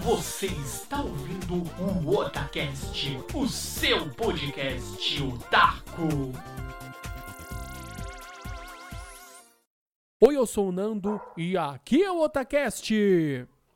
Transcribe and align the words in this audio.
Você 0.00 0.46
está 0.46 1.02
ouvindo 1.02 1.62
o 1.78 2.16
Otacast, 2.16 3.18
o 3.34 3.46
seu 3.46 4.08
podcast 4.10 5.22
otaku. 5.22 6.32
Oi, 10.18 10.34
eu 10.34 10.46
sou 10.46 10.70
o 10.70 10.72
Nando 10.72 11.20
e 11.36 11.58
aqui 11.58 12.02
é 12.02 12.10
o 12.10 12.22
Otacast. 12.22 12.90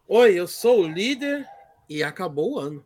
Oi, 0.09 0.35
eu 0.35 0.49
sou 0.49 0.85
o 0.85 0.89
líder 0.89 1.47
e 1.87 2.03
acabou 2.03 2.55
o 2.55 2.59
ano. 2.59 2.85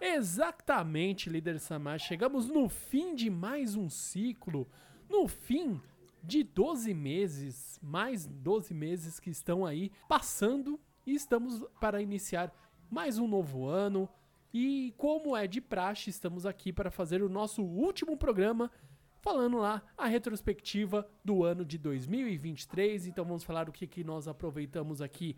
Exatamente, 0.00 1.28
líder 1.28 1.58
Samar. 1.58 1.98
Chegamos 1.98 2.46
no 2.46 2.68
fim 2.68 3.16
de 3.16 3.28
mais 3.28 3.74
um 3.74 3.90
ciclo, 3.90 4.68
no 5.08 5.26
fim 5.26 5.80
de 6.22 6.44
12 6.44 6.94
meses, 6.94 7.80
mais 7.82 8.26
12 8.26 8.72
meses 8.72 9.18
que 9.18 9.28
estão 9.28 9.66
aí 9.66 9.90
passando 10.08 10.78
e 11.06 11.14
estamos 11.14 11.64
para 11.80 12.02
iniciar 12.02 12.52
mais 12.90 13.18
um 13.18 13.26
novo 13.26 13.66
ano. 13.66 14.08
E 14.52 14.92
como 14.96 15.36
é 15.36 15.46
de 15.46 15.60
praxe, 15.60 16.10
estamos 16.10 16.44
aqui 16.44 16.72
para 16.72 16.90
fazer 16.90 17.22
o 17.22 17.28
nosso 17.28 17.62
último 17.62 18.16
programa 18.16 18.70
falando 19.20 19.58
lá 19.58 19.82
a 19.96 20.06
retrospectiva 20.06 21.08
do 21.24 21.44
ano 21.44 21.64
de 21.64 21.78
2023. 21.78 23.06
Então 23.06 23.24
vamos 23.24 23.44
falar 23.44 23.68
o 23.68 23.72
que, 23.72 23.86
que 23.86 24.02
nós 24.02 24.26
aproveitamos 24.26 25.00
aqui 25.00 25.36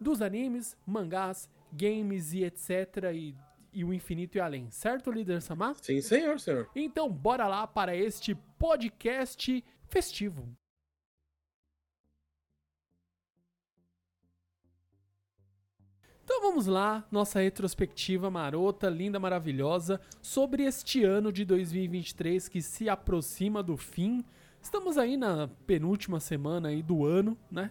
dos 0.00 0.22
animes, 0.22 0.76
mangás, 0.86 1.48
games 1.72 2.32
e 2.32 2.44
etc. 2.44 3.12
E, 3.12 3.34
e 3.72 3.84
o 3.84 3.92
infinito 3.92 4.36
e 4.36 4.40
além, 4.40 4.70
certo, 4.70 5.10
líder 5.10 5.42
Samar? 5.42 5.74
Sim, 5.82 6.00
senhor, 6.00 6.38
senhor. 6.38 6.70
Então 6.76 7.10
bora 7.10 7.46
lá 7.48 7.66
para 7.66 7.96
este 7.96 8.34
podcast 8.58 9.64
festivo. 9.88 10.48
Então 16.30 16.42
vamos 16.42 16.66
lá, 16.66 17.06
nossa 17.10 17.40
retrospectiva 17.40 18.30
marota, 18.30 18.90
linda, 18.90 19.18
maravilhosa, 19.18 19.98
sobre 20.20 20.64
este 20.64 21.02
ano 21.02 21.32
de 21.32 21.42
2023 21.42 22.50
que 22.50 22.60
se 22.60 22.86
aproxima 22.86 23.62
do 23.62 23.78
fim. 23.78 24.22
Estamos 24.60 24.98
aí 24.98 25.16
na 25.16 25.48
penúltima 25.66 26.20
semana 26.20 26.68
aí 26.68 26.82
do 26.82 27.06
ano, 27.06 27.34
né? 27.50 27.70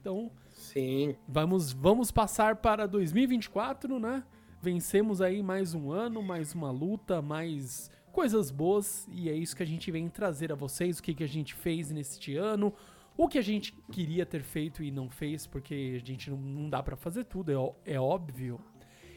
Então, 0.00 0.30
Sim. 0.48 1.16
vamos, 1.28 1.70
vamos 1.70 2.10
passar 2.10 2.56
para 2.56 2.86
2024, 2.86 4.00
né? 4.00 4.24
Vencemos 4.62 5.20
aí 5.20 5.42
mais 5.42 5.74
um 5.74 5.92
ano, 5.92 6.22
mais 6.22 6.54
uma 6.54 6.70
luta, 6.70 7.20
mais 7.20 7.90
coisas 8.10 8.50
boas 8.50 9.06
e 9.12 9.28
é 9.28 9.34
isso 9.34 9.54
que 9.54 9.62
a 9.62 9.66
gente 9.66 9.90
vem 9.90 10.08
trazer 10.08 10.50
a 10.50 10.54
vocês, 10.54 10.98
o 10.98 11.02
que, 11.02 11.12
que 11.12 11.24
a 11.24 11.28
gente 11.28 11.54
fez 11.54 11.90
neste 11.90 12.36
ano, 12.36 12.72
o 13.18 13.28
que 13.28 13.36
a 13.36 13.42
gente 13.42 13.74
queria 13.90 14.24
ter 14.24 14.44
feito 14.44 14.80
e 14.80 14.92
não 14.92 15.10
fez, 15.10 15.44
porque 15.44 15.98
a 16.00 16.06
gente 16.06 16.30
não, 16.30 16.38
não 16.38 16.70
dá 16.70 16.80
para 16.80 16.96
fazer 16.96 17.24
tudo, 17.24 17.50
é, 17.50 17.56
é 17.94 18.00
óbvio. 18.00 18.60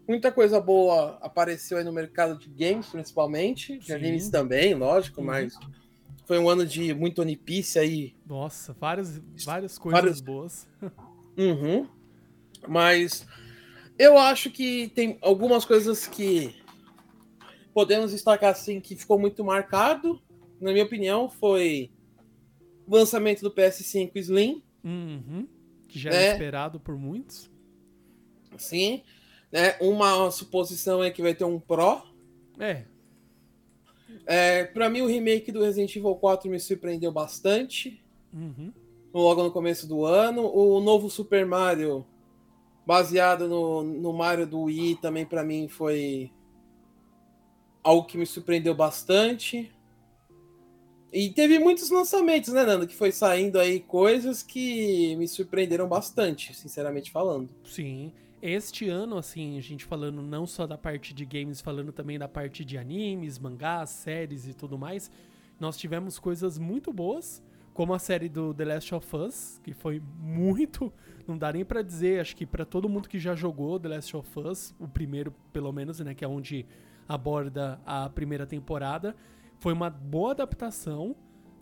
Muita 0.08 0.32
coisa 0.32 0.60
boa 0.60 1.18
apareceu 1.22 1.78
aí 1.78 1.84
no 1.84 1.92
mercado 1.92 2.38
de 2.38 2.50
games, 2.50 2.88
principalmente. 2.88 3.78
De 3.78 3.88
Sim. 3.88 3.94
animes 3.94 4.30
também, 4.30 4.74
lógico, 4.74 5.20
Uhum. 5.22 5.28
mas 5.28 5.54
foi 6.26 6.40
um 6.40 6.50
ano 6.50 6.66
de 6.66 6.94
muito 6.94 7.22
One 7.22 7.36
Piece 7.36 7.78
aí. 7.78 8.16
Nossa, 8.26 8.74
várias, 8.74 9.18
várias 9.46 9.78
coisas 9.78 10.02
Vários- 10.02 10.22
boas. 10.22 10.68
Uhum. 11.38 11.88
Mas 12.68 13.26
eu 13.98 14.18
acho 14.18 14.50
que 14.50 14.90
tem 14.90 15.18
algumas 15.22 15.66
coisas 15.66 16.08
que 16.08 16.56
podemos 17.74 18.12
destacar 18.12 18.52
assim 18.52 18.80
que 18.80 18.96
ficou 18.96 19.18
muito 19.20 19.44
marcado. 19.44 20.22
Na 20.60 20.72
minha 20.72 20.84
opinião, 20.86 21.30
foi 21.30 21.92
o 22.88 22.96
lançamento 22.96 23.42
do 23.42 23.52
PS5 23.52 24.12
Slim. 24.18 24.64
Uhum. 24.84 25.48
Que 25.88 26.00
já 26.00 26.10
É. 26.12 26.16
era 26.26 26.32
esperado 26.34 26.80
por 26.80 26.96
muitos. 26.98 27.50
Sim. 28.58 29.04
Né? 29.52 29.76
Uma 29.82 30.30
suposição 30.32 31.04
é 31.04 31.12
que 31.12 31.22
vai 31.22 31.34
ter 31.36 31.44
um 31.46 31.60
Pro. 31.60 32.02
É, 32.60 32.86
É, 34.26 34.66
para 34.66 34.90
mim, 34.90 35.02
o 35.02 35.08
remake 35.08 35.52
do 35.52 35.62
Resident 35.64 35.96
Evil 35.96 36.16
4 36.16 36.50
me 36.50 36.60
surpreendeu 36.60 37.12
bastante. 37.12 38.02
uhum. 38.34 38.72
logo 39.14 39.44
no 39.44 39.52
começo 39.52 39.86
do 39.88 40.06
ano. 40.06 40.44
O 40.46 40.80
novo 40.80 41.10
Super 41.10 41.46
Mario, 41.46 42.06
baseado 42.86 43.48
no, 43.48 43.84
no 43.84 44.14
Mario 44.14 44.48
do 44.48 44.62
Wii, 44.64 44.96
também 45.02 45.26
para 45.26 45.44
mim 45.44 45.68
foi 45.68 46.32
algo 47.84 48.06
que 48.08 48.18
me 48.18 48.26
surpreendeu 48.26 48.74
bastante. 48.76 49.70
E 51.12 51.30
teve 51.30 51.60
muitos 51.60 51.90
lançamentos, 51.90 52.54
né, 52.54 52.64
Nando? 52.64 52.88
Que 52.88 52.96
foi 52.96 53.12
saindo 53.12 53.60
aí 53.60 53.82
coisas 53.82 54.42
que 54.42 55.16
me 55.18 55.28
surpreenderam 55.28 55.88
bastante, 55.88 56.54
sinceramente 56.54 57.12
falando. 57.12 57.50
Sim. 57.66 58.14
Este 58.42 58.88
ano, 58.90 59.18
assim, 59.18 59.58
a 59.58 59.62
gente 59.62 59.86
falando 59.86 60.22
não 60.22 60.48
só 60.48 60.66
da 60.66 60.78
parte 60.78 61.14
de 61.14 61.26
games, 61.26 61.60
falando 61.62 61.92
também 61.92 62.18
da 62.18 62.28
parte 62.28 62.64
de 62.64 62.78
animes, 62.78 63.38
mangás, 63.38 63.90
séries 63.90 64.48
e 64.48 64.54
tudo 64.54 64.80
mais, 64.80 65.12
nós 65.60 65.78
tivemos 65.78 66.18
coisas 66.18 66.58
muito 66.58 66.92
boas, 66.92 67.44
como 67.74 67.94
a 67.94 68.00
série 68.00 68.28
do 68.28 68.54
The 68.54 68.66
Last 68.66 68.96
of 68.96 69.16
Us, 69.16 69.60
que 69.64 69.74
foi 69.74 70.02
muito, 70.20 70.92
não 71.28 71.38
dá 71.38 71.54
nem 71.54 71.64
pra 71.64 71.84
dizer, 71.84 72.20
acho 72.20 72.36
que 72.36 72.46
pra 72.46 72.66
todo 72.66 72.90
mundo 72.90 73.08
que 73.08 73.20
já 73.20 73.36
jogou 73.36 73.80
The 73.80 73.90
Last 73.90 74.18
of 74.18 74.40
Us, 74.40 74.74
o 74.80 74.88
primeiro 74.88 75.32
pelo 75.54 75.72
menos, 75.72 76.00
né, 76.00 76.16
que 76.16 76.26
é 76.26 76.28
onde 76.28 76.66
aborda 77.08 77.80
a 77.86 78.10
primeira 78.10 78.48
temporada, 78.48 79.16
foi 79.62 79.74
uma 79.74 79.90
boa 79.90 80.32
adaptação, 80.32 81.16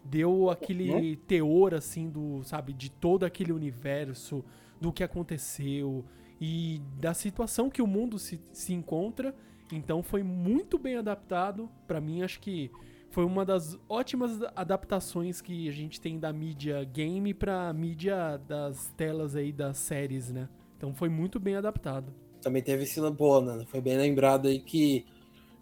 deu 0.03 0.49
aquele 0.49 1.17
teor 1.17 1.73
assim 1.75 2.09
do, 2.09 2.41
sabe, 2.43 2.73
de 2.73 2.89
todo 2.89 3.25
aquele 3.25 3.51
universo, 3.51 4.43
do 4.79 4.91
que 4.91 5.03
aconteceu 5.03 6.05
e 6.39 6.81
da 6.97 7.13
situação 7.13 7.69
que 7.69 7.81
o 7.81 7.87
mundo 7.87 8.17
se, 8.17 8.39
se 8.53 8.73
encontra. 8.73 9.35
Então 9.71 10.01
foi 10.01 10.23
muito 10.23 10.79
bem 10.79 10.95
adaptado. 10.95 11.69
Pra 11.85 11.99
mim, 11.99 12.21
acho 12.21 12.39
que 12.39 12.71
foi 13.11 13.25
uma 13.25 13.43
das 13.43 13.77
ótimas 13.89 14.39
adaptações 14.55 15.41
que 15.41 15.67
a 15.67 15.71
gente 15.73 15.99
tem 15.99 16.17
da 16.17 16.31
mídia 16.31 16.81
game 16.85 17.33
pra 17.33 17.73
mídia 17.73 18.37
das 18.47 18.93
telas 18.95 19.35
aí 19.35 19.51
das 19.51 19.77
séries, 19.77 20.31
né? 20.31 20.47
Então 20.77 20.93
foi 20.93 21.09
muito 21.09 21.37
bem 21.37 21.57
adaptado. 21.57 22.13
Também 22.41 22.63
teve 22.63 22.83
esse 22.83 23.01
boa, 23.11 23.41
Nando. 23.41 23.65
Foi 23.65 23.81
bem 23.81 23.97
lembrado 23.97 24.47
aí 24.47 24.61
que 24.61 25.05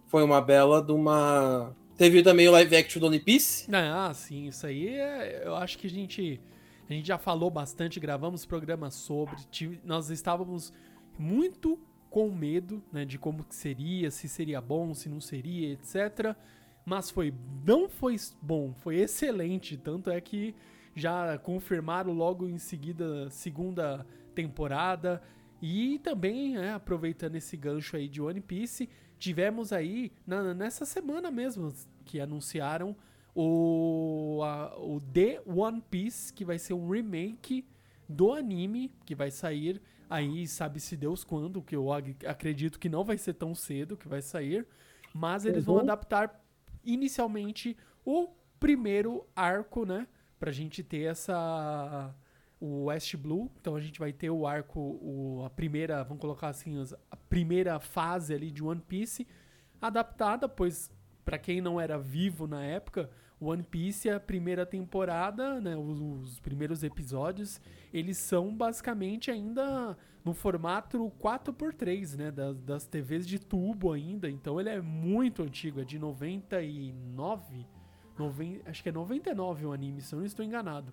foi 0.08 0.24
uma 0.24 0.40
bela 0.40 0.84
de 0.84 0.92
uma. 0.92 1.76
Teve 1.98 2.22
também 2.22 2.48
o 2.48 2.52
live 2.52 2.76
action 2.76 3.00
do 3.00 3.08
One 3.08 3.20
Piece. 3.20 3.68
Ah, 3.74 4.14
sim, 4.14 4.48
isso 4.48 4.66
aí 4.68 4.88
é, 4.88 5.44
eu 5.46 5.56
acho 5.56 5.78
que 5.78 5.88
a 5.88 5.90
gente 5.90 6.40
a 6.90 6.94
gente 6.94 7.06
já 7.08 7.18
falou 7.18 7.50
bastante, 7.50 8.00
gravamos 8.00 8.46
programas 8.46 8.94
sobre, 8.96 9.36
tive- 9.52 9.80
nós 9.84 10.10
estávamos 10.10 10.72
muito 11.20 11.78
com 12.10 12.32
medo, 12.32 12.82
né, 12.94 13.04
de 13.04 13.18
como 13.20 13.44
que 13.44 13.54
seria, 13.54 14.10
se 14.10 14.30
seria 14.30 14.62
bom, 14.62 14.94
se 14.94 15.10
não 15.10 15.20
seria, 15.20 15.74
etc. 15.74 16.34
Mas 16.86 17.10
foi 17.10 17.34
não 17.66 17.90
foi 17.90 18.16
bom, 18.42 18.74
foi 18.74 18.96
excelente, 18.98 19.76
tanto 19.76 20.10
é 20.10 20.22
que 20.22 20.56
já 20.96 21.38
confirmaram 21.40 22.14
logo 22.14 22.48
em 22.48 22.58
seguida 22.58 23.30
segunda 23.30 24.06
temporada 24.34 25.22
e 25.62 26.00
também, 26.00 26.54
né, 26.54 26.74
aproveitando 26.74 27.36
esse 27.36 27.58
gancho 27.58 27.98
aí 27.98 28.08
de 28.08 28.22
One 28.22 28.40
Piece, 28.40 28.88
tivemos 29.20 29.72
aí 29.74 30.12
na- 30.26 30.54
nessa 30.54 30.86
semana 30.86 31.30
mesmo 31.32 31.74
que 32.06 32.20
anunciaram 32.20 32.96
o, 33.36 34.42
a- 34.44 34.76
o 34.78 35.00
The 35.14 35.42
One 35.46 35.82
Piece, 35.90 36.34
que 36.34 36.44
vai 36.46 36.58
ser 36.60 36.74
um 36.74 36.90
remake 36.90 37.66
do 38.10 38.34
anime, 38.34 38.92
que 39.06 39.14
vai 39.16 39.30
sair 39.32 39.82
aí, 40.10 40.48
sabe-se 40.48 40.96
Deus 40.96 41.24
quando, 41.24 41.62
que 41.62 41.76
eu 41.76 41.92
acredito 41.92 42.80
que 42.80 42.88
não 42.90 43.04
vai 43.04 43.18
ser 43.18 43.34
tão 43.34 43.54
cedo 43.54 43.98
que 43.98 44.08
vai 44.08 44.22
sair, 44.22 44.66
mas 45.14 45.46
eles 45.46 45.66
vão 45.66 45.76
Uhum. 45.76 45.82
adaptar 45.82 46.42
inicialmente 46.84 47.76
o 48.06 48.30
primeiro 48.60 49.26
arco, 49.36 49.86
né? 49.86 50.08
pra 50.40 50.52
gente 50.52 50.84
ter 50.84 51.02
essa 51.10 52.14
o 52.60 52.86
West 52.86 53.16
Blue, 53.16 53.52
então 53.60 53.76
a 53.76 53.80
gente 53.80 54.00
vai 54.00 54.12
ter 54.12 54.30
o 54.30 54.48
arco, 54.48 54.80
o, 54.80 55.44
a 55.46 55.50
primeira, 55.50 56.04
vamos 56.04 56.20
colocar 56.22 56.50
assim, 56.50 56.76
a 57.12 57.16
primeira 57.16 57.80
fase 57.80 58.34
ali 58.34 58.52
de 58.52 58.64
One 58.64 58.82
Piece 58.82 59.28
adaptada, 59.82 60.50
pois 60.50 60.90
para 61.24 61.38
quem 61.38 61.62
não 61.62 61.80
era 61.80 62.00
vivo 62.00 62.48
na 62.48 62.64
época, 62.64 63.10
One 63.40 63.62
Piece, 63.62 64.10
a 64.10 64.20
primeira 64.20 64.66
temporada, 64.66 65.62
né, 65.62 65.76
os, 65.78 66.00
os, 66.00 66.40
primeiros 66.40 66.84
episódios, 66.84 67.62
eles 67.94 68.18
são 68.18 68.56
basicamente 68.56 69.30
ainda 69.30 69.96
no 70.26 70.34
formato 70.34 71.12
4x3, 71.20 72.18
né, 72.18 72.32
das, 72.32 72.58
das 72.62 72.88
TVs 72.88 73.28
de 73.28 73.38
tubo 73.38 73.94
ainda, 73.94 74.30
então 74.30 74.60
ele 74.60 74.70
é 74.70 74.82
muito 74.82 75.44
antigo, 75.44 75.80
é 75.80 75.84
de 75.84 76.00
99, 76.00 77.68
90, 78.18 78.70
acho 78.70 78.82
que 78.82 78.90
é 78.90 78.92
99 78.92 79.66
o 79.68 79.72
anime, 79.72 80.02
se 80.02 80.16
eu 80.16 80.20
não 80.20 80.26
estou 80.26 80.44
enganado. 80.44 80.92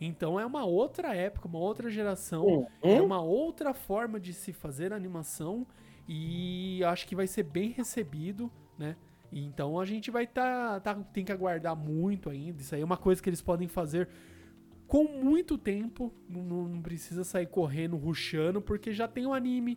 Então 0.00 0.38
é 0.38 0.46
uma 0.46 0.64
outra 0.64 1.14
época, 1.14 1.48
uma 1.48 1.58
outra 1.58 1.90
geração, 1.90 2.44
uhum. 2.46 2.66
é 2.82 3.00
uma 3.00 3.20
outra 3.20 3.74
forma 3.74 4.20
de 4.20 4.32
se 4.32 4.52
fazer 4.52 4.92
animação 4.92 5.66
e 6.08 6.82
acho 6.84 7.06
que 7.06 7.16
vai 7.16 7.26
ser 7.26 7.42
bem 7.42 7.70
recebido, 7.70 8.50
né? 8.78 8.96
Então 9.30 9.78
a 9.78 9.84
gente 9.84 10.10
vai 10.10 10.26
tá, 10.26 10.80
tá 10.80 10.94
tem 11.12 11.24
que 11.24 11.32
aguardar 11.32 11.76
muito 11.76 12.30
ainda. 12.30 12.62
Isso 12.62 12.74
aí 12.74 12.80
é 12.80 12.84
uma 12.84 12.96
coisa 12.96 13.22
que 13.22 13.28
eles 13.28 13.42
podem 13.42 13.68
fazer 13.68 14.08
com 14.86 15.04
muito 15.04 15.58
tempo, 15.58 16.12
não, 16.26 16.66
não 16.66 16.80
precisa 16.80 17.22
sair 17.22 17.46
correndo, 17.46 17.96
ruxando, 17.96 18.62
porque 18.62 18.90
já 18.90 19.06
tem 19.06 19.26
o 19.26 19.34
anime. 19.34 19.76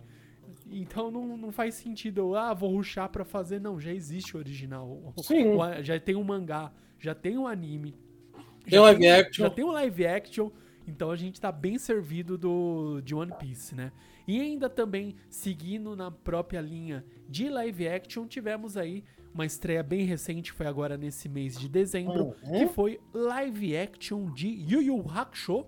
Então 0.70 1.12
não, 1.12 1.36
não 1.36 1.52
faz 1.52 1.76
sentido, 1.76 2.34
ah, 2.36 2.54
vou 2.54 2.72
ruxar 2.72 3.10
para 3.10 3.26
fazer. 3.26 3.60
Não, 3.60 3.78
já 3.80 3.92
existe 3.92 4.38
o 4.38 4.40
original. 4.40 5.14
Sim. 5.18 5.58
Já 5.84 6.00
tem 6.00 6.16
o 6.16 6.24
mangá, 6.24 6.72
já 6.98 7.14
tem 7.14 7.38
o 7.38 7.46
anime. 7.46 7.96
Tem 8.66 8.80
o 8.80 8.84
live 8.84 9.08
action. 9.08 9.46
Já 9.46 9.50
tem 9.50 9.66
o 9.66 9.72
live 9.72 10.06
action. 10.06 10.52
Então 10.88 11.12
a 11.12 11.16
gente 11.16 11.40
tá 11.40 11.52
bem 11.52 11.78
servido 11.78 12.38
do, 12.38 13.02
de 13.02 13.14
One 13.16 13.32
Piece, 13.40 13.76
né? 13.76 13.92
E 14.28 14.40
ainda 14.40 14.70
também, 14.70 15.16
seguindo 15.30 15.96
na 15.96 16.12
própria 16.12 16.62
linha 16.62 17.06
de 17.28 17.50
live 17.50 17.88
action, 17.88 18.28
tivemos 18.28 18.78
aí 18.78 19.04
uma 19.34 19.46
estreia 19.46 19.82
bem 19.82 20.06
recente, 20.06 20.52
foi 20.52 20.68
agora 20.68 20.98
nesse 20.98 21.30
mês 21.30 21.58
de 21.58 21.70
dezembro, 21.70 22.36
uhum. 22.44 22.60
que 22.60 22.68
foi 22.68 23.00
live 23.14 23.78
action 23.78 24.32
de 24.32 24.48
Yu 24.48 24.82
Yu 24.82 25.06
Hakusho. 25.10 25.66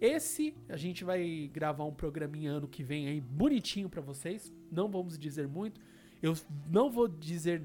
Esse 0.00 0.54
a 0.68 0.76
gente 0.76 1.04
vai 1.04 1.50
gravar 1.52 1.84
um 1.84 1.94
programinha 1.94 2.52
ano 2.52 2.68
que 2.68 2.82
vem 2.82 3.08
aí 3.08 3.20
bonitinho 3.20 3.88
para 3.88 4.00
vocês. 4.00 4.52
Não 4.70 4.88
vamos 4.90 5.18
dizer 5.18 5.46
muito. 5.46 5.80
Eu 6.22 6.34
não 6.70 6.90
vou 6.90 7.06
dizer 7.06 7.62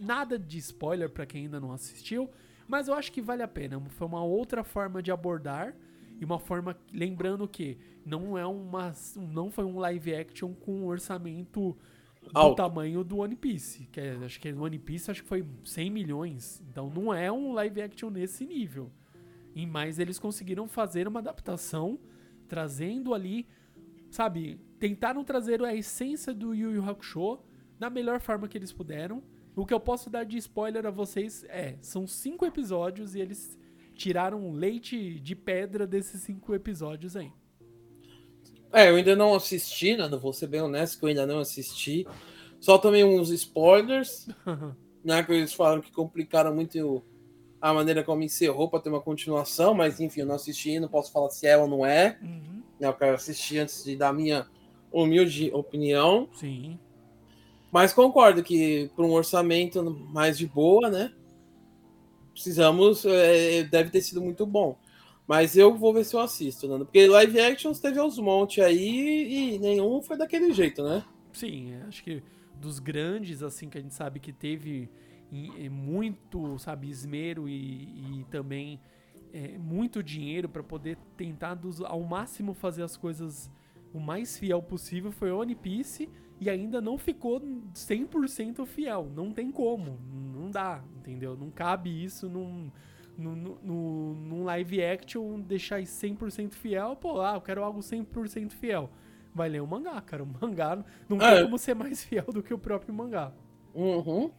nada 0.00 0.38
de 0.38 0.58
spoiler 0.58 1.08
para 1.08 1.26
quem 1.26 1.44
ainda 1.44 1.58
não 1.58 1.72
assistiu. 1.72 2.30
Mas 2.68 2.88
eu 2.88 2.94
acho 2.94 3.12
que 3.12 3.20
vale 3.20 3.42
a 3.42 3.48
pena. 3.48 3.80
Foi 3.90 4.06
uma 4.06 4.24
outra 4.24 4.64
forma 4.64 5.02
de 5.02 5.10
abordar 5.10 5.74
e 6.20 6.24
uma 6.24 6.38
forma 6.38 6.76
lembrando 6.92 7.46
que 7.46 7.78
não 8.04 8.36
é 8.36 8.46
uma 8.46 8.92
não 9.16 9.50
foi 9.50 9.64
um 9.64 9.78
live 9.78 10.14
action 10.14 10.54
com 10.54 10.72
um 10.72 10.86
orçamento 10.86 11.76
do 12.22 12.54
tamanho 12.54 13.04
do 13.04 13.18
One 13.18 13.36
Piece, 13.36 13.86
que 13.86 14.00
é, 14.00 14.16
acho 14.24 14.40
que 14.40 14.50
no 14.50 14.64
One 14.64 14.78
Piece 14.78 15.10
acho 15.10 15.22
que 15.22 15.28
foi 15.28 15.46
100 15.64 15.90
milhões. 15.90 16.62
Então 16.68 16.90
não 16.90 17.12
é 17.12 17.30
um 17.30 17.52
live 17.52 17.82
action 17.82 18.10
nesse 18.10 18.44
nível. 18.46 18.90
E 19.54 19.64
mais 19.66 19.98
eles 19.98 20.18
conseguiram 20.18 20.66
fazer 20.66 21.06
uma 21.06 21.20
adaptação 21.20 21.98
trazendo 22.48 23.14
ali, 23.14 23.46
sabe, 24.10 24.60
tentaram 24.78 25.24
trazer 25.24 25.62
a 25.62 25.74
essência 25.74 26.32
do 26.34 26.54
Yu 26.54 26.72
Yu 26.72 26.88
Hakusho 26.88 27.40
da 27.78 27.90
melhor 27.90 28.20
forma 28.20 28.48
que 28.48 28.56
eles 28.56 28.72
puderam 28.72 29.22
o 29.56 29.64
que 29.64 29.72
eu 29.72 29.80
posso 29.80 30.10
dar 30.10 30.24
de 30.24 30.36
spoiler 30.36 30.86
a 30.86 30.90
vocês 30.90 31.44
é: 31.48 31.76
são 31.80 32.06
cinco 32.06 32.44
episódios 32.44 33.14
e 33.14 33.20
eles 33.20 33.58
tiraram 33.94 34.52
leite 34.52 35.18
de 35.18 35.34
pedra 35.34 35.86
desses 35.86 36.20
cinco 36.20 36.54
episódios 36.54 37.16
aí. 37.16 37.32
É, 38.70 38.90
eu 38.90 38.96
ainda 38.96 39.16
não 39.16 39.34
assisti, 39.34 39.96
né? 39.96 40.06
Vou 40.08 40.34
ser 40.34 40.48
bem 40.48 40.60
honesto 40.60 40.98
que 40.98 41.04
eu 41.06 41.08
ainda 41.08 41.26
não 41.26 41.38
assisti. 41.38 42.06
Só 42.60 42.76
também 42.76 43.02
uns 43.02 43.30
spoilers, 43.30 44.28
né? 45.02 45.22
Que 45.22 45.32
eles 45.32 45.54
falaram 45.54 45.80
que 45.80 45.90
complicaram 45.90 46.54
muito 46.54 47.02
a 47.58 47.72
maneira 47.72 48.04
como 48.04 48.22
encerrou 48.22 48.68
para 48.68 48.80
ter 48.80 48.90
uma 48.90 49.00
continuação, 49.00 49.72
mas 49.72 49.98
enfim, 49.98 50.20
eu 50.20 50.26
não 50.26 50.34
assisti, 50.34 50.78
não 50.78 50.88
posso 50.88 51.10
falar 51.10 51.30
se 51.30 51.46
é 51.46 51.56
ou 51.56 51.66
não 51.66 51.86
é. 51.86 52.18
Uhum. 52.20 52.62
Eu 52.78 52.92
quero 52.92 53.14
assistir 53.14 53.58
antes 53.58 53.82
de 53.82 53.96
dar 53.96 54.12
minha 54.12 54.46
humilde 54.92 55.50
opinião. 55.54 56.28
Sim. 56.34 56.78
Mas 57.70 57.92
concordo 57.92 58.42
que 58.42 58.90
para 58.94 59.04
um 59.04 59.12
orçamento 59.12 59.82
mais 60.10 60.38
de 60.38 60.46
boa, 60.46 60.90
né? 60.90 61.12
Precisamos. 62.32 63.04
É, 63.04 63.64
deve 63.64 63.90
ter 63.90 64.00
sido 64.00 64.20
muito 64.20 64.46
bom. 64.46 64.78
Mas 65.26 65.56
eu 65.56 65.76
vou 65.76 65.92
ver 65.92 66.04
se 66.04 66.14
eu 66.14 66.20
assisto, 66.20 66.68
né? 66.68 66.78
Porque 66.84 67.06
live 67.06 67.40
actions 67.40 67.80
teve 67.80 68.00
uns 68.00 68.18
monte 68.18 68.60
aí 68.60 69.54
e 69.54 69.58
nenhum 69.58 70.00
foi 70.00 70.16
daquele 70.16 70.52
jeito, 70.52 70.84
né? 70.84 71.04
Sim, 71.32 71.72
é, 71.72 71.82
acho 71.88 72.02
que 72.04 72.22
dos 72.60 72.78
grandes, 72.78 73.42
assim, 73.42 73.68
que 73.68 73.76
a 73.76 73.80
gente 73.80 73.94
sabe 73.94 74.20
que 74.20 74.32
teve 74.32 74.88
muito, 75.70 76.58
sabe, 76.58 76.88
esmero 76.88 77.48
e, 77.48 78.20
e 78.20 78.26
também 78.30 78.80
é, 79.32 79.58
muito 79.58 80.02
dinheiro 80.02 80.48
para 80.48 80.62
poder 80.62 80.96
tentar 81.16 81.54
dos, 81.54 81.80
ao 81.80 82.00
máximo 82.02 82.54
fazer 82.54 82.82
as 82.82 82.96
coisas 82.96 83.50
o 83.92 83.98
mais 83.98 84.38
fiel 84.38 84.62
possível 84.62 85.10
foi 85.10 85.30
One 85.30 85.54
Piece 85.54 86.08
e 86.40 86.50
ainda 86.50 86.80
não 86.80 86.98
ficou 86.98 87.40
100% 87.40 88.66
fiel. 88.66 89.10
Não 89.14 89.32
tem 89.32 89.50
como. 89.50 89.98
Não 90.34 90.50
dá, 90.50 90.82
entendeu? 90.96 91.36
Não 91.36 91.50
cabe 91.50 92.04
isso 92.04 92.28
num, 92.28 92.70
num, 93.16 93.34
num, 93.62 94.14
num 94.14 94.44
live 94.44 94.82
action 94.82 95.40
deixar 95.40 95.80
100% 95.80 96.52
fiel. 96.52 96.96
Pô, 96.96 97.20
ah, 97.20 97.34
eu 97.34 97.40
quero 97.40 97.64
algo 97.64 97.80
100% 97.80 98.52
fiel. 98.52 98.90
Vai 99.34 99.48
ler 99.48 99.62
o 99.62 99.66
mangá, 99.66 100.00
cara. 100.00 100.22
O 100.22 100.26
mangá 100.26 100.84
não 101.08 101.20
é. 101.20 101.34
tem 101.34 101.44
como 101.44 101.58
ser 101.58 101.74
mais 101.74 102.02
fiel 102.04 102.26
do 102.26 102.42
que 102.42 102.52
o 102.52 102.58
próprio 102.58 102.94
mangá. 102.94 103.32
Uhum. 103.74 104.30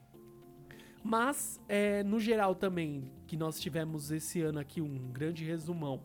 Mas, 1.03 1.59
é, 1.69 2.03
no 2.03 2.19
geral 2.19 2.53
também, 2.53 3.11
que 3.25 3.37
nós 3.37 3.59
tivemos 3.59 4.11
esse 4.11 4.41
ano 4.41 4.59
aqui 4.59 4.81
um 4.81 5.11
grande 5.11 5.43
resumão. 5.45 6.01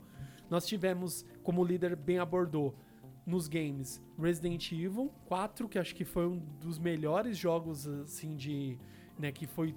Nós 0.49 0.67
tivemos, 0.67 1.25
como 1.43 1.61
o 1.61 1.65
líder 1.65 1.97
bem 1.97 2.19
abordou, 2.19 2.75
nos 3.27 3.49
games 3.49 4.03
Resident 4.19 4.73
Evil 4.73 5.13
4, 5.27 5.69
que 5.69 5.79
acho 5.79 5.95
que 5.95 6.05
foi 6.05 6.27
um 6.27 6.39
dos 6.61 6.79
melhores 6.79 7.37
jogos 7.37 7.87
assim 7.87 8.37
de, 8.37 8.79
né, 9.19 9.31
que 9.31 9.47
foi 9.47 9.75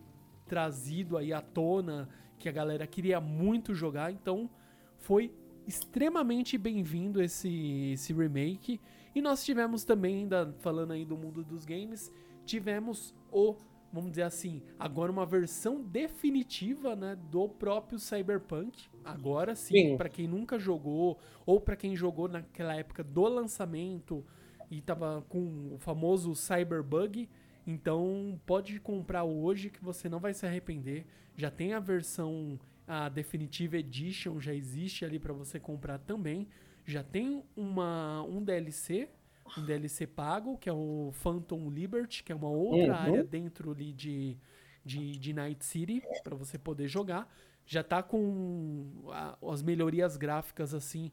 trazido 0.47 1.17
aí 1.17 1.31
à 1.31 1.41
tona, 1.41 2.09
que 2.37 2.49
a 2.49 2.51
galera 2.51 2.85
queria 2.85 3.19
muito 3.21 3.73
jogar, 3.73 4.11
então 4.11 4.49
foi 4.97 5.31
extremamente 5.67 6.57
bem-vindo 6.57 7.21
esse 7.21 7.91
esse 7.93 8.13
remake. 8.13 8.79
E 9.13 9.21
nós 9.21 9.43
tivemos 9.43 9.83
também, 9.83 10.19
ainda 10.19 10.53
falando 10.59 10.91
aí 10.91 11.05
do 11.05 11.17
mundo 11.17 11.43
dos 11.43 11.65
games, 11.65 12.11
tivemos 12.45 13.13
o 13.31 13.55
vamos 13.95 14.11
dizer 14.11 14.23
assim, 14.23 14.61
agora 14.77 15.11
uma 15.11 15.25
versão 15.25 15.81
definitiva, 15.81 16.95
né, 16.95 17.17
do 17.31 17.47
próprio 17.47 17.97
Cyberpunk. 17.97 18.89
Agora 19.03 19.55
sim, 19.55 19.73
sim. 19.73 19.97
para 19.97 20.09
quem 20.09 20.27
nunca 20.27 20.59
jogou 20.59 21.17
ou 21.45 21.61
para 21.61 21.75
quem 21.75 21.95
jogou 21.95 22.27
naquela 22.27 22.75
época 22.75 23.03
do 23.03 23.23
lançamento 23.23 24.25
e 24.69 24.81
tava 24.81 25.23
com 25.29 25.73
o 25.73 25.77
famoso 25.77 26.35
Cyberbug, 26.35 27.29
então 27.65 28.39
pode 28.45 28.79
comprar 28.79 29.23
hoje 29.23 29.69
que 29.69 29.83
você 29.83 30.09
não 30.09 30.19
vai 30.19 30.33
se 30.33 30.45
arrepender. 30.45 31.05
Já 31.37 31.49
tem 31.49 31.73
a 31.73 31.79
versão 31.79 32.59
a 32.87 33.09
Definitive 33.09 33.77
Edition, 33.77 34.39
já 34.39 34.53
existe 34.53 35.05
ali 35.05 35.17
para 35.17 35.33
você 35.33 35.59
comprar 35.59 35.99
também. 35.99 36.47
Já 36.85 37.03
tem 37.03 37.43
uma 37.55 38.21
um 38.23 38.43
DLC 38.43 39.09
um 39.57 39.63
DLC 39.63 40.07
pago, 40.07 40.57
que 40.57 40.69
é 40.69 40.73
o 40.73 41.11
Phantom 41.13 41.69
Liberty, 41.69 42.23
que 42.23 42.31
é 42.31 42.35
uma 42.35 42.49
outra 42.49 42.93
uhum. 42.93 42.93
área 42.93 43.23
dentro 43.23 43.71
ali 43.71 43.93
de, 43.93 44.37
de, 44.83 45.17
de 45.17 45.33
Night 45.33 45.63
City, 45.65 46.01
para 46.23 46.35
você 46.35 46.57
poder 46.57 46.87
jogar. 46.87 47.31
Já 47.65 47.83
tá 47.83 48.03
com 48.03 49.09
a, 49.09 49.37
as 49.51 49.61
melhorias 49.61 50.17
gráficas, 50.17 50.73
assim, 50.73 51.11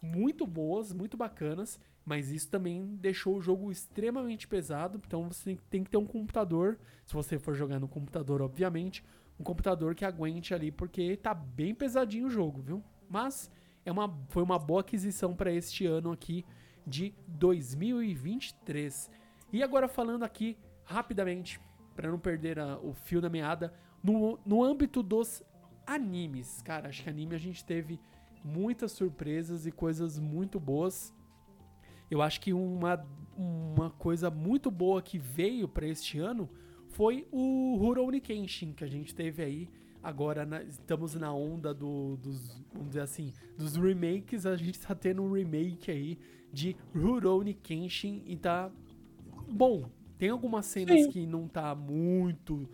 muito 0.00 0.46
boas, 0.46 0.92
muito 0.92 1.16
bacanas, 1.16 1.80
mas 2.04 2.30
isso 2.30 2.50
também 2.50 2.96
deixou 2.96 3.36
o 3.36 3.40
jogo 3.40 3.70
extremamente 3.70 4.46
pesado, 4.46 5.00
então 5.04 5.28
você 5.32 5.56
tem 5.70 5.82
que 5.82 5.90
ter 5.90 5.96
um 5.96 6.06
computador, 6.06 6.78
se 7.06 7.14
você 7.14 7.38
for 7.38 7.54
jogar 7.54 7.80
no 7.80 7.88
computador, 7.88 8.42
obviamente, 8.42 9.02
um 9.38 9.42
computador 9.42 9.94
que 9.94 10.04
aguente 10.04 10.52
ali, 10.54 10.70
porque 10.70 11.16
tá 11.16 11.32
bem 11.32 11.74
pesadinho 11.74 12.26
o 12.26 12.30
jogo, 12.30 12.60
viu? 12.60 12.84
Mas 13.08 13.50
é 13.84 13.90
uma, 13.90 14.12
foi 14.28 14.42
uma 14.42 14.58
boa 14.58 14.80
aquisição 14.80 15.34
para 15.34 15.52
este 15.52 15.86
ano 15.86 16.12
aqui, 16.12 16.44
de 16.86 17.14
2023. 17.28 19.10
E 19.52 19.62
agora 19.62 19.88
falando 19.88 20.22
aqui 20.24 20.56
rapidamente, 20.84 21.60
para 21.94 22.10
não 22.10 22.18
perder 22.18 22.58
a, 22.58 22.78
o 22.78 22.92
fio 22.92 23.20
da 23.20 23.28
meada, 23.30 23.72
no, 24.02 24.38
no 24.44 24.62
âmbito 24.62 25.02
dos 25.02 25.42
animes. 25.86 26.60
Cara, 26.62 26.88
acho 26.88 27.02
que 27.02 27.08
anime 27.10 27.34
a 27.34 27.38
gente 27.38 27.64
teve 27.64 28.00
muitas 28.44 28.92
surpresas 28.92 29.66
e 29.66 29.72
coisas 29.72 30.18
muito 30.18 30.58
boas. 30.60 31.14
Eu 32.10 32.20
acho 32.20 32.40
que 32.40 32.52
uma, 32.52 33.04
uma 33.36 33.90
coisa 33.90 34.30
muito 34.30 34.70
boa 34.70 35.00
que 35.00 35.18
veio 35.18 35.66
para 35.68 35.86
este 35.86 36.18
ano 36.18 36.48
foi 36.88 37.26
o 37.32 37.76
Rurouni 37.78 38.20
Kenshin, 38.20 38.72
que 38.72 38.84
a 38.84 38.88
gente 38.88 39.14
teve 39.14 39.42
aí 39.42 39.68
agora 40.02 40.44
na- 40.44 40.62
estamos 40.62 41.14
na 41.14 41.32
onda 41.32 41.72
do- 41.72 42.16
dos, 42.18 42.62
vamos 42.72 42.88
dizer 42.88 43.00
assim, 43.00 43.32
dos 43.56 43.74
remakes, 43.76 44.44
a 44.46 44.54
gente 44.54 44.78
tá 44.78 44.94
tendo 44.94 45.22
um 45.22 45.32
remake 45.32 45.90
aí 45.90 46.18
de 46.54 46.76
Rurouni 46.94 47.52
Kenshin 47.52 48.22
e 48.26 48.36
tá 48.36 48.70
bom. 49.50 49.90
Tem 50.16 50.30
algumas 50.30 50.64
cenas 50.66 51.02
Sim. 51.02 51.10
que 51.10 51.26
não 51.26 51.48
tá 51.48 51.74
muito 51.74 52.68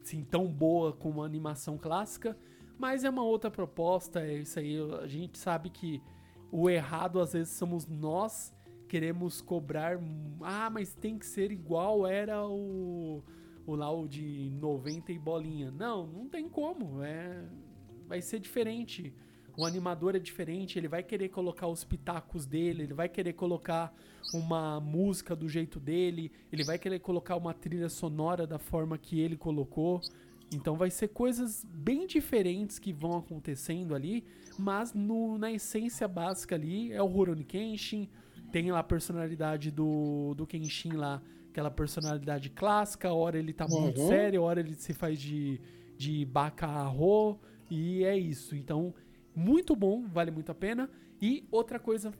assim, 0.00 0.22
tão 0.22 0.46
boa 0.46 0.92
como 0.92 1.22
a 1.22 1.26
animação 1.26 1.78
clássica, 1.78 2.36
mas 2.78 3.04
é 3.04 3.10
uma 3.10 3.22
outra 3.24 3.50
proposta, 3.50 4.20
é 4.20 4.38
isso 4.38 4.58
aí. 4.58 4.76
A 5.02 5.06
gente 5.06 5.38
sabe 5.38 5.70
que 5.70 6.02
o 6.50 6.68
errado 6.68 7.18
às 7.18 7.32
vezes 7.32 7.54
somos 7.54 7.86
nós, 7.86 8.54
queremos 8.88 9.40
cobrar, 9.40 9.98
ah, 10.42 10.68
mas 10.68 10.94
tem 10.94 11.18
que 11.18 11.26
ser 11.26 11.50
igual 11.50 12.06
era 12.06 12.46
o 12.46 13.22
o 13.64 13.76
lá 13.76 13.90
o 13.92 14.08
de 14.08 14.50
90 14.60 15.12
e 15.12 15.18
bolinha. 15.18 15.70
Não, 15.70 16.04
não 16.04 16.28
tem 16.28 16.48
como, 16.48 17.02
é 17.02 17.44
vai 18.06 18.20
ser 18.20 18.40
diferente. 18.40 19.14
O 19.62 19.64
animador 19.64 20.16
é 20.16 20.18
diferente, 20.18 20.76
ele 20.76 20.88
vai 20.88 21.04
querer 21.04 21.28
colocar 21.28 21.68
os 21.68 21.84
pitacos 21.84 22.44
dele, 22.46 22.82
ele 22.82 22.92
vai 22.94 23.08
querer 23.08 23.34
colocar 23.34 23.94
uma 24.34 24.80
música 24.80 25.36
do 25.36 25.48
jeito 25.48 25.78
dele, 25.78 26.32
ele 26.52 26.64
vai 26.64 26.80
querer 26.80 26.98
colocar 26.98 27.36
uma 27.36 27.54
trilha 27.54 27.88
sonora 27.88 28.44
da 28.44 28.58
forma 28.58 28.98
que 28.98 29.20
ele 29.20 29.36
colocou. 29.36 30.00
Então 30.52 30.74
vai 30.74 30.90
ser 30.90 31.08
coisas 31.08 31.64
bem 31.64 32.08
diferentes 32.08 32.80
que 32.80 32.92
vão 32.92 33.16
acontecendo 33.16 33.94
ali, 33.94 34.24
mas 34.58 34.92
no- 34.92 35.38
na 35.38 35.52
essência 35.52 36.08
básica 36.08 36.56
ali 36.56 36.92
é 36.92 37.00
o 37.00 37.06
Rurouni 37.06 37.44
Kenshin, 37.44 38.08
tem 38.50 38.72
lá 38.72 38.80
a 38.80 38.82
personalidade 38.82 39.70
do, 39.70 40.34
do 40.34 40.44
Kenshin 40.44 40.94
lá, 40.94 41.22
aquela 41.50 41.70
personalidade 41.70 42.50
clássica, 42.50 43.08
a 43.10 43.14
hora 43.14 43.38
ele 43.38 43.52
tá 43.52 43.68
muito 43.68 44.00
Uhum. 44.00 44.08
sério, 44.08 44.42
a 44.42 44.44
hora 44.44 44.58
ele 44.58 44.74
se 44.74 44.92
faz 44.92 45.20
de, 45.20 45.60
de 45.96 46.24
bacarro, 46.24 47.38
e 47.70 48.02
é 48.04 48.18
isso. 48.18 48.56
Então, 48.56 48.92
muito 49.34 49.74
bom, 49.76 50.04
vale 50.06 50.30
muito 50.30 50.50
a 50.50 50.54
pena. 50.54 50.88
E 51.20 51.46
outra 51.50 51.78
coisa 51.78 52.12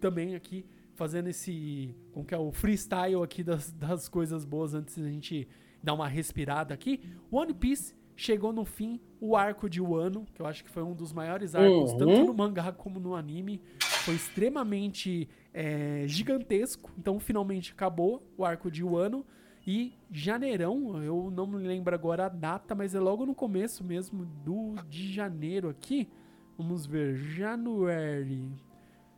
também 0.00 0.34
aqui, 0.34 0.64
fazendo 0.94 1.28
esse, 1.28 1.94
como 2.12 2.24
que 2.26 2.34
é, 2.34 2.38
o 2.38 2.52
freestyle 2.52 3.22
aqui 3.22 3.42
das, 3.42 3.72
das 3.72 4.08
coisas 4.08 4.44
boas 4.44 4.74
antes 4.74 4.96
da 4.98 5.08
gente 5.08 5.48
dar 5.82 5.94
uma 5.94 6.08
respirada 6.08 6.74
aqui. 6.74 7.00
One 7.30 7.54
Piece 7.54 7.94
chegou 8.16 8.52
no 8.52 8.64
fim, 8.64 9.00
o 9.20 9.36
arco 9.36 9.68
de 9.70 9.80
Wano, 9.80 10.26
que 10.34 10.42
eu 10.42 10.46
acho 10.46 10.64
que 10.64 10.70
foi 10.70 10.82
um 10.82 10.94
dos 10.94 11.12
maiores 11.12 11.54
arcos, 11.54 11.92
Uhum. 11.92 11.98
tanto 11.98 12.24
no 12.24 12.34
mangá 12.34 12.72
como 12.72 12.98
no 12.98 13.14
anime. 13.14 13.60
Foi 14.04 14.14
extremamente 14.14 15.28
é, 15.54 16.04
gigantesco. 16.06 16.90
Então, 16.98 17.18
finalmente 17.20 17.72
acabou 17.72 18.22
o 18.36 18.44
arco 18.44 18.70
de 18.70 18.82
Wano. 18.82 19.24
E 19.66 19.92
janeirão, 20.10 21.02
eu 21.02 21.30
não 21.30 21.46
me 21.46 21.58
lembro 21.58 21.94
agora 21.94 22.24
a 22.26 22.28
data, 22.28 22.74
mas 22.74 22.94
é 22.94 23.00
logo 23.00 23.26
no 23.26 23.34
começo 23.34 23.84
mesmo 23.84 24.24
do 24.44 24.74
de 24.88 25.12
janeiro 25.12 25.68
aqui. 25.68 26.08
Vamos 26.58 26.84
ver, 26.84 27.14
January. 27.14 28.52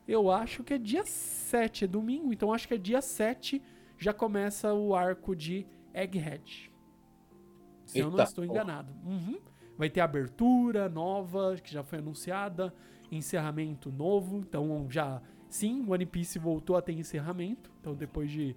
Eu 0.06 0.30
acho 0.30 0.62
que 0.62 0.75
é 0.75 0.78
dia 0.78 1.04
7, 1.06 1.87
é 1.87 1.88
domingo, 1.88 2.32
então 2.32 2.52
acho 2.52 2.68
que 2.68 2.75
é 2.75 2.78
dia 2.78 3.00
7 3.00 3.62
já 3.97 4.12
começa 4.12 4.73
o 4.75 4.94
arco 4.94 5.35
de 5.35 5.66
Egghead. 5.94 6.70
Se 7.87 7.99
eu 7.99 8.11
não 8.11 8.18
Eita 8.18 8.25
estou 8.25 8.44
enganado. 8.44 8.92
Uhum. 9.04 9.38
Vai 9.76 9.88
ter 9.88 10.00
abertura 10.00 10.88
nova, 10.88 11.56
que 11.56 11.73
já 11.73 11.82
foi 11.82 11.99
anunciada, 11.99 12.75
encerramento 13.11 13.90
novo, 13.90 14.40
então 14.40 14.87
já 14.90 15.23
sim, 15.49 15.85
One 15.88 16.06
Piece 16.06 16.38
voltou 16.38 16.76
a 16.76 16.82
ter 16.82 16.92
encerramento. 16.92 17.70
Então 17.80 17.94
depois 17.94 18.30
de 18.30 18.54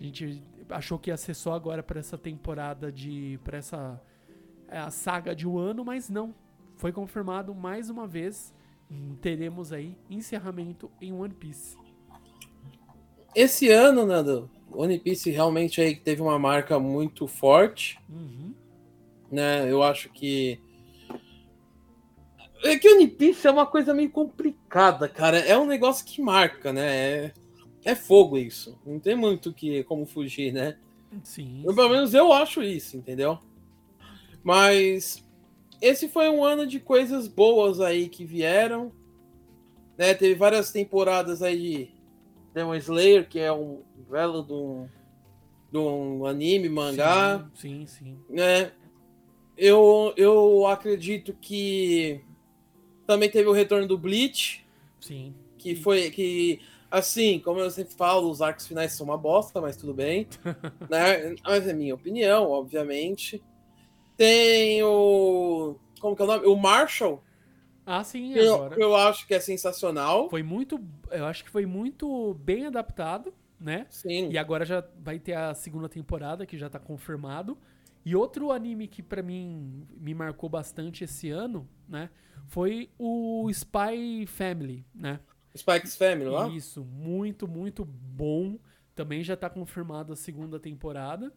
a 0.00 0.04
gente 0.04 0.42
achou 0.68 0.98
que 0.98 1.10
ia 1.10 1.16
ser 1.16 1.34
só 1.34 1.54
agora 1.54 1.82
para 1.82 1.98
essa 2.00 2.16
temporada 2.16 2.90
de 2.90 3.38
para 3.42 3.58
essa 3.58 4.00
é, 4.68 4.78
a 4.78 4.90
saga 4.90 5.34
de 5.34 5.46
um 5.46 5.58
ano, 5.58 5.84
mas 5.84 6.08
não. 6.08 6.34
Foi 6.82 6.90
confirmado 6.90 7.54
mais 7.54 7.88
uma 7.88 8.08
vez. 8.08 8.52
Teremos 9.20 9.72
aí 9.72 9.96
encerramento 10.10 10.90
em 11.00 11.12
One 11.12 11.32
Piece. 11.32 11.76
Esse 13.36 13.70
ano, 13.70 14.04
Nando, 14.04 14.50
One 14.68 14.98
Piece 14.98 15.30
realmente 15.30 15.80
aí 15.80 15.94
teve 15.94 16.20
uma 16.20 16.40
marca 16.40 16.80
muito 16.80 17.28
forte, 17.28 18.00
Uhum. 18.10 18.52
né? 19.30 19.70
Eu 19.70 19.80
acho 19.80 20.08
que. 20.08 20.60
É 22.64 22.76
que 22.76 22.88
One 22.92 23.06
Piece 23.06 23.46
é 23.46 23.50
uma 23.52 23.64
coisa 23.64 23.94
meio 23.94 24.10
complicada, 24.10 25.08
cara. 25.08 25.38
É 25.38 25.56
um 25.56 25.66
negócio 25.66 26.04
que 26.04 26.20
marca, 26.20 26.72
né? 26.72 26.86
É, 26.96 27.34
é 27.84 27.94
fogo 27.94 28.36
isso. 28.36 28.76
Não 28.84 28.98
tem 28.98 29.14
muito 29.14 29.52
que 29.52 29.84
como 29.84 30.04
fugir, 30.04 30.52
né? 30.52 30.76
Sim. 31.22 31.62
Eu, 31.64 31.72
pelo 31.76 31.90
menos 31.90 32.12
eu 32.12 32.32
acho 32.32 32.60
isso, 32.60 32.96
entendeu? 32.96 33.38
Mas 34.42 35.24
esse 35.82 36.08
foi 36.08 36.28
um 36.28 36.44
ano 36.44 36.66
de 36.66 36.78
coisas 36.78 37.26
boas 37.26 37.80
aí 37.80 38.08
que 38.08 38.24
vieram. 38.24 38.92
Né? 39.98 40.14
Teve 40.14 40.34
várias 40.34 40.70
temporadas 40.70 41.42
aí 41.42 41.58
de 41.58 41.94
Demon 42.54 42.76
Slayer, 42.76 43.28
que 43.28 43.38
é 43.38 43.52
um 43.52 43.82
belo 44.08 44.42
de 44.42 44.52
um, 44.52 44.88
de 45.70 45.78
um 45.78 46.24
anime, 46.24 46.68
mangá. 46.68 47.50
Sim, 47.54 47.84
sim. 47.86 47.86
sim. 47.86 48.18
Né? 48.30 48.72
Eu, 49.56 50.14
eu 50.16 50.66
acredito 50.68 51.34
que 51.40 52.20
também 53.06 53.28
teve 53.28 53.48
o 53.48 53.52
retorno 53.52 53.86
do 53.86 53.98
Bleach, 53.98 54.64
Sim. 55.00 55.34
que 55.58 55.74
foi 55.74 56.10
que 56.10 56.60
assim, 56.90 57.38
como 57.38 57.58
eu 57.58 57.70
sempre 57.70 57.94
falo, 57.94 58.30
os 58.30 58.42
arcos 58.42 58.66
finais 58.66 58.92
são 58.92 59.04
uma 59.04 59.16
bosta, 59.16 59.60
mas 59.60 59.76
tudo 59.76 59.94
bem, 59.94 60.26
né? 60.88 61.34
Mas 61.42 61.66
é 61.66 61.72
minha 61.72 61.94
opinião, 61.94 62.50
obviamente. 62.50 63.42
Tem 64.16 64.82
o 64.82 65.76
como 66.00 66.16
que 66.16 66.22
é 66.22 66.24
o 66.24 66.28
nome? 66.28 66.46
O 66.46 66.56
Marshall, 66.56 67.22
Ah, 67.86 68.02
sim, 68.04 68.32
eu, 68.34 68.54
agora. 68.56 68.80
eu 68.80 68.94
acho 68.96 69.26
que 69.26 69.34
é 69.34 69.40
sensacional. 69.40 70.28
Foi 70.28 70.42
muito. 70.42 70.80
Eu 71.10 71.26
acho 71.26 71.44
que 71.44 71.50
foi 71.50 71.64
muito 71.66 72.34
bem 72.34 72.66
adaptado, 72.66 73.32
né? 73.58 73.86
Sim. 73.90 74.28
E 74.30 74.38
agora 74.38 74.64
já 74.64 74.84
vai 74.98 75.18
ter 75.18 75.34
a 75.34 75.54
segunda 75.54 75.88
temporada, 75.88 76.44
que 76.46 76.58
já 76.58 76.68
tá 76.68 76.78
confirmado. 76.78 77.56
E 78.04 78.16
outro 78.16 78.50
anime 78.50 78.88
que 78.88 79.00
pra 79.02 79.22
mim 79.22 79.86
me 79.96 80.12
marcou 80.12 80.48
bastante 80.50 81.04
esse 81.04 81.30
ano, 81.30 81.68
né? 81.88 82.10
Foi 82.48 82.90
o 82.98 83.48
Spy 83.50 84.26
Family, 84.26 84.84
né? 84.92 85.20
Spikes 85.56 85.96
Family 85.96 86.28
lá? 86.28 86.48
Isso, 86.48 86.84
muito, 86.84 87.46
muito 87.46 87.84
bom. 87.84 88.58
Também 88.94 89.22
já 89.22 89.36
tá 89.36 89.48
confirmado 89.48 90.12
a 90.12 90.16
segunda 90.16 90.58
temporada. 90.58 91.32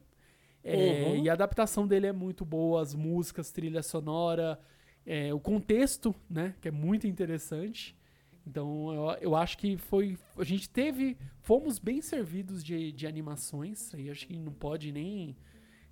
É, 0.66 1.04
Uhum. 1.06 1.24
E 1.24 1.30
a 1.30 1.34
adaptação 1.34 1.88
dele 1.88 2.08
é 2.08 2.12
muito 2.12 2.44
boa, 2.44 2.82
as 2.82 2.96
músicas, 2.96 3.52
trilha 3.52 3.84
sonora, 3.84 4.60
é, 5.06 5.32
o 5.34 5.40
contexto, 5.40 6.14
né? 6.28 6.56
Que 6.60 6.70
é 6.70 6.72
muito 6.72 7.06
interessante. 7.06 7.96
Então 8.48 8.94
eu, 8.94 9.18
eu 9.22 9.36
acho 9.36 9.58
que 9.58 9.78
foi. 9.78 10.18
A 10.38 10.44
gente 10.44 10.70
teve. 10.70 11.18
Fomos 11.42 11.80
bem 11.80 12.02
servidos 12.02 12.64
de, 12.64 12.92
de 12.92 13.08
animações. 13.08 13.94
Aí 13.94 14.10
acho 14.10 14.28
que 14.28 14.38
não 14.38 14.52
pode 14.52 14.92
nem, 14.92 15.36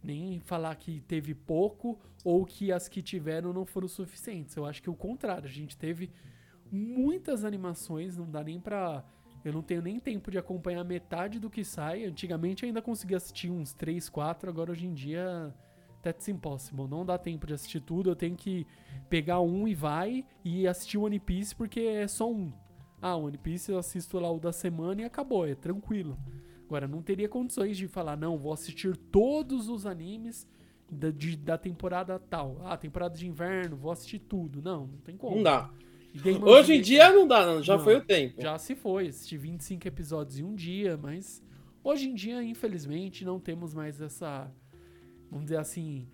nem 0.03 0.39
falar 0.39 0.75
que 0.75 1.01
teve 1.01 1.33
pouco 1.35 1.99
ou 2.23 2.45
que 2.45 2.71
as 2.71 2.87
que 2.87 3.01
tiveram 3.01 3.53
não 3.53 3.65
foram 3.65 3.87
suficientes. 3.87 4.55
Eu 4.55 4.65
acho 4.65 4.81
que 4.81 4.89
o 4.89 4.95
contrário. 4.95 5.45
A 5.45 5.51
gente 5.51 5.77
teve 5.77 6.11
muitas 6.71 7.45
animações, 7.45 8.17
não 8.17 8.29
dá 8.29 8.43
nem 8.43 8.59
pra. 8.59 9.03
Eu 9.43 9.51
não 9.53 9.61
tenho 9.61 9.81
nem 9.81 9.99
tempo 9.99 10.31
de 10.31 10.37
acompanhar 10.37 10.83
metade 10.83 11.39
do 11.39 11.49
que 11.49 11.63
sai. 11.63 12.05
Antigamente 12.05 12.65
ainda 12.65 12.81
conseguia 12.81 13.17
assistir 13.17 13.49
uns 13.51 13.73
3, 13.73 14.07
4, 14.09 14.49
agora 14.49 14.71
hoje 14.71 14.85
em 14.85 14.93
dia 14.93 15.53
that's 16.01 16.27
impossible. 16.27 16.87
Não 16.87 17.05
dá 17.05 17.17
tempo 17.17 17.47
de 17.47 17.53
assistir 17.53 17.79
tudo, 17.81 18.09
eu 18.09 18.15
tenho 18.15 18.35
que 18.35 18.65
pegar 19.09 19.39
um 19.41 19.67
e 19.67 19.73
vai 19.75 20.25
e 20.43 20.67
assistir 20.67 20.97
One 20.97 21.19
Piece 21.19 21.55
porque 21.55 21.79
é 21.81 22.07
só 22.07 22.29
um. 22.31 22.51
Ah, 23.01 23.15
One 23.17 23.37
Piece 23.37 23.71
eu 23.71 23.77
assisto 23.77 24.17
lá 24.19 24.31
o 24.31 24.39
da 24.39 24.51
semana 24.53 25.01
e 25.01 25.05
acabou, 25.05 25.45
é 25.47 25.55
tranquilo. 25.55 26.17
Agora, 26.65 26.87
não 26.87 27.01
teria 27.01 27.27
condições 27.29 27.77
de 27.77 27.87
falar, 27.87 28.15
não, 28.17 28.37
vou 28.37 28.51
assistir 28.53 28.95
todos 28.97 29.67
os 29.69 29.85
animes 29.85 30.47
da, 30.89 31.11
de- 31.11 31.35
da 31.37 31.57
temporada 31.57 32.17
tal. 32.17 32.57
Ah, 32.63 32.75
temporada 32.77 33.15
de 33.15 33.27
inverno, 33.27 33.75
vou 33.75 33.91
assistir 33.91 34.19
tudo. 34.19 34.61
Não, 34.61 34.87
não 34.87 34.97
tem 34.99 35.15
como. 35.17 35.35
Não 35.35 35.43
dá. 35.43 35.69
E 36.13 36.19
Demon 36.19 36.45
Hoje 36.47 36.73
em 36.75 36.81
dia 36.81 37.11
não 37.11 37.27
dá, 37.27 37.45
não. 37.45 37.61
Já 37.63 37.75
Não, 37.77 37.83
foi 37.83 37.95
o 37.95 38.01
tempo. 38.01 38.41
já 38.41 38.57
se 38.57 38.75
foi, 38.75 39.07
assisti 39.07 39.37
25 39.37 39.87
episódios 39.87 40.39
em 40.39 40.43
um 40.43 40.53
dia, 40.53 40.95
mas 40.95 41.41
hoje 41.83 42.07
em 42.09 42.13
dia, 42.13 42.43
infelizmente, 42.43 43.25
não 43.25 43.39
temos 43.39 43.73
mais 43.73 43.99
essa, 43.99 44.51
vamos 45.29 45.45
dizer 45.45 45.57
assim, 45.57 46.07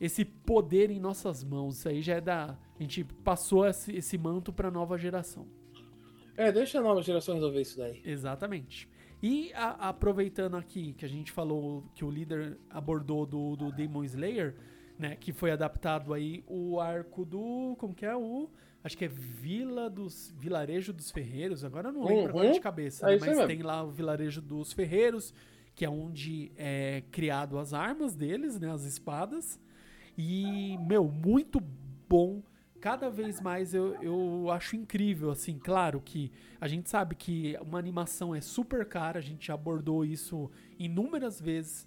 esse 0.00 0.24
poder 0.24 0.90
em 0.90 0.98
nossas 0.98 1.44
mãos. 1.44 1.78
Isso 1.78 1.88
aí 1.88 2.02
já 2.02 2.14
é 2.16 2.20
da. 2.20 2.58
A 2.78 2.82
gente 2.82 3.04
passou 3.22 3.64
esse, 3.66 3.92
esse 3.94 4.18
manto 4.18 4.52
pra 4.52 4.70
nova 4.70 4.98
geração. 4.98 5.46
É, 6.36 6.50
deixa 6.50 6.80
a 6.80 6.82
nova 6.82 7.00
geração 7.00 7.34
resolver 7.36 7.60
isso 7.60 7.78
daí. 7.78 8.02
Exatamente. 8.04 8.88
E 9.22 9.52
a- 9.54 9.88
aproveitando 9.90 10.56
aqui 10.56 10.92
que 10.94 11.04
a 11.04 11.08
gente 11.08 11.30
falou 11.30 11.84
que 11.94 12.04
o 12.04 12.10
líder 12.10 12.58
abordou 12.68 13.24
do, 13.24 13.54
do 13.54 13.70
Demon 13.70 14.02
Slayer, 14.04 14.56
né? 14.98 15.14
Que 15.14 15.32
foi 15.32 15.52
adaptado 15.52 16.12
aí 16.12 16.42
o 16.48 16.80
arco 16.80 17.24
do. 17.24 17.76
Como 17.78 17.94
que 17.94 18.04
é? 18.04 18.16
O. 18.16 18.50
Acho 18.84 18.96
que 18.98 19.06
é 19.06 19.08
Vila 19.08 19.88
dos. 19.88 20.32
Vilarejo 20.38 20.92
dos 20.92 21.10
Ferreiros. 21.10 21.64
Agora 21.64 21.88
eu 21.88 21.92
não 21.92 22.04
lembro 22.04 22.22
Uhum. 22.24 22.28
agora 22.28 22.52
de 22.52 22.60
cabeça, 22.60 23.06
É 23.06 23.08
né, 23.08 23.12
aí 23.14 23.34
mas 23.36 23.46
tem 23.46 23.62
lá 23.62 23.82
o 23.82 23.90
Vilarejo 23.90 24.42
dos 24.42 24.72
Ferreiros, 24.74 25.32
que 25.74 25.84
é 25.84 25.90
onde 25.90 26.52
é 26.56 27.02
criado 27.10 27.58
as 27.58 27.72
armas 27.72 28.14
deles, 28.14 28.60
né? 28.60 28.70
As 28.70 28.84
espadas. 28.84 29.58
E, 30.16 30.76
meu, 30.86 31.08
muito 31.08 31.58
bom. 32.08 32.42
Cada 32.80 33.08
vez 33.08 33.40
mais 33.40 33.72
eu, 33.72 33.94
eu 34.02 34.50
acho 34.50 34.76
incrível, 34.76 35.30
assim, 35.30 35.58
claro 35.58 36.02
que 36.02 36.30
a 36.60 36.68
gente 36.68 36.90
sabe 36.90 37.14
que 37.14 37.56
uma 37.62 37.78
animação 37.78 38.34
é 38.34 38.42
super 38.42 38.84
cara, 38.84 39.18
a 39.18 39.22
gente 39.22 39.46
já 39.46 39.54
abordou 39.54 40.04
isso 40.04 40.50
inúmeras 40.78 41.40
vezes. 41.40 41.86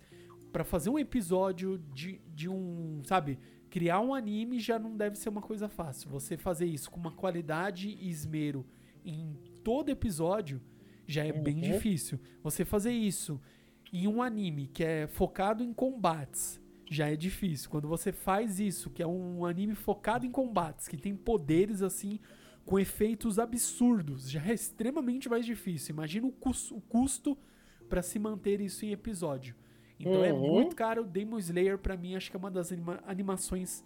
Para 0.51 0.63
fazer 0.63 0.89
um 0.89 0.97
episódio 0.97 1.77
de, 1.93 2.19
de 2.33 2.49
um, 2.49 3.01
sabe, 3.03 3.37
criar 3.69 3.99
um 4.01 4.13
anime 4.13 4.59
já 4.59 4.79
não 4.79 4.95
deve 4.95 5.17
ser 5.17 5.29
uma 5.29 5.41
coisa 5.41 5.67
fácil. 5.67 6.09
Você 6.09 6.37
fazer 6.37 6.65
isso 6.65 6.89
com 6.89 6.99
uma 6.99 7.11
qualidade 7.11 7.89
e 7.89 8.09
esmero 8.09 8.65
em 9.05 9.35
todo 9.63 9.89
episódio 9.89 10.61
já 11.05 11.25
é 11.25 11.31
uhum. 11.31 11.43
bem 11.43 11.59
difícil. 11.59 12.19
Você 12.43 12.65
fazer 12.65 12.91
isso 12.91 13.39
em 13.91 14.07
um 14.07 14.21
anime 14.21 14.67
que 14.67 14.83
é 14.83 15.07
focado 15.07 15.63
em 15.63 15.73
combates 15.73 16.59
já 16.89 17.09
é 17.09 17.15
difícil. 17.15 17.69
Quando 17.69 17.87
você 17.87 18.11
faz 18.11 18.59
isso, 18.59 18.89
que 18.89 19.03
é 19.03 19.07
um 19.07 19.45
anime 19.45 19.75
focado 19.75 20.25
em 20.25 20.31
combates, 20.31 20.87
que 20.87 20.97
tem 20.97 21.15
poderes 21.15 21.81
assim 21.81 22.19
com 22.65 22.79
efeitos 22.79 23.39
absurdos, 23.39 24.29
já 24.29 24.45
é 24.45 24.53
extremamente 24.53 25.29
mais 25.29 25.45
difícil. 25.45 25.93
Imagina 25.93 26.27
o, 26.27 26.29
o 26.29 26.81
custo 26.81 27.37
para 27.87 28.01
se 28.01 28.19
manter 28.19 28.59
isso 28.59 28.85
em 28.85 28.91
episódio. 28.91 29.55
Então 29.99 30.23
é 30.23 30.31
uhum. 30.31 30.47
é 30.47 30.51
muito 30.51 30.75
caro. 30.75 31.03
Demon 31.03 31.37
Slayer 31.39 31.77
para 31.77 31.97
mim 31.97 32.15
acho 32.15 32.29
que 32.29 32.37
é 32.37 32.39
uma 32.39 32.51
das 32.51 32.71
anima 32.71 32.99
animações 33.05 33.83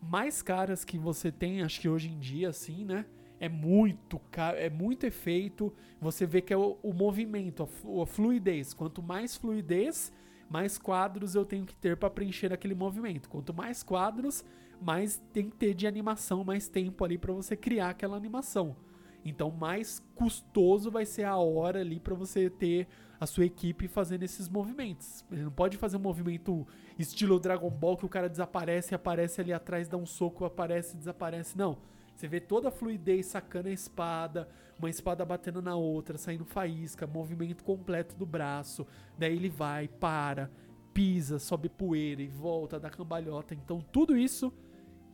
mais 0.00 0.42
caras 0.42 0.84
que 0.84 0.98
você 0.98 1.32
tem, 1.32 1.62
acho 1.62 1.80
que 1.80 1.88
hoje 1.88 2.10
em 2.10 2.18
dia, 2.18 2.50
assim, 2.50 2.84
né? 2.84 3.06
É 3.40 3.48
muito 3.48 4.18
caro, 4.30 4.56
é 4.56 4.70
muito 4.70 5.04
efeito. 5.04 5.72
Você 6.00 6.24
vê 6.26 6.40
que 6.40 6.52
é 6.52 6.56
o, 6.56 6.78
o 6.82 6.92
movimento, 6.92 7.62
a, 7.62 8.02
a 8.02 8.06
fluidez. 8.06 8.72
Quanto 8.74 9.02
mais 9.02 9.36
fluidez, 9.36 10.12
mais 10.48 10.78
quadros 10.78 11.34
eu 11.34 11.44
tenho 11.44 11.64
que 11.64 11.74
ter 11.74 11.96
para 11.96 12.10
preencher 12.10 12.52
aquele 12.52 12.74
movimento. 12.74 13.28
Quanto 13.28 13.52
mais 13.52 13.82
quadros, 13.82 14.44
mais 14.80 15.22
tem 15.32 15.50
que 15.50 15.56
ter 15.56 15.74
de 15.74 15.86
animação, 15.86 16.44
mais 16.44 16.68
tempo 16.68 17.04
ali 17.04 17.18
para 17.18 17.32
você 17.32 17.56
criar 17.56 17.90
aquela 17.90 18.16
animação. 18.16 18.76
Então, 19.24 19.50
mais 19.50 20.00
custoso 20.14 20.90
vai 20.90 21.06
ser 21.06 21.24
a 21.24 21.36
hora 21.36 21.80
ali 21.80 21.98
para 21.98 22.14
você 22.14 22.50
ter 22.50 22.86
a 23.24 23.26
sua 23.26 23.44
equipe 23.44 23.88
fazendo 23.88 24.22
esses 24.22 24.48
movimentos. 24.48 25.24
Ele 25.32 25.42
não 25.42 25.50
pode 25.50 25.76
fazer 25.76 25.96
um 25.96 26.00
movimento 26.00 26.66
estilo 26.98 27.40
Dragon 27.40 27.70
Ball 27.70 27.96
que 27.96 28.06
o 28.06 28.08
cara 28.08 28.28
desaparece, 28.28 28.94
aparece 28.94 29.40
ali 29.40 29.52
atrás, 29.52 29.88
dá 29.88 29.96
um 29.96 30.06
soco, 30.06 30.44
aparece, 30.44 30.96
desaparece. 30.96 31.56
Não. 31.58 31.78
Você 32.14 32.28
vê 32.28 32.38
toda 32.38 32.68
a 32.68 32.70
fluidez 32.70 33.26
sacando 33.26 33.68
a 33.68 33.72
espada, 33.72 34.48
uma 34.78 34.88
espada 34.88 35.24
batendo 35.24 35.60
na 35.60 35.74
outra, 35.74 36.16
saindo 36.16 36.44
faísca, 36.44 37.06
movimento 37.06 37.64
completo 37.64 38.14
do 38.14 38.24
braço. 38.24 38.86
Daí 39.18 39.34
ele 39.34 39.48
vai, 39.48 39.88
para, 39.88 40.50
pisa, 40.92 41.38
sobe 41.38 41.68
poeira 41.68 42.22
e 42.22 42.28
volta, 42.28 42.78
dá 42.78 42.88
cambalhota. 42.88 43.54
Então 43.54 43.80
tudo 43.80 44.16
isso 44.16 44.52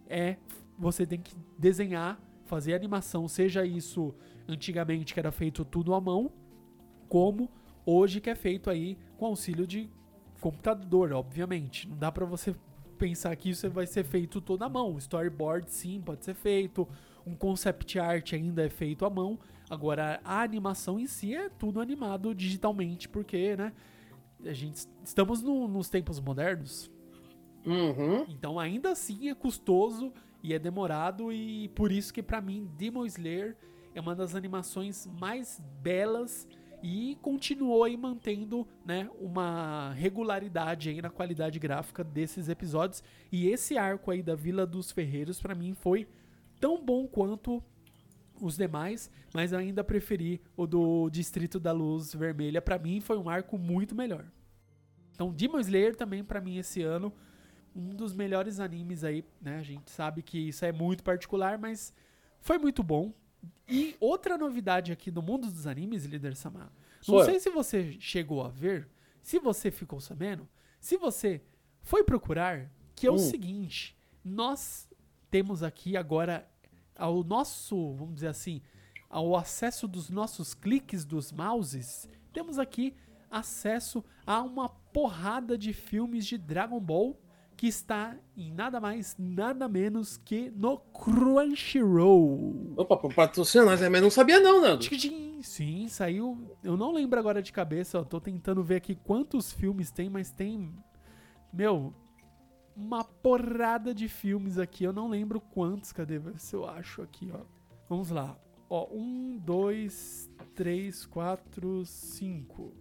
é 0.07 0.37
você 0.77 1.07
tem 1.07 1.21
que 1.21 1.35
desenhar, 1.57 2.21
fazer 2.45 2.75
animação, 2.75 3.29
seja 3.29 3.65
isso 3.65 4.15
antigamente 4.49 5.15
que 5.15 5.21
era 5.21 5.31
feito 5.31 5.65
tudo 5.65 5.95
à 5.95 6.01
mão, 6.01 6.33
como 7.09 7.51
hoje 7.85 8.21
que 8.21 8.31
é 8.31 8.35
feito 8.35 8.71
aí 8.71 8.99
com 9.17 9.27
auxílio 9.27 9.67
de 9.67 9.91
computador, 10.41 11.13
obviamente. 11.13 11.89
Não 11.89 11.97
dá 11.97 12.11
para 12.11 12.25
você 12.25 12.55
pensar 12.99 13.35
que 13.37 13.51
isso 13.51 13.69
vai 13.71 13.87
ser 13.87 14.05
feito 14.05 14.41
toda 14.41 14.67
à 14.67 14.69
mão. 14.69 14.99
Storyboard, 14.99 15.71
sim, 15.71 16.01
pode 16.01 16.25
ser 16.25 16.35
feito. 16.35 16.89
Um 17.27 17.35
concept 17.35 17.99
art 17.99 18.33
ainda 18.33 18.65
é 18.65 18.69
feito 18.69 19.05
à 19.05 19.11
mão. 19.11 19.39
Agora, 19.69 20.21
a 20.25 20.43
animação 20.43 20.99
em 20.99 21.07
si 21.07 21.35
é 21.35 21.49
tudo 21.49 21.81
animado 21.81 22.35
digitalmente, 22.35 23.09
porque, 23.09 23.57
né? 23.57 23.73
A 24.45 24.53
gente 24.53 24.87
estamos 25.05 25.43
no, 25.43 25.69
nos 25.69 25.89
tempos 25.89 26.19
modernos. 26.19 26.91
Uhum. 27.65 28.25
Então, 28.29 28.59
ainda 28.59 28.91
assim 28.91 29.29
é 29.29 29.35
custoso 29.35 30.13
e 30.43 30.55
é 30.55 30.59
demorado. 30.59 31.31
E 31.33 31.69
por 31.69 31.93
isso 31.93 32.13
que, 32.13 32.23
para 32.23 32.41
mim, 32.41 32.69
Demon 32.77 33.05
Slayer 33.07 33.57
é 33.95 34.01
uma 34.01 34.15
das 34.15 34.35
animações 34.35 35.07
mais 35.07 35.63
belas 35.83 36.49
e 36.83 37.19
continuou 37.21 37.85
aí 37.85 37.97
mantendo 37.97 38.67
né, 38.85 39.09
uma 39.21 39.93
regularidade 39.93 40.89
aí 40.89 41.03
na 41.03 41.11
qualidade 41.11 41.59
gráfica 41.59 42.03
desses 42.03 42.49
episódios. 42.49 43.03
E 43.31 43.49
esse 43.49 43.77
arco 43.77 44.11
aí 44.11 44.23
da 44.23 44.35
Vila 44.35 44.67
dos 44.67 44.91
Ferreiros, 44.91 45.41
para 45.41 45.55
mim, 45.55 45.75
foi 45.75 46.09
tão 46.59 46.83
bom 46.83 47.07
quanto 47.07 47.63
os 48.41 48.57
demais, 48.57 49.11
mas 49.35 49.53
ainda 49.53 49.85
preferi 49.85 50.41
o 50.57 50.67
do 50.67 51.11
Distrito 51.11 51.61
da 51.61 51.73
Luz 51.73 52.15
Vermelha. 52.15 52.63
Para 52.63 52.79
mim, 52.79 53.01
foi 53.01 53.19
um 53.19 53.29
arco 53.29 53.59
muito 53.59 53.95
melhor. 53.95 54.25
Então, 55.13 55.31
Demon 55.33 55.61
Slayer 55.61 55.95
também, 55.95 56.25
para 56.25 56.41
mim, 56.41 56.57
esse 56.57 56.83
ano, 56.83 57.13
um 57.77 57.91
dos 57.91 58.15
melhores 58.15 58.59
animes 58.59 59.05
aí, 59.05 59.25
né? 59.41 59.59
A 59.59 59.63
gente 59.63 59.91
sabe 59.91 60.23
que 60.23 60.39
isso 60.39 60.65
é 60.65 60.73
muito 60.73 61.05
particular, 61.05 61.59
mas 61.59 61.93
foi 62.41 62.59
muito 62.59 62.83
bom. 62.83 63.13
E 63.69 63.97
outra 64.01 64.37
novidade 64.37 64.93
aqui 64.93 65.11
do 65.11 65.23
mundo 65.23 65.49
dos 65.49 65.67
animes, 65.67 66.05
Líder 66.05 66.35
Samar. 66.35 66.73
Não 67.07 67.25
sei 67.25 67.39
se 67.39 67.51
você 67.51 67.97
chegou 68.01 68.45
a 68.45 68.49
ver, 68.49 68.89
se 69.23 69.39
você 69.39 69.71
ficou 69.71 70.01
sabendo, 70.01 70.49
se 70.81 70.97
você 70.97 71.43
foi 71.81 72.03
procurar, 72.03 72.71
que 72.95 73.07
é 73.07 73.11
o 73.11 73.15
hum. 73.15 73.19
seguinte: 73.19 73.97
nós 74.25 74.89
temos 75.31 75.63
aqui 75.63 75.97
agora 75.97 76.49
ao 76.97 77.23
nosso, 77.25 77.95
vamos 77.95 78.15
dizer 78.15 78.29
assim, 78.29 78.61
ao 79.09 79.37
acesso 79.37 79.89
dos 79.89 80.11
nossos 80.11 80.55
cliques 80.55 81.05
dos 81.05 81.33
mouses, 81.33 82.09
temos 82.33 82.59
aqui 82.59 82.95
acesso 83.31 84.05
a 84.27 84.43
uma 84.43 84.69
porrada 84.69 85.57
de 85.57 85.73
filmes 85.73 86.27
de 86.27 86.37
Dragon 86.37 86.81
Ball 86.81 87.19
que 87.61 87.67
está 87.67 88.17
em 88.35 88.51
nada 88.51 88.81
mais, 88.81 89.15
nada 89.19 89.69
menos 89.69 90.17
que 90.17 90.51
no 90.57 90.79
Crunchyroll. 90.79 92.73
Opa, 92.75 92.97
patrocina 92.97 93.67
nós, 93.67 93.83
mas 93.83 94.01
não 94.01 94.09
sabia 94.11 94.41
não, 94.41 94.63
Nando. 94.63 94.83
Sim, 95.43 95.87
saiu. 95.87 96.57
Eu 96.65 96.75
não 96.75 96.91
lembro 96.91 97.21
agora 97.21 97.43
de 97.43 97.53
cabeça, 97.53 97.99
eu 97.99 98.05
tô 98.07 98.19
tentando 98.19 98.63
ver 98.65 98.77
aqui 98.77 98.95
quantos 98.95 99.53
filmes 99.53 99.91
tem, 99.91 100.09
mas 100.09 100.31
tem. 100.33 100.75
Meu, 101.53 101.93
uma 102.75 103.05
porrada 103.05 103.93
de 103.93 104.09
filmes 104.09 104.59
aqui. 104.59 104.85
Eu 104.85 104.93
não 104.95 105.11
lembro 105.11 105.39
quantos, 105.39 105.93
cadê? 105.93 106.19
Se 106.39 106.57
eu 106.57 106.67
acho 106.67 107.03
aqui, 107.03 107.31
ó. 107.31 107.41
Vamos 107.91 108.09
lá. 108.09 108.39
Ó, 108.71 108.89
um, 108.91 109.37
dois, 109.37 110.31
três, 110.55 111.05
quatro, 111.05 111.85
cinco. 111.85 112.73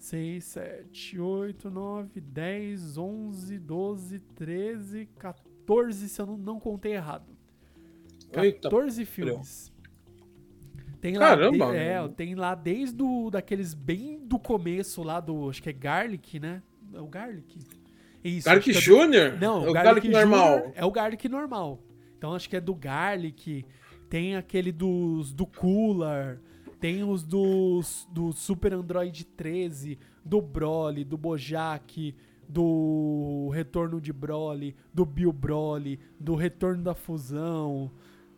6, 0.00 0.44
7, 0.44 1.20
8, 1.20 1.70
9, 1.70 2.20
10, 2.20 2.96
11, 2.96 3.58
12, 3.58 4.18
13, 4.34 5.08
14, 5.18 6.08
se 6.08 6.20
eu 6.20 6.26
não, 6.26 6.38
não 6.38 6.58
contei 6.58 6.94
errado. 6.94 7.26
14 8.32 9.02
Eita, 9.02 9.12
filmes. 9.12 9.70
Tem 11.02 11.18
lá, 11.18 11.28
Caramba! 11.28 11.72
De, 11.72 11.76
é, 11.76 12.08
tem 12.08 12.34
lá 12.34 12.54
desde 12.54 13.02
o, 13.02 13.30
daqueles 13.30 13.74
bem 13.74 14.18
do 14.24 14.38
começo 14.38 15.02
lá 15.02 15.20
do, 15.20 15.50
acho 15.50 15.62
que 15.62 15.68
é 15.68 15.72
Garlic, 15.72 16.40
né? 16.40 16.62
É 16.94 17.00
o 17.00 17.06
Garlic. 17.06 17.58
Isso, 18.24 18.46
Garlic 18.46 18.70
é 18.70 18.72
Júnior? 18.72 19.38
Não, 19.38 19.66
é 19.66 19.68
o 19.68 19.72
Garlic, 19.72 20.08
Garlic 20.08 20.08
normal. 20.08 20.72
É 20.74 20.84
o 20.84 20.90
Garlic 20.90 21.28
normal. 21.28 21.82
Então 22.16 22.34
acho 22.34 22.48
que 22.48 22.56
é 22.56 22.60
do 22.60 22.74
Garlic, 22.74 23.66
tem 24.08 24.34
aquele 24.34 24.72
dos 24.72 25.34
do 25.34 25.46
Cooler, 25.46 26.40
tem 26.80 27.04
os 27.04 27.22
dos, 27.22 28.08
do 28.10 28.32
Super 28.32 28.72
Android 28.72 29.24
13, 29.24 29.98
do 30.24 30.40
Broly, 30.40 31.04
do 31.04 31.18
Bojack, 31.18 32.14
do 32.48 33.50
Retorno 33.52 34.00
de 34.00 34.12
Broly, 34.12 34.74
do 34.92 35.04
Bill 35.04 35.32
Broly, 35.32 36.00
do 36.18 36.34
Retorno 36.34 36.82
da 36.82 36.94
Fusão. 36.94 37.90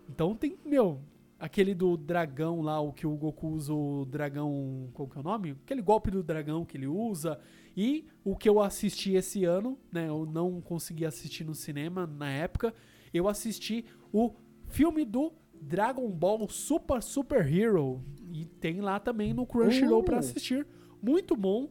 Então 0.08 0.34
tem, 0.34 0.58
meu, 0.66 1.00
aquele 1.38 1.72
do 1.72 1.96
dragão 1.96 2.60
lá, 2.60 2.80
o 2.80 2.92
que 2.92 3.06
o 3.06 3.16
Goku 3.16 3.48
usa 3.48 3.72
o 3.72 4.04
dragão, 4.04 4.90
qual 4.92 5.08
que 5.08 5.16
é 5.16 5.20
o 5.20 5.24
nome? 5.24 5.56
Aquele 5.64 5.80
golpe 5.80 6.10
do 6.10 6.22
dragão 6.22 6.64
que 6.64 6.76
ele 6.76 6.88
usa. 6.88 7.38
E 7.76 8.04
o 8.24 8.36
que 8.36 8.48
eu 8.48 8.60
assisti 8.60 9.12
esse 9.12 9.44
ano, 9.44 9.78
né, 9.90 10.08
eu 10.08 10.26
não 10.26 10.60
consegui 10.60 11.06
assistir 11.06 11.44
no 11.44 11.54
cinema 11.54 12.06
na 12.06 12.28
época, 12.28 12.74
eu 13.14 13.28
assisti 13.28 13.84
o 14.12 14.34
filme 14.66 15.04
do 15.04 15.32
Dragon 15.62 16.10
Ball 16.10 16.48
Super 16.48 17.02
Super 17.02 17.46
Hero, 17.50 18.02
e 18.32 18.46
tem 18.46 18.80
lá 18.80 18.98
também 18.98 19.34
no 19.34 19.46
Crunchyroll 19.46 20.00
uh. 20.00 20.04
para 20.04 20.18
assistir. 20.18 20.66
Muito 21.02 21.36
bom, 21.36 21.70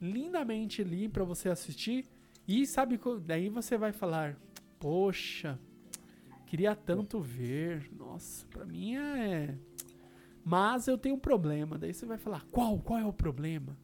lindamente 0.00 0.80
ali 0.80 1.08
para 1.08 1.24
você 1.24 1.48
assistir. 1.48 2.06
E 2.46 2.64
sabe, 2.64 2.98
daí 3.24 3.48
você 3.48 3.76
vai 3.76 3.92
falar: 3.92 4.38
"Poxa, 4.78 5.58
queria 6.46 6.76
tanto 6.76 7.20
ver. 7.20 7.90
Nossa, 7.92 8.46
para 8.46 8.64
mim 8.64 8.94
é 8.94 9.56
mas 10.44 10.86
eu 10.86 10.96
tenho 10.96 11.16
um 11.16 11.18
problema". 11.18 11.76
Daí 11.76 11.92
você 11.92 12.06
vai 12.06 12.18
falar: 12.18 12.46
"Qual? 12.52 12.78
Qual 12.78 13.00
é 13.00 13.04
o 13.04 13.12
problema?" 13.12 13.76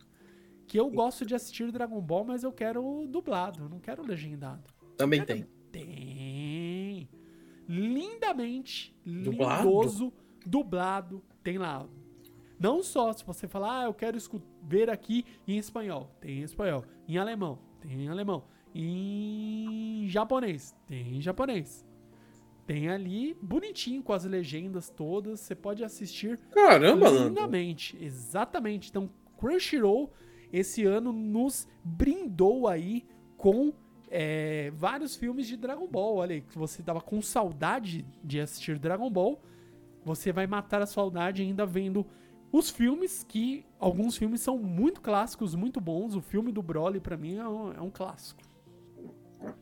Que 0.68 0.78
eu 0.78 0.88
gosto 0.88 1.26
de 1.26 1.34
assistir 1.34 1.72
Dragon 1.72 2.00
Ball, 2.00 2.24
mas 2.24 2.44
eu 2.44 2.52
quero 2.52 3.06
dublado, 3.08 3.68
não 3.68 3.80
quero 3.80 4.06
legendado. 4.06 4.62
Também 4.96 5.24
tem. 5.24 5.44
Tem. 5.72 7.08
Lindamente, 7.68 8.94
dublado? 9.04 9.68
lindoso, 9.68 10.12
dublado. 10.46 11.22
Tem 11.42 11.58
lá 11.58 11.88
não 12.58 12.82
só 12.82 13.12
se 13.12 13.24
você 13.24 13.48
falar, 13.48 13.80
ah, 13.80 13.84
eu 13.84 13.94
quero 13.94 14.18
ver 14.62 14.90
aqui 14.90 15.24
em 15.46 15.58
espanhol, 15.58 16.10
tem 16.20 16.40
em 16.40 16.42
espanhol. 16.42 16.84
Em 17.08 17.18
alemão, 17.18 17.58
tem 17.80 18.04
em 18.04 18.08
alemão. 18.08 18.44
em 18.74 20.06
japonês. 20.08 20.74
Tem 20.86 21.16
em 21.16 21.20
japonês. 21.20 21.84
Tem 22.66 22.88
ali 22.88 23.36
bonitinho 23.42 24.02
com 24.02 24.12
as 24.12 24.24
legendas 24.24 24.88
todas. 24.88 25.40
Você 25.40 25.54
pode 25.54 25.84
assistir 25.84 26.38
Caramba, 26.52 27.10
lindamente. 27.10 27.98
Exatamente. 28.00 28.88
Então, 28.88 29.10
Crunchyroll 29.36 30.12
esse 30.52 30.84
ano 30.84 31.12
nos 31.12 31.66
brindou 31.82 32.68
aí 32.68 33.04
com 33.36 33.72
é, 34.10 34.70
vários 34.76 35.16
filmes 35.16 35.46
de 35.46 35.56
Dragon 35.56 35.88
Ball. 35.88 36.16
Olha 36.16 36.34
aí, 36.34 36.44
você 36.54 36.82
tava 36.82 37.00
com 37.00 37.20
saudade 37.22 38.04
de 38.22 38.38
assistir 38.38 38.78
Dragon 38.78 39.10
Ball. 39.10 39.40
Você 40.04 40.30
vai 40.30 40.46
matar 40.46 40.82
a 40.82 40.86
saudade 40.86 41.42
ainda 41.42 41.64
vendo 41.64 42.06
os 42.52 42.68
filmes, 42.68 43.24
que 43.26 43.64
alguns 43.80 44.16
filmes 44.16 44.42
são 44.42 44.58
muito 44.58 45.00
clássicos, 45.00 45.54
muito 45.54 45.80
bons. 45.80 46.14
O 46.14 46.20
filme 46.20 46.52
do 46.52 46.62
Broly, 46.62 47.00
pra 47.00 47.16
mim, 47.16 47.38
é 47.38 47.48
um, 47.48 47.72
é 47.72 47.80
um 47.80 47.90
clássico. 47.90 48.42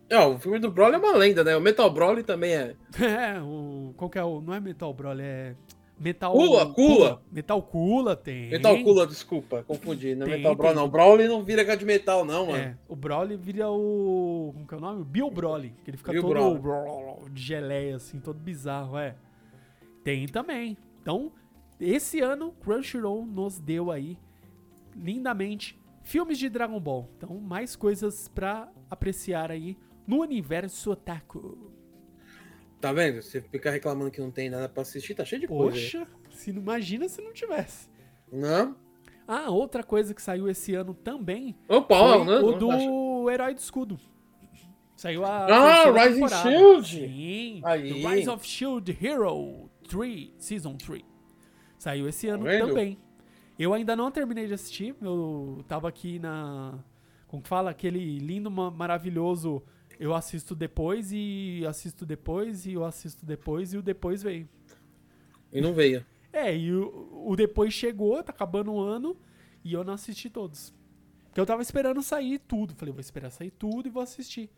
É, 0.09 0.19
o 0.19 0.39
filme 0.39 0.59
do 0.59 0.71
Broly 0.71 0.97
é 0.97 0.99
uma 0.99 1.17
lenda, 1.17 1.45
né? 1.45 1.57
O 1.57 1.61
Metal 1.61 1.89
Broly 1.89 2.23
também 2.23 2.53
é. 2.53 2.75
É, 3.01 3.41
o. 3.41 3.95
Qual 3.97 4.11
que 4.11 4.19
é 4.19 4.25
o. 4.25 4.41
Não 4.41 4.53
é 4.53 4.61
Metal 4.61 4.93
Broly, 4.93 5.23
é. 5.23 5.55
Metal. 5.99 6.33
Cula, 6.33 6.67
Cula. 6.75 7.23
Metal 7.31 7.63
Cula 7.63 8.17
tem. 8.17 8.51
Metal 8.51 8.83
Cula, 8.83 9.07
desculpa, 9.07 9.63
confundi. 9.63 10.15
Não 10.15 10.27
é 10.27 10.31
Metal 10.31 10.57
Broly, 10.57 10.75
tem. 10.75 10.83
não. 10.83 10.89
Broly 10.89 11.29
não 11.29 11.43
vira 11.45 11.77
de 11.77 11.85
metal, 11.85 12.25
não, 12.25 12.47
mano. 12.47 12.59
É, 12.59 12.77
o 12.89 12.97
Broly 12.97 13.37
vira 13.37 13.71
o. 13.71 14.51
Como 14.53 14.67
que 14.67 14.75
é 14.75 14.77
o 14.77 14.81
nome? 14.81 15.03
O 15.03 15.05
Bill 15.05 15.31
Broly. 15.31 15.75
Que 15.85 15.91
ele 15.91 15.97
fica 15.97 16.11
Bill 16.11 16.23
todo 16.23 17.31
de 17.31 17.43
geleia, 17.43 17.97
assim, 17.97 18.19
todo 18.19 18.39
bizarro, 18.39 18.99
é. 18.99 19.15
Tem 20.03 20.27
também. 20.27 20.77
Então, 21.01 21.31
esse 21.81 22.21
ano, 22.21 22.53
Crunchyroll 22.61 23.25
nos 23.27 23.59
deu 23.59 23.91
aí, 23.91 24.17
lindamente, 24.97 25.79
filmes 26.03 26.39
de 26.39 26.49
Dragon 26.49 26.79
Ball. 26.81 27.09
Então, 27.17 27.39
mais 27.39 27.75
coisas 27.77 28.29
pra 28.29 28.69
apreciar 28.91 29.51
aí 29.51 29.77
no 30.07 30.21
universo 30.21 30.91
otaku. 30.93 31.73
Tá 32.81 32.93
vendo? 32.93 33.23
Você 33.23 33.41
fica 33.41 33.71
reclamando 33.71 34.11
que 34.11 34.21
não 34.21 34.31
tem 34.31 34.49
nada 34.49 34.69
pra 34.69 34.83
assistir, 34.83 35.15
tá 35.15 35.25
cheio 35.25 35.41
de 35.43 35.47
coisa. 35.49 35.77
aí. 35.77 35.83
Poxa, 35.83 36.07
se 36.31 36.53
não 36.53 36.63
imagina 36.63 37.09
se 37.09 37.21
não 37.21 37.33
tivesse. 37.33 37.89
Não? 38.33 38.77
Ah, 39.29 39.51
outra 39.51 39.83
coisa 39.85 40.13
que 40.15 40.21
saiu 40.23 40.49
esse 40.49 40.75
ano 40.75 40.93
também 40.93 41.55
Opa, 41.69 41.97
foi 41.97 42.25
né? 42.25 42.39
o 42.39 42.53
do 42.53 43.31
Herói 43.31 43.55
do 43.55 43.59
Escudo. 43.59 44.01
Saiu 44.97 45.25
a 45.25 45.47
Ah, 45.47 45.91
Rising. 45.93 46.29
Shield! 46.29 46.89
Sim, 46.89 47.61
Aí. 47.65 48.03
The 48.03 48.09
Rise 48.09 48.29
of 48.29 48.47
Shield 48.47 48.99
Hero 49.01 49.71
3, 49.89 50.33
Season 50.39 50.75
3. 50.77 51.03
Saiu 51.81 52.07
esse 52.07 52.29
ano 52.29 52.45
vendo? 52.45 52.69
também. 52.69 52.99
Eu 53.59 53.73
ainda 53.75 53.97
não 53.97 54.11
terminei 54.11 54.47
de 54.47 54.55
assistir, 54.55 54.95
eu 55.01 55.65
tava 55.67 55.89
aqui 55.89 56.19
na... 56.19 56.79
Como 57.27 57.43
que 57.43 57.49
fala? 57.49 57.71
Aquele 57.71 58.19
lindo, 58.19 58.51
ma- 58.51 58.71
maravilhoso... 58.71 59.63
Eu 59.99 60.15
assisto 60.15 60.55
depois 60.55 61.11
e 61.13 61.63
assisto 61.69 62.07
depois 62.07 62.65
e 62.65 62.73
eu 62.73 62.85
assisto 62.87 63.27
depois 63.27 63.75
e 63.75 63.77
o 63.77 63.83
depois 63.83 64.23
veio. 64.23 64.49
E 65.53 65.61
não 65.61 65.75
veio. 65.75 66.05
É, 66.33 66.57
e 66.57 66.73
o, 66.73 67.25
o 67.27 67.37
depois 67.37 67.75
chegou, 67.75 68.23
tá 68.23 68.33
acabando 68.33 68.73
o 68.73 68.81
ano, 68.81 69.15
e 69.63 69.75
eu 69.75 69.85
não 69.85 69.93
assisti 69.93 70.31
todos. 70.31 70.73
Porque 71.27 71.39
eu 71.39 71.45
tava 71.45 71.61
esperando 71.61 72.03
sair 72.03 72.39
tudo. 72.39 72.75
Falei, 72.75 72.93
vou 72.93 73.01
esperar 73.01 73.31
sair 73.31 73.51
tudo 73.51 73.89
e 73.89 73.91
vou 73.91 74.03
assistir. 74.03 74.49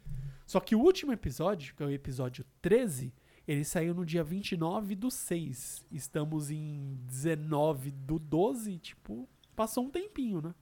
Só 0.47 0.61
que 0.61 0.77
o 0.77 0.81
último 0.81 1.13
episódio, 1.13 1.75
que 1.75 1.83
é 1.83 1.87
o 1.87 1.91
episódio 1.91 2.45
13, 2.61 3.13
ele 3.47 3.65
saiu 3.65 3.95
no 3.95 4.07
dia 4.07 4.23
29 4.23 4.95
do 4.95 5.11
6. 5.11 5.85
Estamos 5.91 6.51
em 6.51 6.99
19 7.07 7.91
do 7.91 8.19
12, 8.19 8.79
tipo, 8.79 9.29
passou 9.57 9.85
um 9.85 9.91
tempinho, 9.91 10.41
né? 10.41 10.55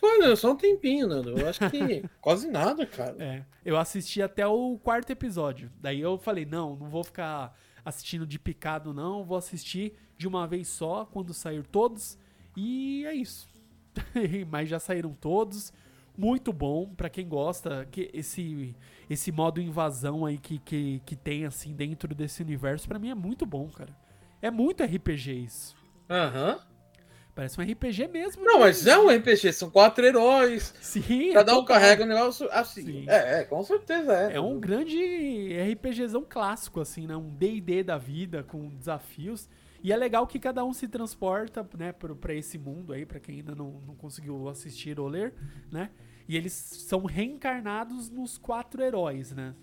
Olha, 0.00 0.36
só 0.36 0.52
um 0.52 0.56
tempinho, 0.56 1.08
Nando. 1.08 1.30
Eu 1.38 1.48
acho 1.48 1.58
que 1.70 2.04
quase 2.20 2.48
nada, 2.48 2.86
cara. 2.86 3.16
É. 3.18 3.44
Eu 3.64 3.76
assisti 3.76 4.22
até 4.22 4.46
o 4.46 4.78
quarto 4.78 5.10
episódio. 5.10 5.70
Daí 5.80 6.00
eu 6.00 6.18
falei, 6.18 6.46
não, 6.46 6.76
não 6.76 6.88
vou 6.88 7.02
ficar 7.02 7.56
assistindo 7.84 8.26
de 8.26 8.38
picado, 8.38 8.94
não. 8.94 9.24
Vou 9.24 9.36
assistir 9.36 9.94
de 10.16 10.28
uma 10.28 10.46
vez 10.46 10.68
só, 10.68 11.04
quando 11.04 11.34
sair 11.34 11.66
todos. 11.66 12.16
E 12.56 13.04
é 13.06 13.14
isso. 13.14 13.48
Mas 14.50 14.68
já 14.68 14.78
saíram 14.78 15.12
todos. 15.12 15.72
Muito 16.16 16.52
bom 16.52 16.94
pra 16.94 17.10
quem 17.10 17.28
gosta. 17.28 17.86
Que 17.90 18.08
esse, 18.12 18.76
esse 19.08 19.32
modo 19.32 19.60
invasão 19.60 20.26
aí 20.26 20.38
que, 20.38 20.58
que, 20.58 21.02
que 21.04 21.16
tem, 21.16 21.46
assim, 21.46 21.74
dentro 21.74 22.14
desse 22.14 22.42
universo, 22.42 22.88
pra 22.88 22.98
mim 22.98 23.10
é 23.10 23.14
muito 23.14 23.46
bom, 23.46 23.68
cara. 23.68 23.96
É 24.40 24.50
muito 24.50 24.82
RPG 24.82 25.32
isso. 25.32 25.76
Aham. 26.08 26.60
Parece 27.34 27.60
um 27.60 27.62
RPG 27.62 28.08
mesmo. 28.08 28.44
Não, 28.44 28.54
né? 28.54 28.60
mas 28.62 28.84
é 28.84 28.98
um 28.98 29.08
RPG, 29.08 29.52
são 29.52 29.70
quatro 29.70 30.04
heróis. 30.04 30.74
Sim, 30.80 31.32
Cada 31.32 31.56
um 31.56 31.64
carrega 31.64 32.02
um 32.02 32.08
negócio 32.08 32.48
assim. 32.50 32.82
Sim. 32.82 33.04
É, 33.06 33.40
é, 33.40 33.44
com 33.44 33.62
certeza 33.62 34.12
é. 34.12 34.34
É 34.34 34.40
um 34.40 34.58
grande 34.58 34.98
RPGzão 35.72 36.26
clássico, 36.28 36.80
assim, 36.80 37.06
né? 37.06 37.16
Um 37.16 37.30
D&D 37.30 37.84
da 37.84 37.96
vida, 37.96 38.42
com 38.42 38.68
desafios. 38.74 39.48
E 39.84 39.92
é 39.92 39.96
legal 39.96 40.26
que 40.26 40.40
cada 40.40 40.64
um 40.64 40.72
se 40.72 40.88
transporta, 40.88 41.64
né, 41.78 41.92
pra 41.92 42.34
esse 42.34 42.58
mundo 42.58 42.92
aí, 42.92 43.06
pra 43.06 43.20
quem 43.20 43.36
ainda 43.36 43.54
não, 43.54 43.80
não 43.86 43.94
conseguiu 43.94 44.48
assistir 44.48 44.98
ou 44.98 45.06
ler, 45.06 45.32
né? 45.70 45.90
E 46.28 46.36
eles 46.36 46.52
são 46.52 47.06
reencarnados 47.06 48.10
nos 48.10 48.36
quatro 48.36 48.82
heróis, 48.82 49.32
né? 49.32 49.54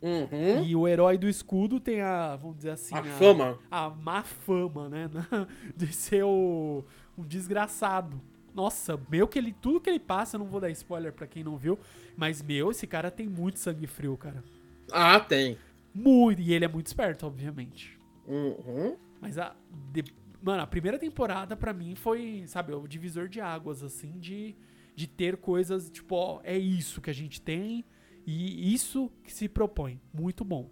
Uhum. 0.00 0.64
E 0.64 0.74
o 0.74 0.86
herói 0.86 1.18
do 1.18 1.28
escudo 1.28 1.78
tem 1.78 2.00
a, 2.00 2.36
vamos 2.36 2.56
dizer 2.56 2.70
assim... 2.70 2.94
A 2.94 3.02
fama. 3.02 3.58
A 3.70 3.90
má 3.90 4.22
fama, 4.22 4.88
né? 4.88 5.10
De 5.76 5.92
ser 5.92 6.24
o, 6.24 6.84
um 7.18 7.22
desgraçado. 7.22 8.20
Nossa, 8.54 8.98
meu 9.10 9.28
que 9.28 9.38
ele... 9.38 9.52
Tudo 9.52 9.80
que 9.80 9.90
ele 9.90 9.98
passa, 10.00 10.36
eu 10.36 10.38
não 10.38 10.46
vou 10.46 10.60
dar 10.60 10.70
spoiler 10.70 11.12
pra 11.12 11.26
quem 11.26 11.44
não 11.44 11.56
viu, 11.56 11.78
mas, 12.16 12.40
meu, 12.40 12.70
esse 12.70 12.86
cara 12.86 13.10
tem 13.10 13.28
muito 13.28 13.58
sangue 13.58 13.86
frio, 13.86 14.16
cara. 14.16 14.42
Ah, 14.90 15.20
tem. 15.20 15.58
Muito. 15.94 16.40
E 16.40 16.52
ele 16.52 16.64
é 16.64 16.68
muito 16.68 16.86
esperto, 16.86 17.26
obviamente. 17.26 17.98
Uhum. 18.26 18.96
Mas 19.20 19.38
a. 19.38 19.54
de- 19.92 20.04
mano, 20.42 20.62
a 20.62 20.66
primeira 20.66 20.98
temporada 20.98 21.56
pra 21.56 21.72
mim 21.72 21.94
foi, 21.94 22.44
sabe, 22.46 22.72
o 22.72 22.86
divisor 22.86 23.28
de 23.28 23.40
águas, 23.40 23.82
assim, 23.82 24.18
de, 24.18 24.54
de 24.96 25.06
ter 25.06 25.36
coisas, 25.36 25.90
tipo, 25.90 26.16
ó, 26.16 26.40
é 26.42 26.58
isso 26.58 27.00
que 27.00 27.10
a 27.10 27.14
gente 27.14 27.40
tem 27.40 27.84
e 28.26 28.74
isso 28.74 29.12
que 29.22 29.32
se 29.32 29.48
propõe. 29.48 30.00
Muito 30.12 30.44
bom. 30.44 30.70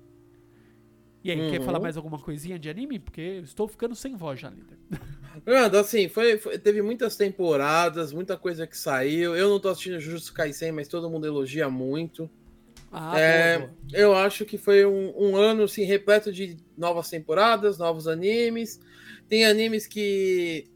E 1.23 1.31
aí, 1.31 1.43
quer 1.43 1.61
Uhum. 1.61 1.65
falar 1.65 1.81
mais 1.81 1.97
alguma 1.97 2.19
coisinha 2.19 2.59
de 2.59 2.69
anime? 2.69 2.99
Porque 2.99 3.41
estou 3.45 3.69
ficando 3.69 3.95
sem 3.95 4.17
voz 4.17 4.41
já, 4.41 4.51
líder. 4.51 4.79
Mano, 5.47 5.79
assim, 5.79 6.09
foi, 6.09 6.39
foi- 6.39 6.59
teve 6.59 6.83
muitas 6.83 7.17
temporadas, 7.17 8.13
muita 8.13 8.37
coisa 8.37 8.67
que 8.67 8.77
saiu. 8.77 9.35
Eu 9.37 9.49
não 9.51 9.59
tô 9.61 9.69
assistindo 9.69 9.99
Jujutsu 10.01 10.33
Kaisen, 10.33 10.73
mas 10.73 10.89
todo 10.89 11.11
mundo 11.11 11.27
elogia 11.27 11.69
muito. 11.69 12.31
Ah, 12.93 13.19
É, 13.19 13.59
boa, 13.59 13.69
boa. 13.69 13.77
Eu 13.93 14.15
acho 14.15 14.45
que 14.45 14.57
foi 14.59 14.85
um, 14.87 15.13
um 15.19 15.37
ano 15.37 15.65
assim, 15.65 15.85
repleto 15.85 16.33
de 16.33 16.57
novas 16.77 17.09
temporadas, 17.11 17.79
novos 17.79 18.07
animes. 18.07 18.81
Tem 19.29 19.45
animes 19.45 19.87
que 19.87 20.67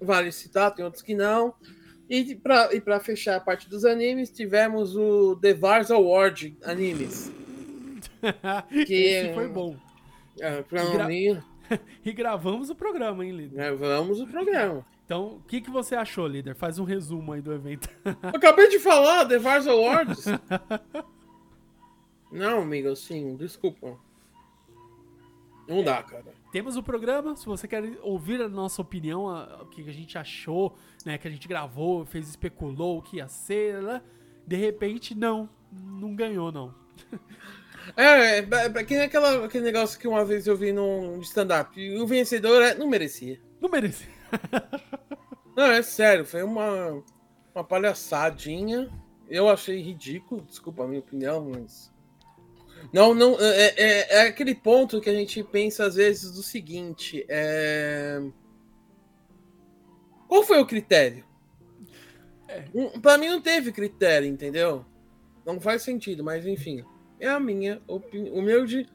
vale 0.00 0.32
citar, 0.32 0.74
tem 0.74 0.84
outros 0.84 1.02
que 1.02 1.14
não. 1.14 1.54
E 2.08 2.34
pra, 2.36 2.74
e 2.74 2.80
pra 2.80 2.98
fechar 3.00 3.36
a 3.36 3.40
parte 3.40 3.68
dos 3.68 3.84
animes, 3.84 4.30
tivemos 4.30 4.96
o 4.96 5.36
The 5.36 5.52
Vars 5.54 5.90
Award 5.90 6.56
Animes. 6.64 7.30
que- 8.86 8.94
Esse 8.94 9.34
foi 9.34 9.48
bom. 9.48 9.76
É, 10.40 10.62
pra 10.62 10.84
Gra- 10.86 11.06
mim, 11.06 11.38
E 12.04 12.12
gravamos 12.12 12.70
o 12.70 12.74
programa, 12.74 13.24
hein, 13.24 13.32
líder? 13.32 13.56
né, 13.56 13.72
vamos 13.72 14.20
o 14.20 14.26
programa. 14.26 14.86
Então, 15.04 15.36
o 15.36 15.40
que, 15.48 15.60
que 15.60 15.70
você 15.70 15.94
achou, 15.94 16.26
líder? 16.26 16.54
Faz 16.54 16.78
um 16.78 16.84
resumo 16.84 17.32
aí 17.32 17.40
do 17.42 17.52
evento. 17.52 17.88
Eu 18.04 18.14
acabei 18.34 18.68
de 18.68 18.78
falar, 18.78 19.26
The 19.26 19.38
Vars 19.38 19.66
Awards. 19.68 20.24
Não, 22.30 22.60
amigo, 22.62 22.88
assim, 22.90 23.36
desculpa. 23.36 23.96
Não 25.68 25.84
dá, 25.84 26.02
cara. 26.02 26.32
Temos 26.50 26.76
o 26.76 26.82
programa, 26.82 27.36
se 27.36 27.44
você 27.44 27.68
quer 27.68 27.84
ouvir 28.02 28.40
a 28.40 28.48
nossa 28.48 28.80
opinião, 28.80 29.28
a- 29.28 29.60
o 29.62 29.66
que 29.66 29.88
a 29.88 29.92
gente 29.92 30.16
achou, 30.16 30.74
né, 31.04 31.18
que 31.18 31.28
a 31.28 31.30
gente 31.30 31.46
gravou, 31.46 32.06
fez, 32.06 32.28
especulou 32.28 32.98
o 32.98 33.02
que 33.02 33.18
ia 33.18 33.28
ser, 33.28 33.82
né? 33.82 34.02
de 34.46 34.56
repente, 34.56 35.14
não, 35.14 35.46
não 35.70 36.16
ganhou, 36.16 36.50
não. 36.50 36.74
É, 37.96 38.38
é, 38.38 38.46
é 38.74 38.84
que 38.84 38.94
nem 38.94 39.04
aquela, 39.04 39.44
aquele 39.44 39.64
negócio 39.64 39.98
que 39.98 40.08
uma 40.08 40.24
vez 40.24 40.46
eu 40.46 40.56
vi 40.56 40.72
num 40.72 41.20
stand-up. 41.20 41.78
E 41.78 41.98
o 42.00 42.06
vencedor 42.06 42.62
é, 42.62 42.74
não 42.74 42.88
merecia. 42.88 43.38
Não 43.60 43.68
merecia. 43.68 44.08
Não, 45.56 45.64
é 45.66 45.82
sério, 45.82 46.24
foi 46.24 46.42
uma, 46.44 47.02
uma 47.52 47.64
palhaçadinha. 47.64 48.88
Eu 49.28 49.48
achei 49.48 49.80
ridículo, 49.82 50.42
desculpa 50.42 50.84
a 50.84 50.86
minha 50.86 51.00
opinião, 51.00 51.50
mas. 51.50 51.92
Não, 52.92 53.14
não. 53.14 53.38
É, 53.38 53.74
é, 53.76 54.16
é 54.16 54.28
aquele 54.28 54.54
ponto 54.54 55.00
que 55.00 55.10
a 55.10 55.14
gente 55.14 55.42
pensa 55.42 55.84
às 55.86 55.94
vezes 55.94 56.32
do 56.32 56.42
seguinte: 56.42 57.24
é... 57.28 58.22
Qual 60.26 60.42
foi 60.42 60.60
o 60.60 60.66
critério? 60.66 61.24
Um, 62.74 63.00
Pra 63.00 63.18
mim 63.18 63.28
não 63.28 63.40
teve 63.40 63.72
critério, 63.72 64.28
entendeu? 64.28 64.84
Não 65.44 65.60
faz 65.60 65.82
sentido, 65.82 66.24
mas 66.24 66.46
enfim. 66.46 66.84
É 67.20 67.28
a 67.28 67.40
minha 67.40 67.82
humilde 68.32 68.88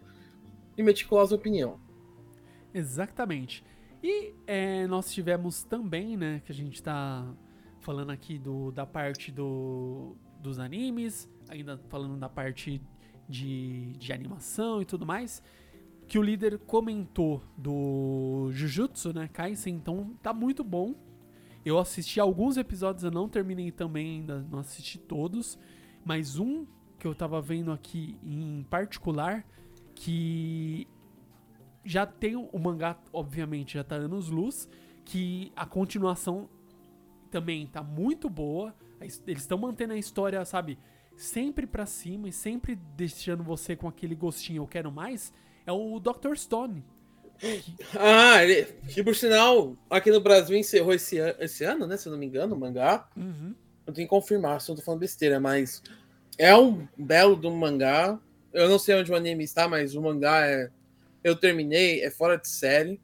e 0.77 0.83
meticulosa 0.83 1.35
opinião. 1.35 1.79
Exatamente. 2.73 3.63
E 4.01 4.33
é, 4.47 4.87
nós 4.87 5.11
tivemos 5.11 5.63
também, 5.63 6.17
né, 6.17 6.41
que 6.45 6.51
a 6.51 6.55
gente 6.55 6.81
tá 6.81 7.25
falando 7.79 8.11
aqui 8.11 8.37
do, 8.37 8.71
da 8.71 8.85
parte 8.85 9.31
do 9.31 10.15
dos 10.39 10.59
animes, 10.59 11.29
ainda 11.47 11.79
falando 11.87 12.17
da 12.17 12.27
parte 12.27 12.81
de, 13.27 13.93
de 13.93 14.11
animação 14.13 14.81
e 14.81 14.85
tudo 14.85 15.05
mais, 15.05 15.41
que 16.07 16.19
o 16.19 16.21
líder 16.21 16.59
comentou 16.59 17.41
do 17.57 18.49
Jujutsu, 18.51 19.13
né, 19.13 19.27
Kaisen, 19.31 19.75
então 19.75 20.13
tá 20.21 20.33
muito 20.33 20.63
bom. 20.63 20.95
Eu 21.65 21.79
assisti 21.79 22.19
alguns 22.19 22.57
episódios, 22.57 23.03
eu 23.03 23.11
não 23.11 23.29
terminei 23.29 23.71
também 23.71 24.17
ainda, 24.17 24.45
não 24.51 24.59
assisti 24.59 24.97
todos, 24.97 25.57
mas 26.03 26.37
um 26.37 26.65
que 26.99 27.07
eu 27.07 27.15
tava 27.15 27.41
vendo 27.41 27.71
aqui 27.71 28.17
em 28.21 28.63
particular, 28.69 29.45
que 29.95 30.87
já 31.85 32.05
tem 32.05 32.35
o 32.35 32.59
mangá, 32.59 32.97
obviamente, 33.11 33.75
já 33.75 33.83
tá 33.83 33.95
anos 33.95 34.29
luz, 34.29 34.69
que 35.03 35.51
a 35.55 35.65
continuação 35.65 36.49
também 37.29 37.67
tá 37.67 37.83
muito 37.83 38.29
boa. 38.29 38.73
Eles 39.01 39.21
estão 39.27 39.57
mantendo 39.57 39.93
a 39.93 39.97
história, 39.97 40.43
sabe, 40.45 40.77
sempre 41.15 41.65
pra 41.65 41.85
cima 41.85 42.27
e 42.27 42.31
sempre 42.31 42.75
deixando 42.75 43.43
você 43.43 43.75
com 43.75 43.87
aquele 43.87 44.15
gostinho, 44.15 44.63
eu 44.63 44.67
quero 44.67 44.91
mais. 44.91 45.33
É 45.65 45.71
o 45.71 45.99
Dr. 45.99 46.35
Stone. 46.35 46.83
Ah, 47.97 48.43
ele, 48.43 48.65
que 48.87 49.03
por 49.03 49.15
sinal, 49.15 49.75
aqui 49.89 50.09
no 50.11 50.21
Brasil 50.21 50.55
encerrou 50.57 50.93
esse, 50.93 51.19
an 51.19 51.35
esse 51.39 51.63
ano, 51.63 51.85
né? 51.85 51.97
Se 51.97 52.07
eu 52.07 52.11
não 52.11 52.19
me 52.19 52.25
engano, 52.25 52.55
o 52.55 52.59
mangá. 52.59 53.07
Uhum. 53.15 53.53
Eu 53.85 53.93
tenho 53.93 54.07
que 54.07 54.09
confirmar 54.09 54.61
se 54.61 54.71
eu 54.71 54.75
tô 54.75 54.81
falando 54.81 55.01
besteira, 55.01 55.39
mas 55.39 55.83
é 56.37 56.55
um 56.55 56.87
belo 56.97 57.35
do 57.35 57.51
mangá. 57.51 58.19
Eu 58.51 58.69
não 58.69 58.79
sei 58.79 58.95
onde 58.95 59.11
o 59.11 59.15
anime 59.15 59.43
está, 59.43 59.67
mas 59.67 59.95
o 59.95 60.01
mangá 60.01 60.45
é. 60.45 60.69
Eu 61.23 61.35
terminei, 61.35 62.03
é 62.03 62.09
fora 62.09 62.37
de 62.37 62.47
série. 62.47 62.99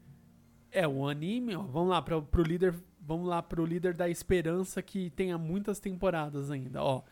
É, 0.70 0.86
o 0.86 1.06
anime, 1.08 1.56
ó, 1.56 1.62
vamos 1.62 1.90
lá 1.90 2.00
pra, 2.02 2.20
pro 2.20 2.42
líder. 2.42 2.74
Vamos 3.00 3.28
lá 3.28 3.42
pro 3.42 3.64
líder 3.64 3.94
da 3.94 4.08
esperança 4.08 4.80
que 4.80 5.10
tenha 5.10 5.36
muitas 5.36 5.80
temporadas 5.80 6.50
ainda, 6.50 6.82
ó. 6.82 7.02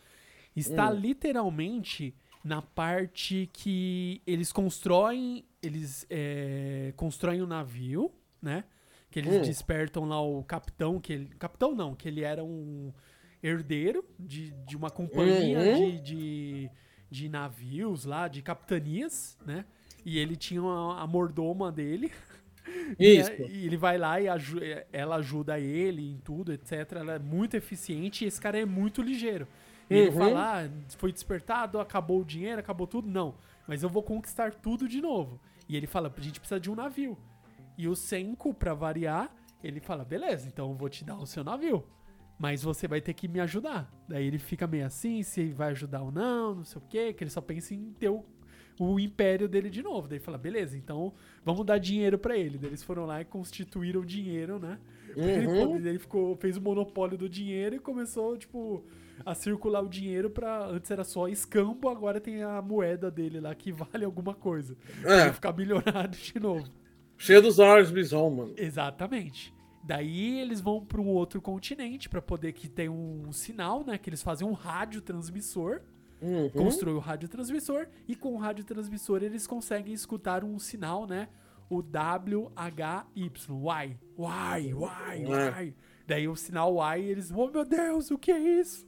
Está 0.55 0.89
Hum. 0.89 0.95
literalmente 0.99 2.13
na 2.43 2.61
parte 2.61 3.49
que 3.53 4.21
eles 4.25 4.51
constroem. 4.51 5.45
Eles 5.61 6.05
é, 6.09 6.93
constroem 6.95 7.41
o 7.41 7.47
navio, 7.47 8.11
né? 8.41 8.63
Que 9.11 9.19
eles 9.19 9.35
Hum. 9.35 9.41
despertam 9.41 10.05
lá 10.05 10.21
o 10.21 10.43
capitão, 10.43 10.99
que 10.99 11.13
ele. 11.13 11.25
Capitão 11.39 11.75
não, 11.75 11.95
que 11.95 12.07
ele 12.07 12.21
era 12.23 12.43
um 12.43 12.93
herdeiro 13.41 14.03
de, 14.19 14.51
de 14.65 14.75
uma 14.75 14.89
companhia 14.89 15.59
Uhum. 15.59 15.73
de, 15.73 16.01
de, 16.01 16.69
de 17.09 17.29
navios 17.29 18.05
lá, 18.05 18.27
de 18.27 18.41
capitanias, 18.41 19.37
né? 19.45 19.65
E 20.05 20.17
ele 20.17 20.35
tinha 20.35 20.61
a, 20.61 21.01
a 21.03 21.07
mordoma 21.07 21.71
dele. 21.71 22.11
Isso. 22.99 23.31
E, 23.41 23.63
e 23.63 23.65
ele 23.65 23.77
vai 23.77 23.97
lá 23.97 24.19
e 24.21 24.27
aju- 24.27 24.59
ela 24.91 25.15
ajuda 25.17 25.59
ele 25.59 26.11
em 26.11 26.17
tudo, 26.17 26.51
etc. 26.53 26.91
Ela 26.93 27.13
é 27.15 27.19
muito 27.19 27.55
eficiente 27.55 28.23
e 28.23 28.27
esse 28.27 28.39
cara 28.39 28.59
é 28.59 28.65
muito 28.65 29.01
ligeiro. 29.01 29.47
E 29.89 29.95
Ele 29.95 30.09
Uhum. 30.09 30.17
fala, 30.17 30.63
ah, 30.65 30.69
foi 30.97 31.11
despertado, 31.11 31.79
acabou 31.79 32.21
o 32.21 32.25
dinheiro, 32.25 32.59
acabou 32.59 32.85
tudo. 32.85 33.07
Não, 33.09 33.35
mas 33.67 33.81
eu 33.83 33.89
vou 33.89 34.03
conquistar 34.03 34.53
tudo 34.53 34.87
de 34.87 35.01
novo. 35.01 35.39
E 35.67 35.75
ele 35.75 35.87
fala, 35.87 36.13
a 36.15 36.21
gente 36.21 36.39
precisa 36.39 36.59
de 36.59 36.69
um 36.69 36.75
navio. 36.75 37.17
E 37.77 37.87
o 37.87 37.95
Senko, 37.95 38.53
pra 38.53 38.73
variar, 38.73 39.33
ele 39.63 39.79
fala, 39.79 40.03
beleza, 40.05 40.47
então 40.47 40.69
eu 40.69 40.75
vou 40.75 40.89
te 40.89 41.03
dar 41.03 41.17
o 41.17 41.25
seu 41.25 41.43
navio. 41.43 41.83
Mas 42.37 42.61
você 42.63 42.87
vai 42.87 43.01
ter 43.01 43.13
que 43.13 43.27
me 43.27 43.39
ajudar. 43.39 43.91
Daí 44.07 44.25
ele 44.25 44.39
fica 44.39 44.65
meio 44.67 44.85
assim, 44.85 45.23
se 45.23 45.51
vai 45.53 45.71
ajudar 45.71 46.01
ou 46.01 46.11
não, 46.11 46.55
não 46.55 46.63
sei 46.63 46.81
o 46.81 46.85
quê, 46.87 47.13
que 47.13 47.23
ele 47.23 47.31
só 47.31 47.41
pensa 47.41 47.73
em 47.73 47.91
ter 47.93 48.09
o, 48.09 48.23
o 48.79 48.99
império 48.99 49.47
dele 49.49 49.69
de 49.69 49.81
novo. 49.83 50.07
Daí 50.07 50.17
ele 50.17 50.23
fala, 50.23 50.37
beleza, 50.37 50.77
então 50.77 51.13
vamos 51.43 51.65
dar 51.65 51.77
dinheiro 51.79 52.17
pra 52.17 52.37
ele. 52.37 52.57
Daí 52.57 52.69
eles 52.69 52.83
foram 52.83 53.05
lá 53.05 53.19
e 53.21 53.25
constituíram 53.25 54.01
o 54.01 54.05
dinheiro, 54.05 54.57
né? 54.59 54.79
Ele, 55.17 55.47
Uhum. 55.47 55.67
poder- 55.73 55.87
ele 55.87 55.99
ficou, 55.99 56.35
fez 56.37 56.55
o 56.55 56.61
monopólio 56.61 57.17
do 57.17 57.27
dinheiro 57.27 57.75
e 57.75 57.79
começou, 57.79 58.37
tipo, 58.37 58.85
a 59.25 59.33
circular 59.35 59.81
o 59.83 59.89
dinheiro 59.89 60.29
pra. 60.29 60.65
Antes 60.67 60.89
era 60.91 61.03
só 61.03 61.27
escambo, 61.27 61.89
agora 61.89 62.19
tem 62.19 62.43
a 62.43 62.61
moeda 62.61 63.09
dele 63.11 63.39
lá 63.39 63.53
que 63.55 63.71
vale 63.71 64.05
alguma 64.05 64.33
coisa. 64.33 64.75
É, 65.03 65.23
ele 65.23 65.33
ficar 65.33 65.53
milionário 65.53 66.09
de 66.11 66.39
novo. 66.39 66.67
cheio 67.17 67.41
dos 67.41 67.59
olhos 67.59 67.91
bison, 67.91 68.29
mano. 68.29 68.53
Exatamente. 68.57 69.53
Daí 69.83 70.39
eles 70.39 70.59
vão 70.61 70.85
para 70.85 70.99
um 71.01 71.07
outro 71.07 71.41
continente 71.41 72.09
pra 72.09 72.21
poder 72.21 72.51
que 72.53 72.67
tem 72.67 72.89
um 72.89 73.31
sinal, 73.31 73.83
né? 73.85 73.97
Que 73.97 74.09
eles 74.09 74.21
fazem 74.21 74.47
um 74.47 74.53
rádio 74.53 75.01
transmissor, 75.01 75.81
Uhum. 76.21 76.49
constroem 76.49 76.95
o 76.97 76.99
rádio 76.99 77.29
transmissor 77.29 77.87
e 78.05 78.13
com 78.13 78.33
o 78.33 78.37
rádio 78.37 78.65
transmissor 78.65 79.23
eles 79.23 79.47
conseguem 79.47 79.93
escutar 79.93 80.43
um 80.43 80.59
sinal, 80.59 81.07
né? 81.07 81.29
O 81.69 81.77
WHY, 81.81 83.05
Y, 83.15 83.99
Y, 84.17 84.73
Y, 84.73 85.25
Y. 85.27 85.73
Daí 86.07 86.27
o 86.27 86.35
sinal 86.35 86.75
Y, 86.97 86.99
eles, 87.09 87.31
oh 87.31 87.49
meu 87.49 87.63
Deus, 87.63 88.09
o 88.11 88.17
que 88.17 88.31
é 88.31 88.39
isso? 88.59 88.87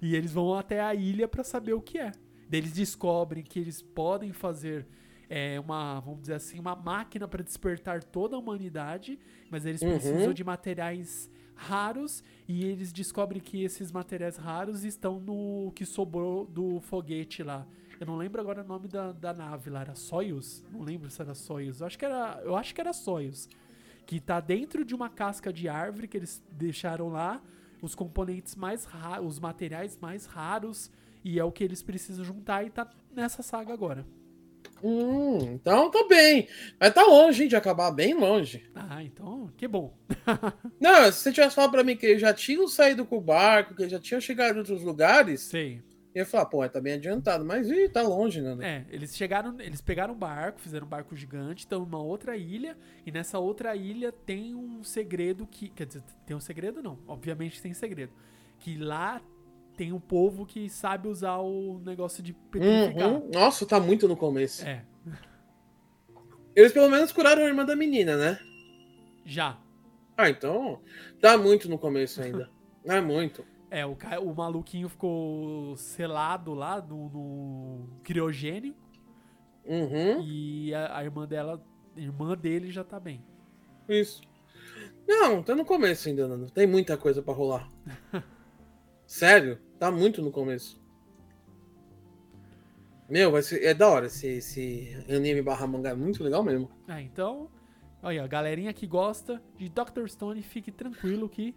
E 0.00 0.14
eles 0.16 0.32
vão 0.32 0.54
até 0.54 0.80
a 0.80 0.94
ilha 0.94 1.28
pra 1.28 1.44
saber 1.44 1.74
o 1.74 1.80
que 1.80 1.98
é. 1.98 2.12
Daí 2.48 2.60
eles 2.60 2.72
descobrem 2.72 3.42
que 3.42 3.58
eles 3.58 3.80
podem 3.82 4.32
fazer 4.32 4.86
é, 5.28 5.58
uma, 5.58 6.00
vamos 6.00 6.20
dizer 6.22 6.34
assim, 6.34 6.58
uma 6.58 6.76
máquina 6.76 7.26
para 7.26 7.42
despertar 7.42 8.02
toda 8.04 8.36
a 8.36 8.38
humanidade, 8.38 9.18
mas 9.50 9.64
eles 9.64 9.80
Uhum. 9.82 9.90
precisam 9.90 10.32
de 10.34 10.44
materiais 10.44 11.30
raros 11.54 12.22
e 12.48 12.64
eles 12.64 12.92
descobrem 12.92 13.40
que 13.40 13.62
esses 13.62 13.90
materiais 13.92 14.36
raros 14.36 14.84
estão 14.84 15.18
no 15.20 15.72
que 15.74 15.86
sobrou 15.86 16.44
do 16.46 16.80
foguete 16.80 17.42
lá. 17.42 17.66
Eu 18.00 18.06
não 18.06 18.16
lembro 18.16 18.40
agora 18.40 18.62
o 18.62 18.66
nome 18.66 18.88
da, 18.88 19.12
da 19.12 19.32
nave 19.32 19.70
lá, 19.70 19.82
era 19.82 19.94
Soyuz? 19.94 20.64
Não 20.72 20.82
lembro 20.82 21.08
se 21.08 21.22
era 21.22 21.34
Soyuz. 21.34 21.80
Eu 21.80 21.86
acho 21.86 21.98
que 21.98 22.04
era, 22.04 22.40
eu 22.44 22.56
acho 22.56 22.74
que 22.74 22.80
era 22.80 22.92
Soyuz. 22.92 23.48
Que 24.04 24.18
tá 24.20 24.40
dentro 24.40 24.84
de 24.84 24.94
uma 24.94 25.08
casca 25.08 25.52
de 25.52 25.68
árvore 25.68 26.08
que 26.08 26.16
eles 26.16 26.42
deixaram 26.50 27.08
lá 27.08 27.40
os 27.82 27.94
componentes 27.94 28.54
mais 28.54 28.84
raros, 28.84 29.26
os 29.26 29.38
materiais 29.40 29.98
mais 30.00 30.24
raros 30.24 30.90
e 31.24 31.38
é 31.38 31.44
o 31.44 31.52
que 31.52 31.62
eles 31.64 31.82
precisam 31.82 32.24
juntar 32.24 32.64
e 32.64 32.70
tá 32.70 32.88
nessa 33.14 33.42
saga 33.42 33.72
agora. 33.72 34.06
Hum, 34.82 35.38
então 35.54 35.90
tá 35.90 36.04
bem. 36.08 36.48
Mas 36.78 36.92
tá 36.92 37.04
longe, 37.04 37.42
hein, 37.42 37.48
de 37.48 37.54
acabar 37.54 37.90
bem 37.92 38.14
longe. 38.14 38.68
Ah, 38.74 39.02
então, 39.02 39.50
que 39.56 39.68
bom. 39.68 39.96
Não, 40.80 41.12
se 41.12 41.18
você 41.18 41.32
tivesse 41.32 41.54
falado 41.54 41.70
pra 41.70 41.84
mim 41.84 41.96
que 41.96 42.06
eles 42.06 42.20
já 42.20 42.34
tinham 42.34 42.66
saído 42.66 43.04
com 43.04 43.18
o 43.18 43.20
barco, 43.20 43.74
que 43.74 43.88
já 43.88 44.00
tinham 44.00 44.20
chegado 44.20 44.56
em 44.56 44.58
outros 44.58 44.82
lugares, 44.82 45.42
Sei. 45.42 45.80
Eu 46.14 46.20
ia 46.20 46.26
falar, 46.26 46.46
pô, 46.46 46.68
tá 46.68 46.80
bem 46.80 46.94
adiantado. 46.94 47.44
Mas 47.44 47.70
ih, 47.70 47.88
tá 47.88 48.02
longe, 48.02 48.40
né? 48.40 48.56
É, 48.60 48.84
eles 48.94 49.16
chegaram, 49.16 49.58
eles 49.60 49.80
pegaram 49.80 50.14
um 50.14 50.18
barco, 50.18 50.60
fizeram 50.60 50.86
um 50.86 50.88
barco 50.90 51.16
gigante, 51.16 51.60
estão 51.60 51.80
numa 51.80 52.02
outra 52.02 52.36
ilha, 52.36 52.76
e 53.06 53.10
nessa 53.10 53.38
outra 53.38 53.74
ilha 53.74 54.12
tem 54.12 54.54
um 54.54 54.84
segredo 54.84 55.46
que. 55.46 55.68
Quer 55.68 55.86
dizer, 55.86 56.02
tem 56.26 56.36
um 56.36 56.40
segredo 56.40 56.82
não, 56.82 56.98
obviamente 57.06 57.62
tem 57.62 57.72
segredo. 57.72 58.12
Que 58.58 58.76
lá 58.76 59.20
tem 59.76 59.92
um 59.92 60.00
povo 60.00 60.44
que 60.44 60.68
sabe 60.68 61.08
usar 61.08 61.38
o 61.38 61.80
negócio 61.84 62.22
de 62.22 62.32
petrificar. 62.32 63.10
Uhum. 63.10 63.30
Nossa, 63.32 63.66
tá 63.66 63.80
muito 63.80 64.06
no 64.06 64.16
começo. 64.16 64.64
É, 64.64 64.84
Eles 66.54 66.72
pelo 66.72 66.90
menos 66.90 67.10
curaram 67.10 67.42
a 67.42 67.46
irmã 67.46 67.64
da 67.64 67.74
menina, 67.74 68.16
né? 68.16 68.38
já. 69.24 69.58
Ah, 70.16 70.28
então 70.28 70.80
tá 71.20 71.38
muito 71.38 71.68
no 71.68 71.78
começo 71.78 72.20
ainda. 72.20 72.50
Não 72.84 72.94
é 72.96 73.00
muito. 73.00 73.44
É, 73.74 73.86
o, 73.86 73.96
o 74.22 74.34
maluquinho 74.34 74.86
ficou 74.86 75.74
selado 75.78 76.52
lá 76.52 76.78
no, 76.82 77.08
no 77.08 77.88
criogênio 78.02 78.74
Uhum. 79.64 80.20
e 80.20 80.74
a, 80.74 80.98
a 80.98 81.04
irmã 81.04 81.26
dela, 81.26 81.64
irmã 81.96 82.36
dele 82.36 82.70
já 82.70 82.84
tá 82.84 83.00
bem. 83.00 83.24
Isso. 83.88 84.20
Não, 85.08 85.42
tá 85.42 85.54
no 85.54 85.64
começo 85.64 86.06
ainda, 86.06 86.28
Nando. 86.28 86.50
Tem 86.50 86.66
muita 86.66 86.98
coisa 86.98 87.22
pra 87.22 87.32
rolar. 87.32 87.66
Sério, 89.06 89.58
tá 89.78 89.90
muito 89.90 90.20
no 90.20 90.30
começo. 90.30 90.78
Meu, 93.08 93.30
vai 93.30 93.40
ser, 93.42 93.62
é 93.64 93.72
da 93.72 93.88
hora 93.88 94.06
esse, 94.06 94.26
esse 94.26 95.04
anime 95.08 95.40
barra 95.40 95.66
mangá, 95.66 95.90
é 95.90 95.94
muito 95.94 96.22
legal 96.22 96.42
mesmo. 96.42 96.70
Ah, 96.86 97.00
então, 97.00 97.50
olha, 98.02 98.22
a 98.22 98.26
galerinha 98.26 98.72
que 98.74 98.86
gosta 98.86 99.42
de 99.56 99.70
Dr. 99.70 100.06
Stone, 100.08 100.42
fique 100.42 100.70
tranquilo 100.70 101.26
que 101.26 101.54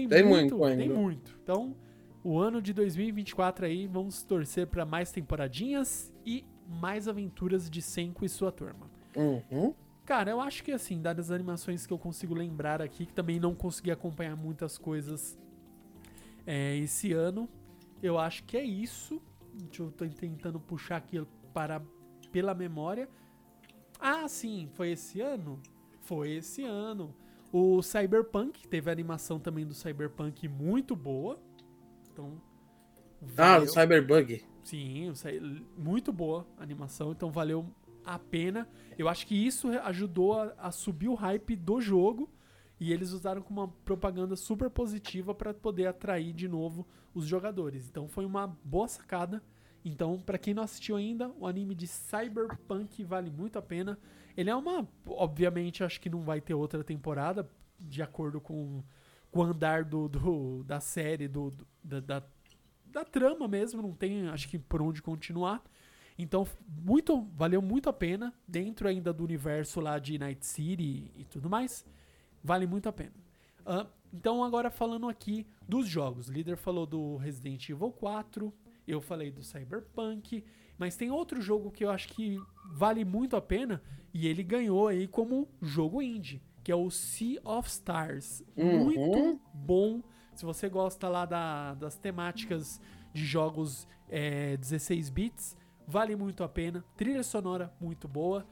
tem, 0.00 0.22
Tem 0.22 0.28
muito, 0.28 0.56
muito 0.56 0.76
tem 0.76 0.88
muito. 0.88 1.38
Então, 1.42 1.74
o 2.22 2.38
ano 2.38 2.60
de 2.60 2.72
2024 2.72 3.66
aí, 3.66 3.86
vamos 3.86 4.22
torcer 4.22 4.66
pra 4.66 4.84
mais 4.84 5.12
temporadinhas 5.12 6.12
e 6.24 6.44
mais 6.68 7.06
aventuras 7.06 7.70
de 7.70 7.80
Senko 7.80 8.24
e 8.24 8.28
sua 8.28 8.50
turma. 8.50 8.90
Uhum. 9.16 9.72
Cara, 10.04 10.30
eu 10.30 10.40
acho 10.40 10.62
que 10.62 10.72
assim, 10.72 11.00
dadas 11.00 11.26
as 11.26 11.34
animações 11.34 11.86
que 11.86 11.92
eu 11.92 11.98
consigo 11.98 12.34
lembrar 12.34 12.82
aqui, 12.82 13.06
que 13.06 13.12
também 13.12 13.40
não 13.40 13.54
consegui 13.54 13.90
acompanhar 13.90 14.36
muitas 14.36 14.78
coisas 14.78 15.38
é, 16.46 16.76
esse 16.76 17.12
ano, 17.12 17.48
eu 18.02 18.18
acho 18.18 18.44
que 18.44 18.56
é 18.56 18.62
isso. 18.62 19.20
Deixa 19.54 19.82
eu 19.82 19.90
tô 19.90 20.06
tentando 20.06 20.60
puxar 20.60 20.96
aqui 20.96 21.24
para 21.52 21.82
pela 22.30 22.54
memória. 22.54 23.08
Ah, 23.98 24.28
sim, 24.28 24.68
foi 24.74 24.92
esse 24.92 25.20
ano? 25.20 25.60
Foi 26.02 26.30
esse 26.32 26.62
ano. 26.62 27.14
O 27.52 27.82
Cyberpunk, 27.82 28.66
teve 28.68 28.90
a 28.90 28.92
animação 28.92 29.38
também 29.38 29.66
do 29.66 29.74
Cyberpunk 29.74 30.48
muito 30.48 30.94
boa. 30.94 31.40
Então. 32.12 32.40
Ah, 33.36 33.58
do 33.58 33.66
Cyberbug. 33.66 34.44
Sim, 34.62 35.10
o 35.10 35.14
muito 35.80 36.12
boa 36.12 36.46
a 36.58 36.62
animação, 36.62 37.12
então 37.12 37.30
valeu 37.30 37.66
a 38.04 38.18
pena. 38.18 38.68
Eu 38.98 39.08
acho 39.08 39.26
que 39.26 39.34
isso 39.34 39.68
ajudou 39.68 40.40
a, 40.40 40.54
a 40.58 40.70
subir 40.72 41.08
o 41.08 41.14
hype 41.14 41.54
do 41.56 41.80
jogo 41.80 42.28
e 42.78 42.92
eles 42.92 43.12
usaram 43.12 43.42
como 43.42 43.62
uma 43.62 43.68
propaganda 43.68 44.36
super 44.36 44.68
positiva 44.68 45.34
para 45.34 45.54
poder 45.54 45.86
atrair 45.86 46.32
de 46.32 46.46
novo 46.46 46.86
os 47.14 47.26
jogadores. 47.26 47.88
Então 47.88 48.06
foi 48.08 48.24
uma 48.24 48.46
boa 48.64 48.88
sacada. 48.88 49.42
Então, 49.84 50.18
para 50.18 50.36
quem 50.36 50.52
não 50.52 50.64
assistiu 50.64 50.96
ainda, 50.96 51.30
o 51.38 51.46
anime 51.46 51.74
de 51.74 51.86
Cyberpunk 51.86 53.04
vale 53.04 53.30
muito 53.30 53.56
a 53.56 53.62
pena. 53.62 53.98
Ele 54.36 54.50
é 54.50 54.54
uma, 54.54 54.86
obviamente, 55.06 55.82
acho 55.82 56.00
que 56.00 56.10
não 56.10 56.20
vai 56.20 56.40
ter 56.40 56.54
outra 56.54 56.84
temporada 56.84 57.48
de 57.78 58.02
acordo 58.02 58.40
com, 58.40 58.82
com 59.30 59.40
o 59.40 59.42
andar 59.42 59.84
do, 59.84 60.08
do 60.08 60.64
da 60.64 60.80
série, 60.80 61.28
do, 61.28 61.50
do 61.50 61.66
da, 61.82 62.00
da, 62.00 62.22
da 62.86 63.04
trama 63.04 63.48
mesmo, 63.48 63.82
não 63.82 63.92
tem, 63.92 64.28
acho 64.28 64.48
que 64.48 64.58
por 64.58 64.82
onde 64.82 65.02
continuar. 65.02 65.62
Então, 66.18 66.46
muito, 66.66 67.22
valeu 67.34 67.60
muito 67.60 67.88
a 67.88 67.92
pena, 67.92 68.32
dentro 68.48 68.88
ainda 68.88 69.12
do 69.12 69.22
universo 69.22 69.80
lá 69.80 69.98
de 69.98 70.18
Night 70.18 70.46
City 70.46 71.10
e 71.14 71.24
tudo 71.24 71.50
mais. 71.50 71.84
Vale 72.42 72.66
muito 72.66 72.88
a 72.88 72.92
pena. 72.92 73.12
Uh, 73.60 73.86
então, 74.12 74.42
agora 74.42 74.70
falando 74.70 75.08
aqui 75.08 75.46
dos 75.68 75.86
jogos. 75.86 76.28
O 76.28 76.32
líder 76.32 76.56
falou 76.56 76.86
do 76.86 77.16
Resident 77.16 77.68
Evil 77.68 77.92
4, 77.92 78.52
eu 78.86 79.00
falei 79.00 79.30
do 79.30 79.42
Cyberpunk, 79.42 80.42
mas 80.78 80.96
tem 80.96 81.10
outro 81.10 81.40
jogo 81.40 81.70
que 81.70 81.84
eu 81.84 81.90
acho 81.90 82.08
que 82.08 82.38
vale 82.72 83.04
muito 83.04 83.36
a 83.36 83.40
pena 83.40 83.82
e 84.12 84.26
ele 84.26 84.42
ganhou 84.42 84.88
aí 84.88 85.06
como 85.06 85.48
jogo 85.60 86.00
indie, 86.00 86.42
que 86.62 86.72
é 86.72 86.74
o 86.74 86.90
Sea 86.90 87.40
of 87.44 87.68
Stars. 87.68 88.42
Uhum. 88.56 88.84
Muito 88.84 89.40
bom. 89.52 90.02
Se 90.34 90.44
você 90.44 90.68
gosta 90.68 91.08
lá 91.08 91.24
da, 91.24 91.74
das 91.74 91.96
temáticas 91.96 92.80
de 93.12 93.24
jogos 93.24 93.86
é, 94.08 94.56
16 94.56 95.10
bits, 95.10 95.56
vale 95.86 96.16
muito 96.16 96.42
a 96.42 96.48
pena. 96.48 96.84
Trilha 96.96 97.22
sonora 97.22 97.72
muito 97.80 98.08
boa. 98.08 98.46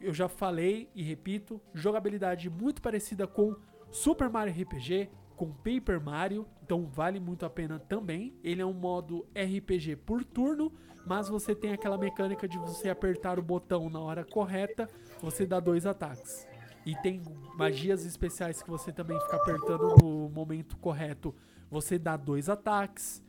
Eu 0.00 0.12
já 0.12 0.28
falei 0.28 0.90
e 0.94 1.02
repito, 1.02 1.60
jogabilidade 1.72 2.50
muito 2.50 2.82
parecida 2.82 3.26
com 3.26 3.54
Super 3.90 4.28
Mario 4.28 4.52
RPG, 4.62 5.10
com 5.36 5.52
Paper 5.52 6.00
Mario, 6.00 6.46
então 6.62 6.86
vale 6.86 7.18
muito 7.18 7.44
a 7.44 7.50
pena 7.50 7.78
também. 7.78 8.34
Ele 8.42 8.62
é 8.62 8.66
um 8.66 8.72
modo 8.72 9.26
RPG 9.34 9.96
por 9.96 10.24
turno, 10.24 10.72
mas 11.06 11.28
você 11.28 11.54
tem 11.54 11.72
aquela 11.72 11.98
mecânica 11.98 12.48
de 12.48 12.58
você 12.58 12.88
apertar 12.88 13.38
o 13.38 13.42
botão 13.42 13.90
na 13.90 14.00
hora 14.00 14.24
correta, 14.24 14.88
você 15.20 15.46
dá 15.46 15.58
dois 15.60 15.86
ataques. 15.86 16.46
E 16.84 16.96
tem 16.96 17.22
magias 17.56 18.04
especiais 18.04 18.62
que 18.62 18.68
você 18.68 18.92
também 18.92 19.18
fica 19.20 19.36
apertando 19.36 19.94
no 20.02 20.28
momento 20.28 20.76
correto, 20.76 21.34
você 21.70 21.98
dá 21.98 22.16
dois 22.16 22.48
ataques. 22.48 23.22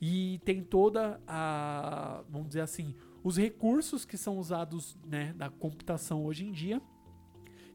E 0.00 0.40
tem 0.44 0.62
toda 0.62 1.20
a, 1.26 2.22
vamos 2.28 2.48
dizer 2.48 2.60
assim, 2.60 2.94
os 3.22 3.36
recursos 3.36 4.04
que 4.04 4.16
são 4.16 4.38
usados 4.38 4.96
né, 5.06 5.34
na 5.36 5.50
computação 5.50 6.24
hoje 6.24 6.46
em 6.46 6.52
dia, 6.52 6.80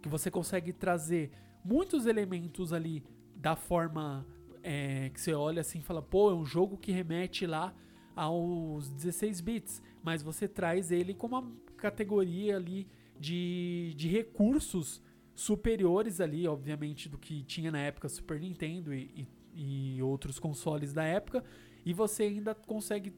que 0.01 0.07
você 0.07 0.31
consegue 0.31 0.71
trazer 0.71 1.31
muitos 1.63 2.05
elementos 2.05 2.73
ali 2.73 3.03
da 3.43 3.58
forma 3.58 4.25
é, 4.63 5.10
que 5.10 5.19
você 5.19 5.34
olha 5.34 5.60
assim 5.60 5.79
e 5.79 5.82
fala, 5.82 6.01
pô, 6.01 6.32
é 6.32 6.34
um 6.34 6.45
jogo 6.45 6.77
que 6.77 6.93
remete 6.93 7.45
lá 7.45 7.75
aos 8.15 8.89
16 8.89 9.41
bits, 9.41 9.82
mas 10.01 10.23
você 10.23 10.47
traz 10.47 10.91
ele 10.91 11.13
com 11.13 11.27
uma 11.27 11.51
categoria 11.75 12.56
ali 12.56 12.88
de, 13.19 13.93
de 13.97 14.08
recursos 14.08 15.01
superiores 15.36 16.21
ali, 16.21 16.47
obviamente, 16.47 17.10
do 17.10 17.17
que 17.17 17.43
tinha 17.43 17.69
na 17.69 17.79
época 17.79 18.08
Super 18.08 18.39
Nintendo 18.39 18.93
e, 18.93 19.27
e, 19.53 19.95
e 19.97 20.01
outros 20.01 20.39
consoles 20.39 20.93
da 20.93 21.03
época, 21.03 21.43
e 21.86 21.91
você 21.91 22.23
ainda 22.23 22.56
consegue 22.56 23.13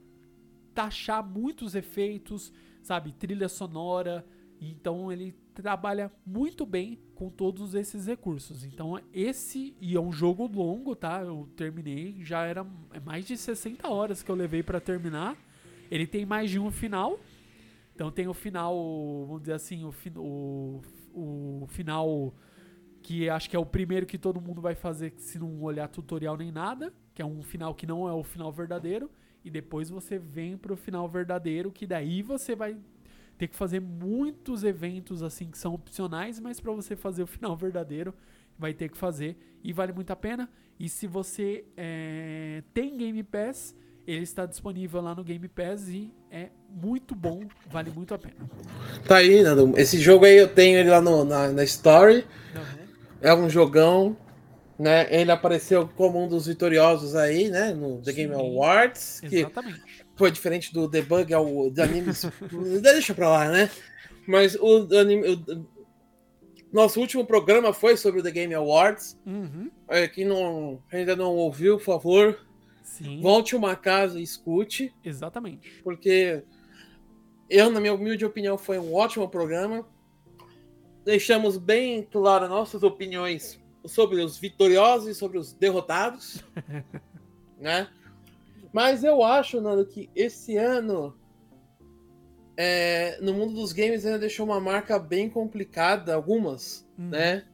taxar 0.73 1.23
muitos 1.23 1.75
efeitos, 1.75 2.51
sabe, 2.81 3.11
trilha 3.11 3.47
sonora, 3.47 4.25
então 4.71 5.11
ele 5.11 5.33
trabalha 5.53 6.11
muito 6.25 6.65
bem 6.65 6.99
com 7.15 7.29
todos 7.29 7.73
esses 7.75 8.05
recursos. 8.05 8.63
Então 8.63 8.99
esse 9.13 9.75
e 9.79 9.95
é 9.95 9.99
um 9.99 10.11
jogo 10.11 10.47
longo, 10.47 10.95
tá? 10.95 11.21
Eu 11.21 11.49
terminei, 11.55 12.23
já 12.23 12.45
era 12.45 12.65
mais 13.03 13.25
de 13.25 13.37
60 13.37 13.87
horas 13.87 14.21
que 14.21 14.29
eu 14.29 14.35
levei 14.35 14.61
para 14.61 14.79
terminar. 14.79 15.37
Ele 15.89 16.05
tem 16.05 16.25
mais 16.25 16.49
de 16.49 16.59
um 16.59 16.71
final. 16.71 17.19
Então 17.93 18.11
tem 18.11 18.27
o 18.27 18.33
final, 18.33 18.75
vamos 19.25 19.41
dizer 19.41 19.53
assim, 19.53 19.85
o, 19.85 19.93
o, 20.17 20.81
o 21.63 21.67
final 21.67 22.33
que 23.01 23.29
acho 23.29 23.47
que 23.47 23.55
é 23.55 23.59
o 23.59 23.65
primeiro 23.65 24.05
que 24.05 24.17
todo 24.17 24.41
mundo 24.41 24.61
vai 24.61 24.73
fazer 24.73 25.13
se 25.17 25.37
não 25.37 25.61
olhar 25.61 25.87
tutorial 25.87 26.35
nem 26.35 26.51
nada, 26.51 26.91
que 27.13 27.21
é 27.21 27.25
um 27.25 27.43
final 27.43 27.75
que 27.75 27.85
não 27.85 28.09
é 28.09 28.11
o 28.11 28.23
final 28.23 28.51
verdadeiro, 28.51 29.11
e 29.43 29.49
depois 29.51 29.91
você 29.91 30.17
vem 30.17 30.57
pro 30.57 30.75
final 30.75 31.07
verdadeiro, 31.07 31.71
que 31.71 31.85
daí 31.85 32.23
você 32.23 32.55
vai 32.55 32.75
ter 33.37 33.47
que 33.47 33.55
fazer 33.55 33.81
muitos 33.81 34.63
eventos 34.63 35.21
assim 35.21 35.49
que 35.49 35.57
são 35.57 35.73
opcionais, 35.73 36.39
mas 36.39 36.59
para 36.59 36.71
você 36.71 36.95
fazer 36.95 37.23
o 37.23 37.27
final 37.27 37.55
verdadeiro, 37.57 38.13
vai 38.57 38.73
ter 38.73 38.89
que 38.89 38.97
fazer 38.97 39.37
e 39.63 39.73
vale 39.73 39.91
muito 39.91 40.11
a 40.11 40.15
pena. 40.15 40.49
E 40.79 40.89
se 40.89 41.07
você 41.07 41.63
é, 41.75 42.63
tem 42.73 42.97
Game 42.97 43.23
Pass, 43.23 43.75
ele 44.05 44.23
está 44.23 44.45
disponível 44.45 45.01
lá 45.01 45.15
no 45.15 45.23
Game 45.23 45.47
Pass 45.47 45.87
e 45.89 46.13
é 46.29 46.49
muito 46.69 47.15
bom, 47.15 47.43
vale 47.69 47.89
muito 47.91 48.13
a 48.13 48.17
pena. 48.17 48.49
Tá 49.07 49.17
aí, 49.17 49.41
Nando. 49.41 49.77
Esse 49.79 49.99
jogo 49.99 50.25
aí 50.25 50.37
eu 50.37 50.47
tenho 50.47 50.77
ele 50.77 50.89
lá 50.89 51.01
no, 51.01 51.23
na, 51.23 51.49
na 51.49 51.63
Story. 51.63 52.25
Uhum. 52.53 52.85
É 53.21 53.33
um 53.33 53.49
jogão, 53.49 54.15
né? 54.77 55.07
Ele 55.09 55.31
apareceu 55.31 55.87
como 55.95 56.23
um 56.23 56.27
dos 56.27 56.45
vitoriosos 56.45 57.15
aí, 57.15 57.49
né? 57.49 57.73
No 57.73 58.01
The 58.01 58.11
Sim, 58.11 58.17
Game 58.17 58.33
Awards. 58.33 59.23
Exatamente 59.23 60.04
foi 60.15 60.31
diferente 60.31 60.73
do 60.73 60.87
debug 60.87 61.33
ao 61.33 61.69
de 61.69 61.81
animes. 61.81 62.25
Deixa 62.81 63.13
pra 63.13 63.29
lá, 63.29 63.49
né? 63.49 63.69
Mas 64.27 64.55
o, 64.55 64.87
anime, 64.97 65.33
o, 65.33 65.65
nosso 66.71 66.99
último 66.99 67.25
programa 67.25 67.71
foi 67.73 67.95
sobre 67.95 68.19
o 68.19 68.23
The 68.23 68.31
Game 68.31 68.53
Awards. 68.53 69.19
Uhum. 69.25 69.69
É, 69.87 70.07
quem 70.07 70.25
não, 70.25 70.81
ainda 70.91 71.15
não 71.15 71.35
ouviu, 71.35 71.77
por 71.77 71.83
favor, 71.85 72.39
Sim. 72.83 73.21
volte 73.21 73.55
uma 73.55 73.75
casa 73.75 74.19
e 74.19 74.23
escute. 74.23 74.93
Exatamente. 75.03 75.81
Porque 75.83 76.43
eu, 77.49 77.69
na 77.69 77.79
minha 77.79 77.93
humilde 77.93 78.25
opinião, 78.25 78.57
foi 78.57 78.79
um 78.79 78.93
ótimo 78.93 79.29
programa. 79.29 79.87
Deixamos 81.03 81.57
bem 81.57 82.03
claro 82.03 82.47
nossas 82.49 82.81
opiniões 82.83 83.59
sobre 83.85 84.21
os 84.21 84.37
vitoriosos 84.37 85.09
e 85.09 85.15
sobre 85.15 85.37
os 85.37 85.53
derrotados. 85.53 86.43
né? 87.59 87.87
Mas 88.75 89.05
eu 89.05 89.23
acho, 89.23 89.61
Nando, 89.61 89.85
que 89.85 90.09
esse 90.13 90.57
ano 90.57 91.17
é, 92.57 93.17
no 93.21 93.33
mundo 93.33 93.53
dos 93.53 93.71
games 93.71 94.05
ainda 94.05 94.19
deixou 94.19 94.45
uma 94.45 94.59
marca 94.59 94.99
bem 94.99 95.29
complicada, 95.29 96.13
algumas, 96.13 96.85
uhum. 96.99 97.07
né? 97.07 97.45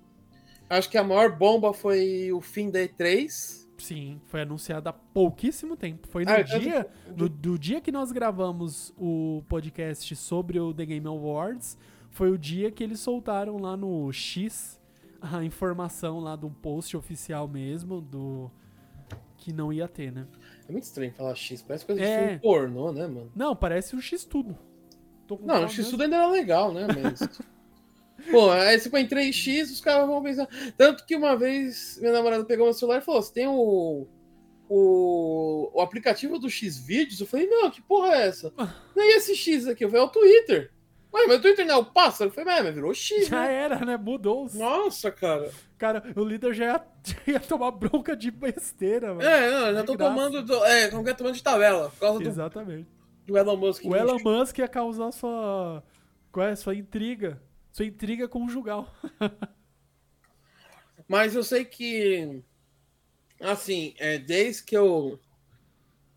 Acho 0.67 0.89
que 0.89 0.97
a 0.97 1.03
maior 1.03 1.37
bomba 1.37 1.73
foi 1.73 2.31
o 2.31 2.41
fim 2.41 2.71
da 2.71 2.79
E3. 2.79 3.67
Sim, 3.77 4.19
foi 4.25 4.41
anunciado 4.41 4.89
há 4.89 4.93
pouquíssimo 4.93 5.77
tempo. 5.77 6.07
Foi 6.07 6.25
no 6.25 6.31
ah, 6.31 6.41
dia 6.41 6.87
do, 7.15 7.29
do, 7.29 7.59
dia 7.59 7.79
que 7.79 7.91
nós 7.91 8.11
gravamos 8.11 8.91
o 8.97 9.43
podcast 9.47 10.15
sobre 10.15 10.59
o 10.59 10.73
The 10.73 10.87
Game 10.87 11.05
Awards, 11.05 11.77
foi 12.09 12.31
o 12.31 12.37
dia 12.37 12.71
que 12.71 12.83
eles 12.83 12.99
soltaram 12.99 13.57
lá 13.57 13.77
no 13.77 14.11
X 14.11 14.81
a 15.21 15.43
informação 15.43 16.19
lá 16.19 16.35
do 16.35 16.49
post 16.49 16.97
oficial 16.97 17.47
mesmo 17.47 18.01
do 18.01 18.49
que 19.37 19.53
não 19.53 19.71
ia 19.71 19.87
ter, 19.87 20.11
né? 20.11 20.25
É 20.71 20.73
muito 20.73 20.83
estranho 20.83 21.11
falar 21.11 21.35
X, 21.35 21.61
parece 21.61 21.85
coisa 21.85 22.01
é... 22.01 22.05
de 22.05 22.23
filme 22.23 22.39
pornô, 22.39 22.93
né, 22.93 23.05
mano? 23.05 23.29
Não, 23.35 23.53
parece 23.53 23.93
um 23.93 23.99
X 23.99 24.23
tudo. 24.23 24.57
Não, 25.41 25.65
o 25.65 25.69
X 25.69 25.89
tudo 25.89 26.03
ainda 26.03 26.15
era 26.15 26.27
legal, 26.27 26.73
né? 26.73 26.87
Mas. 26.87 27.19
Pô, 28.31 28.49
aí 28.51 28.79
você 28.79 28.89
põe 28.89 29.05
3x, 29.05 29.63
os 29.63 29.81
caras 29.81 30.07
vão 30.07 30.21
pensar. 30.23 30.47
Tanto 30.77 31.05
que 31.05 31.15
uma 31.15 31.35
vez 31.35 31.97
minha 31.99 32.13
namorada 32.13 32.45
pegou 32.45 32.65
meu 32.65 32.73
celular 32.73 32.99
e 32.99 33.01
falou: 33.01 33.21
Você 33.21 33.33
tem 33.33 33.47
o, 33.47 34.07
o, 34.69 35.71
o 35.73 35.81
aplicativo 35.81 36.39
do 36.39 36.49
X 36.49 36.77
vídeos? 36.77 37.19
Eu 37.19 37.27
falei: 37.27 37.47
Não, 37.47 37.69
que 37.69 37.81
porra 37.81 38.15
é 38.15 38.27
essa? 38.27 38.53
Nem 38.95 39.17
esse 39.17 39.35
X 39.35 39.67
aqui, 39.67 39.83
eu 39.83 39.89
falei: 39.89 40.03
É 40.03 40.07
o 40.07 40.11
Twitter. 40.11 40.71
Ué, 41.13 41.27
mas 41.27 41.39
o 41.39 41.41
Twitter 41.41 41.65
não 41.65 41.75
é 41.75 41.77
o 41.77 41.85
pássaro? 41.85 42.31
Falei: 42.31 42.63
Mas 42.63 42.73
virou 42.73 42.93
X. 42.93 43.27
Já 43.27 43.41
né? 43.41 43.53
era, 43.53 43.85
né? 43.85 43.97
Mudou. 43.97 44.47
Nossa, 44.53 45.11
cara. 45.11 45.51
Cara, 45.77 46.03
o 46.15 46.23
líder 46.23 46.53
já 46.53 46.65
ia, 46.65 46.85
já 47.03 47.17
ia 47.33 47.39
tomar 47.39 47.71
bronca 47.71 48.15
de 48.15 48.31
besteira, 48.31 49.13
mano. 49.13 49.21
É, 49.21 49.51
não, 49.51 49.73
já 49.73 49.83
tô 49.83 49.95
graça. 49.95 50.15
tomando. 50.15 50.65
É, 50.65 50.87
como 50.89 51.03
que 51.03 51.13
tomando 51.13 51.35
de 51.35 51.43
tabela. 51.43 51.89
Por 51.89 51.99
causa 51.99 52.23
Exatamente. 52.23 52.87
Do, 53.25 53.33
do 53.33 53.37
Elon 53.37 53.57
Musk. 53.57 53.85
O 53.85 53.95
Elon 53.95 54.19
Musk 54.23 54.57
ia 54.59 54.67
causar 54.67 55.11
sua. 55.11 55.83
Qual 56.31 56.47
é? 56.47 56.55
Sua 56.55 56.75
intriga. 56.75 57.41
Sua 57.73 57.85
intriga 57.85 58.27
conjugal. 58.27 58.87
Mas 61.07 61.35
eu 61.35 61.43
sei 61.43 61.65
que. 61.65 62.41
Assim, 63.41 63.93
é, 63.97 64.17
desde 64.17 64.63
que 64.63 64.77
eu 64.77 65.19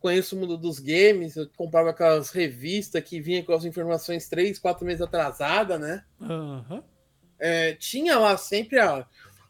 conheço 0.04 0.36
o 0.36 0.38
mundo 0.38 0.58
dos 0.58 0.78
games, 0.78 1.34
eu 1.34 1.48
comprava 1.56 1.88
aquelas 1.88 2.28
revistas 2.28 3.02
que 3.02 3.22
vinha 3.22 3.42
com 3.42 3.54
as 3.54 3.64
informações 3.64 4.28
três, 4.28 4.58
quatro 4.58 4.84
meses 4.84 5.00
atrasada, 5.00 5.78
né? 5.78 6.04
Uhum. 6.20 6.82
É, 7.38 7.72
tinha 7.72 8.18
lá 8.18 8.36
sempre 8.36 8.78
a 8.78 9.06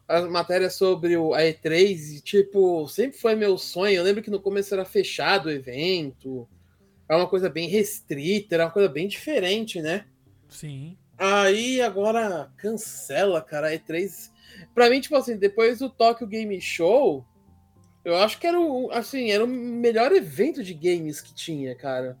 as 0.07 0.23
matérias 0.29 0.75
sobre 0.75 1.17
o, 1.17 1.33
a 1.33 1.41
E3 1.41 2.17
e, 2.17 2.21
tipo, 2.21 2.87
sempre 2.87 3.17
foi 3.17 3.35
meu 3.35 3.57
sonho. 3.57 3.95
Eu 3.95 4.03
lembro 4.03 4.21
que 4.21 4.29
no 4.29 4.39
começo 4.39 4.71
era 4.71 4.85
fechado 4.85 5.47
o 5.47 5.51
evento, 5.51 6.47
era 7.09 7.19
uma 7.19 7.27
coisa 7.27 7.49
bem 7.49 7.67
restrita, 7.67 8.53
era 8.53 8.65
uma 8.65 8.71
coisa 8.71 8.87
bem 8.87 9.07
diferente, 9.07 9.81
né? 9.81 10.05
Sim. 10.47 10.95
Aí 11.17 11.81
agora 11.81 12.51
cancela, 12.55 13.41
cara. 13.41 13.73
E3. 13.73 14.29
Pra 14.75 14.91
mim, 14.91 15.01
tipo 15.01 15.15
assim, 15.15 15.37
depois 15.37 15.79
do 15.79 15.89
Tokyo 15.89 16.27
Game 16.27 16.61
Show, 16.61 17.25
eu 18.05 18.15
acho 18.17 18.39
que 18.39 18.45
era 18.45 18.59
o, 18.59 18.91
assim, 18.91 19.31
era 19.31 19.43
o 19.43 19.47
melhor 19.47 20.11
evento 20.11 20.63
de 20.63 20.75
games 20.75 21.19
que 21.19 21.33
tinha, 21.33 21.75
cara. 21.75 22.15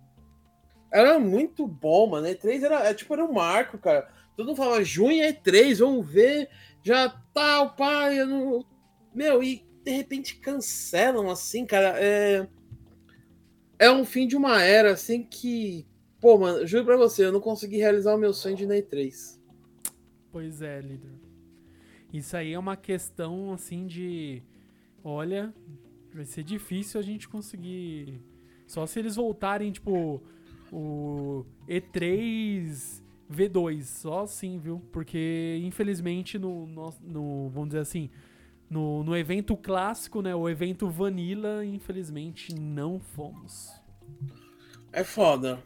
Era 0.91 1.19
muito 1.19 1.67
bom, 1.67 2.07
mano. 2.07 2.25
E3 2.25 2.63
era, 2.63 2.89
é, 2.89 2.93
tipo, 2.93 3.13
era 3.13 3.23
um 3.23 3.31
marco, 3.31 3.77
cara. 3.77 4.09
Todo 4.35 4.47
mundo 4.47 4.57
falava, 4.57 4.83
junho 4.83 5.21
é 5.21 5.31
E3, 5.31 5.77
vamos 5.77 6.11
ver. 6.11 6.49
Já 6.81 7.09
tá 7.31 7.61
o 7.61 7.75
pai. 7.75 8.17
Não... 8.25 8.65
Meu, 9.13 9.43
e 9.43 9.63
de 9.83 9.91
repente 9.91 10.37
cancelam 10.37 11.29
assim, 11.29 11.67
cara. 11.67 11.93
É... 11.99 12.47
é 13.77 13.91
um 13.91 14.03
fim 14.03 14.25
de 14.27 14.35
uma 14.35 14.63
era, 14.63 14.91
assim, 14.93 15.21
que. 15.21 15.85
Pô, 16.19 16.39
mano, 16.39 16.65
juro 16.65 16.85
pra 16.85 16.97
você, 16.97 17.25
eu 17.25 17.31
não 17.31 17.39
consegui 17.39 17.77
realizar 17.77 18.15
o 18.15 18.17
meu 18.17 18.33
sonho 18.33 18.55
de 18.55 18.65
E3. 18.65 19.39
Pois 20.31 20.63
é, 20.63 20.81
líder. 20.81 21.11
Isso 22.11 22.35
aí 22.35 22.53
é 22.53 22.57
uma 22.57 22.75
questão, 22.75 23.53
assim, 23.53 23.85
de. 23.85 24.41
Olha, 25.07 25.53
vai 26.11 26.25
ser 26.25 26.43
difícil 26.43 26.99
a 26.99 27.03
gente 27.03 27.29
conseguir. 27.29 28.19
Só 28.65 28.87
se 28.87 28.97
eles 28.97 29.15
voltarem, 29.17 29.71
tipo, 29.71 30.19
o 30.71 31.45
E3 31.69 33.03
V2, 33.31 33.83
só 33.83 34.23
assim, 34.23 34.57
viu? 34.57 34.81
Porque, 34.91 35.61
infelizmente, 35.63 36.39
no, 36.39 36.65
no, 36.65 36.93
no 37.03 37.49
vamos 37.49 37.69
dizer 37.69 37.81
assim, 37.81 38.09
no, 38.67 39.03
no 39.03 39.15
evento 39.15 39.55
clássico, 39.55 40.23
né? 40.23 40.33
O 40.33 40.49
evento 40.49 40.89
Vanilla, 40.89 41.63
infelizmente, 41.63 42.55
não 42.55 42.99
fomos. 42.99 43.69
É 44.91 45.03
foda. 45.03 45.61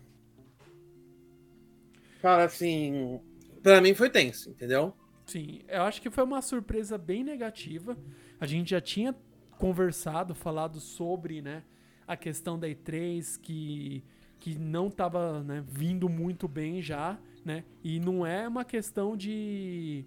Cara, 2.22 2.44
assim, 2.44 3.22
pra 3.64 3.80
mim 3.80 3.94
foi 3.94 4.10
tenso, 4.10 4.50
entendeu? 4.50 4.94
Sim, 5.26 5.62
eu 5.70 5.84
acho 5.84 6.02
que 6.02 6.10
foi 6.10 6.26
uma 6.26 6.42
surpresa 6.42 6.98
bem 6.98 7.24
negativa. 7.24 7.98
A 8.38 8.46
gente 8.46 8.72
já 8.72 8.82
tinha 8.82 9.16
conversado, 9.60 10.34
falado 10.34 10.80
sobre, 10.80 11.41
né, 11.41 11.64
a 12.07 12.18
questão 12.18 12.57
da 12.57 12.68
E3 12.68 13.39
que 13.39 14.03
que 14.39 14.57
não 14.57 14.88
estava 14.88 15.43
né, 15.43 15.62
vindo 15.68 16.07
muito 16.07 16.47
bem 16.47 16.82
já, 16.82 17.20
né? 17.43 17.66
E 17.84 17.99
não 17.99 18.26
é 18.26 18.47
uma 18.47 18.64
questão 18.64 19.18
de 19.18 20.05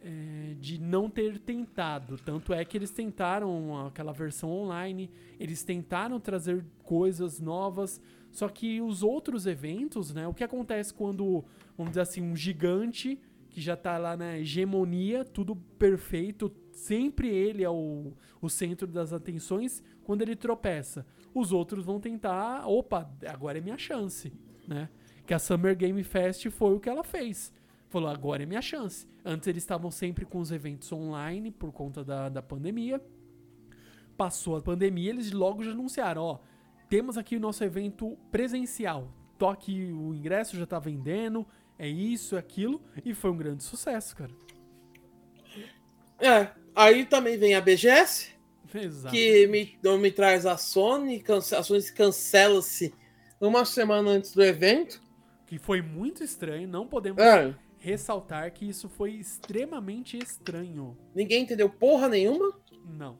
é, 0.00 0.54
de 0.58 0.80
não 0.80 1.10
ter 1.10 1.38
tentado. 1.38 2.16
Tanto 2.16 2.54
é 2.54 2.64
que 2.64 2.78
eles 2.78 2.90
tentaram 2.90 3.86
aquela 3.86 4.12
versão 4.12 4.50
online, 4.50 5.10
eles 5.38 5.62
tentaram 5.62 6.18
trazer 6.18 6.64
coisas 6.82 7.38
novas, 7.38 8.00
só 8.32 8.48
que 8.48 8.80
os 8.80 9.02
outros 9.02 9.46
eventos, 9.46 10.14
né? 10.14 10.26
O 10.26 10.32
que 10.32 10.42
acontece 10.42 10.94
quando, 10.94 11.44
vamos 11.76 11.90
dizer 11.90 12.00
assim, 12.00 12.22
um 12.22 12.34
gigante 12.34 13.18
que 13.50 13.60
já 13.60 13.76
tá 13.76 13.98
lá 13.98 14.16
na 14.16 14.38
hegemonia, 14.38 15.24
tudo 15.24 15.56
perfeito, 15.78 16.48
sempre 16.76 17.28
ele 17.28 17.64
é 17.64 17.70
o, 17.70 18.12
o 18.40 18.48
centro 18.48 18.86
das 18.86 19.12
atenções, 19.12 19.82
quando 20.04 20.22
ele 20.22 20.36
tropeça. 20.36 21.06
Os 21.34 21.50
outros 21.50 21.84
vão 21.84 21.98
tentar, 21.98 22.66
opa, 22.68 23.10
agora 23.26 23.58
é 23.58 23.60
minha 23.60 23.78
chance, 23.78 24.32
né? 24.68 24.88
Que 25.26 25.34
a 25.34 25.38
Summer 25.38 25.74
Game 25.74 26.02
Fest 26.04 26.48
foi 26.50 26.74
o 26.74 26.80
que 26.80 26.88
ela 26.88 27.02
fez. 27.02 27.52
Falou, 27.88 28.08
agora 28.08 28.42
é 28.42 28.46
minha 28.46 28.62
chance. 28.62 29.06
Antes 29.24 29.48
eles 29.48 29.62
estavam 29.62 29.90
sempre 29.90 30.24
com 30.24 30.38
os 30.38 30.52
eventos 30.52 30.92
online 30.92 31.50
por 31.50 31.72
conta 31.72 32.04
da, 32.04 32.28
da 32.28 32.42
pandemia. 32.42 33.02
Passou 34.16 34.56
a 34.56 34.62
pandemia, 34.62 35.10
eles 35.10 35.32
logo 35.32 35.62
já 35.62 35.72
anunciaram, 35.72 36.22
ó, 36.22 36.38
temos 36.88 37.18
aqui 37.18 37.36
o 37.36 37.40
nosso 37.40 37.64
evento 37.64 38.16
presencial. 38.30 39.10
Toque 39.38 39.92
o 39.92 40.14
ingresso 40.14 40.56
já 40.56 40.66
tá 40.66 40.78
vendendo, 40.78 41.46
é 41.78 41.88
isso, 41.88 42.36
é 42.36 42.38
aquilo, 42.38 42.82
e 43.04 43.12
foi 43.12 43.30
um 43.30 43.36
grande 43.36 43.62
sucesso, 43.62 44.14
cara. 44.16 44.32
É, 46.18 46.50
aí 46.76 47.04
também 47.04 47.36
vem 47.38 47.54
a 47.54 47.60
BGS, 47.60 48.28
Exato. 48.72 49.14
que 49.14 49.46
me, 49.48 49.76
não 49.82 49.98
me 49.98 50.10
traz 50.12 50.44
a 50.46 50.56
Sony, 50.56 51.24
a 51.28 51.62
Sony 51.62 51.82
cancela-se 51.92 52.94
uma 53.40 53.64
semana 53.64 54.10
antes 54.10 54.32
do 54.32 54.44
evento. 54.44 55.00
Que 55.46 55.58
foi 55.58 55.80
muito 55.82 56.22
estranho, 56.22 56.68
não 56.68 56.86
podemos 56.86 57.22
É, 57.22 57.54
ressaltar 57.78 58.52
que 58.52 58.68
isso 58.68 58.88
foi 58.88 59.12
extremamente 59.12 60.18
estranho. 60.18 60.96
ninguém 61.14 61.42
entendeu 61.42 61.68
porra 61.70 62.08
nenhuma. 62.08 62.52
Não. 62.84 63.18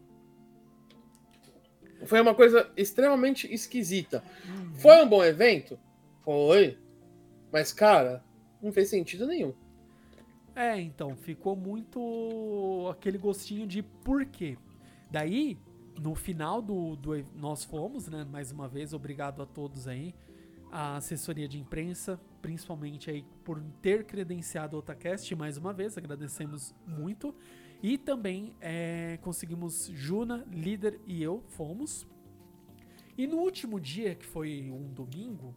Foi 2.05 2.21
uma 2.21 2.35
coisa 2.35 2.71
extremamente 2.77 3.53
esquisita. 3.53 4.23
Uhum. 4.47 4.75
Foi 4.75 5.03
um 5.03 5.09
bom 5.09 5.25
evento? 5.25 5.79
Foi. 6.23 6.79
Mas, 7.51 7.73
cara, 7.73 8.23
não 8.63 8.71
fez 8.71 8.91
sentido 8.91 9.27
nenhum. 9.27 9.55
É, 10.57 10.81
então, 10.81 11.15
ficou 11.15 11.55
muito 11.55 12.89
aquele 12.91 13.19
gostinho 13.19 13.67
de 13.67 13.83
por 13.83 14.25
quê. 14.25 14.57
Daí, 15.11 15.59
no 16.01 16.15
final 16.15 16.63
do, 16.63 16.97
do. 16.97 17.13
Nós 17.35 17.63
fomos, 17.63 18.09
né? 18.09 18.25
Mais 18.25 18.51
uma 18.51 18.67
vez, 18.67 18.95
obrigado 18.95 19.43
a 19.43 19.47
todos 19.47 19.87
aí. 19.87 20.15
A 20.73 20.97
assessoria 20.97 21.47
de 21.47 21.59
imprensa, 21.59 22.19
principalmente 22.41 23.11
aí 23.11 23.23
por 23.45 23.63
ter 23.83 24.05
credenciado 24.05 24.77
o 24.77 24.79
Otacast, 24.79 25.31
mais 25.37 25.59
uma 25.59 25.75
vez, 25.75 25.99
agradecemos 25.99 26.75
muito. 26.87 27.35
E 27.83 27.99
também 27.99 28.55
é, 28.59 29.19
conseguimos, 29.21 29.91
Juna, 29.93 30.43
líder 30.51 30.99
e 31.07 31.23
eu 31.23 31.45
fomos. 31.49 32.07
E 33.17 33.27
no 33.27 33.37
último 33.37 33.79
dia, 33.79 34.15
que 34.15 34.25
foi 34.25 34.71
um 34.71 34.91
domingo, 34.93 35.55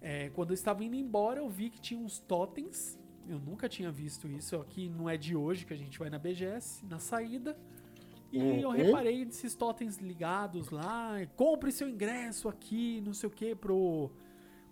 é, 0.00 0.28
quando 0.30 0.50
eu 0.50 0.54
estava 0.54 0.82
indo 0.82 0.96
embora, 0.96 1.38
eu 1.38 1.48
vi 1.48 1.70
que 1.70 1.80
tinha 1.80 2.00
uns 2.00 2.18
totens. 2.18 2.98
Eu 3.28 3.38
nunca 3.38 3.68
tinha 3.68 3.90
visto 3.90 4.26
isso. 4.28 4.56
Aqui 4.56 4.88
não 4.88 5.08
é 5.08 5.16
de 5.16 5.36
hoje 5.36 5.66
que 5.66 5.74
a 5.74 5.76
gente 5.76 5.98
vai 5.98 6.08
na 6.08 6.18
BGS, 6.18 6.84
na 6.86 6.98
saída. 6.98 7.56
E 8.32 8.38
eu 8.60 8.70
Uhum. 8.70 8.74
reparei 8.74 9.24
desses 9.24 9.54
totens 9.54 9.98
ligados 9.98 10.70
lá. 10.70 11.14
Compre 11.36 11.70
seu 11.70 11.88
ingresso 11.88 12.48
aqui, 12.48 13.00
não 13.02 13.12
sei 13.14 13.28
o 13.28 13.32
que, 13.32 13.54
pro, 13.54 14.10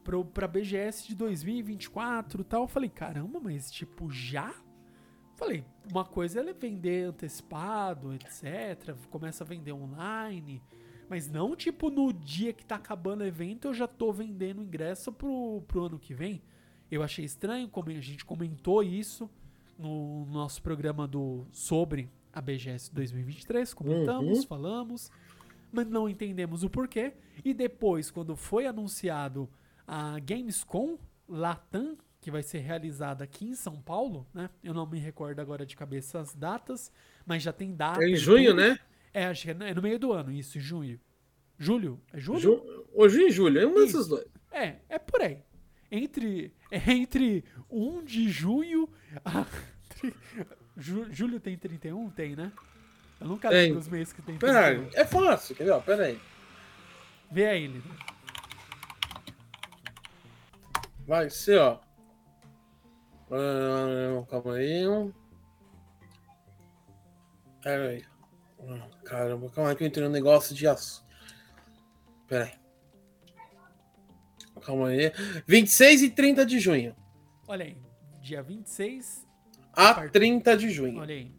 pro, 0.03 0.25
pra 0.25 0.47
BGS 0.49 1.07
de 1.07 1.15
2024 1.15 2.41
e 2.41 2.45
tal. 2.45 2.63
Eu 2.63 2.69
falei, 2.69 2.89
caramba, 2.91 3.41
mas 3.41 3.71
tipo, 3.71 4.11
já? 4.11 4.55
Falei, 5.37 5.65
uma 5.91 6.05
coisa 6.05 6.41
é 6.41 6.53
vender 6.53 7.05
antecipado, 7.09 8.15
etc. 8.15 8.95
Começa 9.11 9.45
a 9.45 9.47
vender 9.47 9.73
online. 9.73 10.63
Mas 11.09 11.31
não 11.31 11.55
tipo 11.55 11.89
no 11.91 12.13
dia 12.13 12.53
que 12.53 12.65
tá 12.65 12.77
acabando 12.77 13.21
o 13.21 13.27
evento 13.27 13.69
eu 13.69 13.75
já 13.75 13.87
tô 13.87 14.13
vendendo 14.13 14.63
ingresso 14.63 15.13
pro, 15.13 15.63
pro 15.69 15.85
ano 15.85 15.99
que 15.99 16.13
vem. 16.15 16.43
Eu 16.91 17.03
achei 17.03 17.24
estranho, 17.24 17.68
como 17.68 17.91
a 17.91 18.01
gente 18.01 18.24
comentou 18.24 18.82
isso 18.82 19.28
no 19.78 20.24
nosso 20.26 20.62
programa 20.62 21.07
do 21.07 21.47
sobre 21.51 22.09
a 22.32 22.41
BGS 22.41 22.93
2023, 22.95 23.72
comentamos, 23.74 24.39
Uhum. 24.39 24.47
falamos, 24.47 25.11
mas 25.72 25.87
não 25.89 26.09
entendemos 26.09 26.62
o 26.62 26.70
porquê. 26.70 27.12
E 27.45 27.53
depois, 27.53 28.11
quando 28.11 28.37
foi 28.37 28.66
anunciado 28.66 29.49
a 29.87 30.18
Gamescom 30.20 30.99
Latam, 31.28 31.97
que 32.20 32.30
vai 32.30 32.43
ser 32.43 32.59
realizada 32.59 33.24
aqui 33.24 33.47
em 33.47 33.55
São 33.55 33.80
Paulo, 33.80 34.26
né? 34.34 34.49
Eu 34.62 34.74
não 34.74 34.87
me 34.87 34.99
recordo 34.99 35.41
agora 35.41 35.64
de 35.66 35.76
cabeça 35.76 36.20
as 36.20 36.34
datas, 36.34 36.91
mas 37.24 37.43
já 37.43 37.53
tem 37.53 37.74
data. 37.74 38.03
É 38.03 38.09
em 38.09 38.12
e 38.12 38.16
junho, 38.16 38.51
tudo. 38.51 38.61
né? 38.62 38.78
É, 39.12 39.26
acho 39.26 39.43
que 39.45 39.51
é 39.51 39.55
no- 39.55 39.64
é 39.64 39.74
no 39.74 39.82
meio 39.82 39.99
do 39.99 40.12
ano, 40.12 40.32
isso, 40.32 40.59
em 40.59 40.61
junho. 40.61 41.01
Julho? 41.59 42.01
É 42.12 42.18
julho? 42.18 42.39
Ju... 42.41 42.87
Hoje 42.95 43.22
em 43.22 43.30
julho, 43.30 43.59
é 43.61 43.66
um 43.66 43.74
desses 43.74 44.07
dois. 44.09 44.26
É, 44.53 44.76
é 44.89 44.99
por 44.99 45.20
aí. 45.22 45.39
Entre, 45.91 46.53
entre 46.70 47.45
1 47.70 48.05
de 48.05 48.28
junho 48.28 48.89
a. 49.24 49.47
Ju- 50.78 51.11
julho 51.11 51.41
tem 51.41 51.57
31? 51.57 52.11
Tem, 52.11 52.37
né? 52.37 52.53
Eu 53.18 53.28
nunca 53.28 53.49
Tem. 53.49 53.62
lembro 53.68 53.78
os 53.78 53.89
meses 53.89 54.12
que 54.12 54.20
tem 54.20 54.37
Pera 54.37 54.64
31. 54.74 54.84
aí, 54.84 54.91
é 54.95 55.05
fácil, 55.07 55.57
quer 55.57 55.64
ver? 55.64 55.80
Pera 55.82 56.05
aí. 56.05 56.20
Vê 57.30 57.47
aí, 57.47 57.66
líder. 57.66 57.93
Vai 61.07 61.30
ser, 61.30 61.59
ó. 61.61 61.80
Ah, 63.30 64.26
calma 64.28 64.55
aí. 64.55 64.84
Pera 67.62 67.89
aí. 67.89 68.05
Ah, 68.68 68.89
Caramba, 69.05 69.49
calma 69.51 69.70
aí 69.70 69.76
que 69.76 69.82
eu 69.84 69.89
entrei 69.89 70.05
no 70.07 70.12
negócio 70.12 70.55
de 70.55 70.66
aço. 70.68 71.07
Pera 72.28 72.45
aí. 72.45 72.53
Calma 74.67 74.89
aí. 74.89 75.12
26 75.47 76.03
e 76.03 76.11
30 76.11 76.45
de 76.45 76.59
junho. 76.59 76.95
Olha 77.47 77.64
aí. 77.64 77.77
Dia 78.21 78.43
26. 78.43 79.27
A 79.73 79.95
Part- 79.95 80.12
30 80.12 80.57
de 80.57 80.71
junho. 80.71 80.99
Olha 81.01 81.14
aí. 81.14 81.31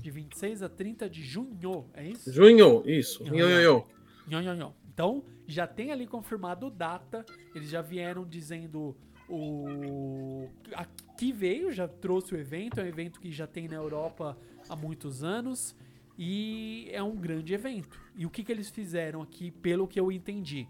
De 0.00 0.10
26 0.10 0.62
a 0.62 0.68
30 0.68 1.10
de 1.10 1.22
junho. 1.22 1.90
É 1.92 2.06
isso? 2.06 2.32
Junho, 2.32 2.82
isso. 2.88 3.24
Junho. 3.26 3.84
Nho, 4.28 4.40
nho, 4.42 4.54
nho. 4.54 4.74
Então, 4.94 5.24
já 5.46 5.66
tem 5.66 5.90
ali 5.92 6.06
confirmado 6.06 6.70
data. 6.70 7.26
Eles 7.54 7.68
já 7.68 7.82
vieram 7.82 8.24
dizendo 8.24 8.96
o. 9.28 10.48
a- 10.74 10.86
que 11.18 11.32
veio, 11.32 11.72
já 11.72 11.88
trouxe 11.88 12.34
o 12.34 12.38
evento. 12.38 12.78
É 12.80 12.84
um 12.84 12.86
evento 12.86 13.18
que 13.20 13.32
já 13.32 13.46
tem 13.46 13.66
na 13.66 13.74
Europa 13.76 14.36
há 14.68 14.76
muitos 14.76 15.24
anos. 15.24 15.74
E 16.18 16.88
é 16.92 17.02
um 17.02 17.14
grande 17.16 17.52
evento. 17.52 17.98
E 18.16 18.24
o 18.24 18.30
que, 18.30 18.42
que 18.44 18.50
eles 18.52 18.70
fizeram 18.70 19.20
aqui, 19.22 19.50
pelo 19.50 19.86
que 19.88 19.98
eu 20.00 20.10
entendi? 20.12 20.66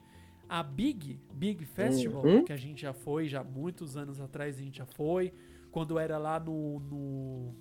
A 0.49 0.63
Big, 0.63 1.19
Big 1.35 1.65
Festival, 1.65 2.25
Uhum. 2.25 2.45
que 2.45 2.53
a 2.53 2.57
gente 2.57 2.83
já 2.83 2.93
foi, 2.93 3.29
já 3.29 3.43
muitos 3.43 3.97
anos 3.97 4.21
atrás 4.21 4.59
a 4.59 4.63
gente 4.63 4.79
já 4.79 4.87
foi. 4.87 5.33
Quando 5.71 5.99
era 5.99 6.17
lá 6.19 6.39
no, 6.41 6.79
no, 6.81 7.55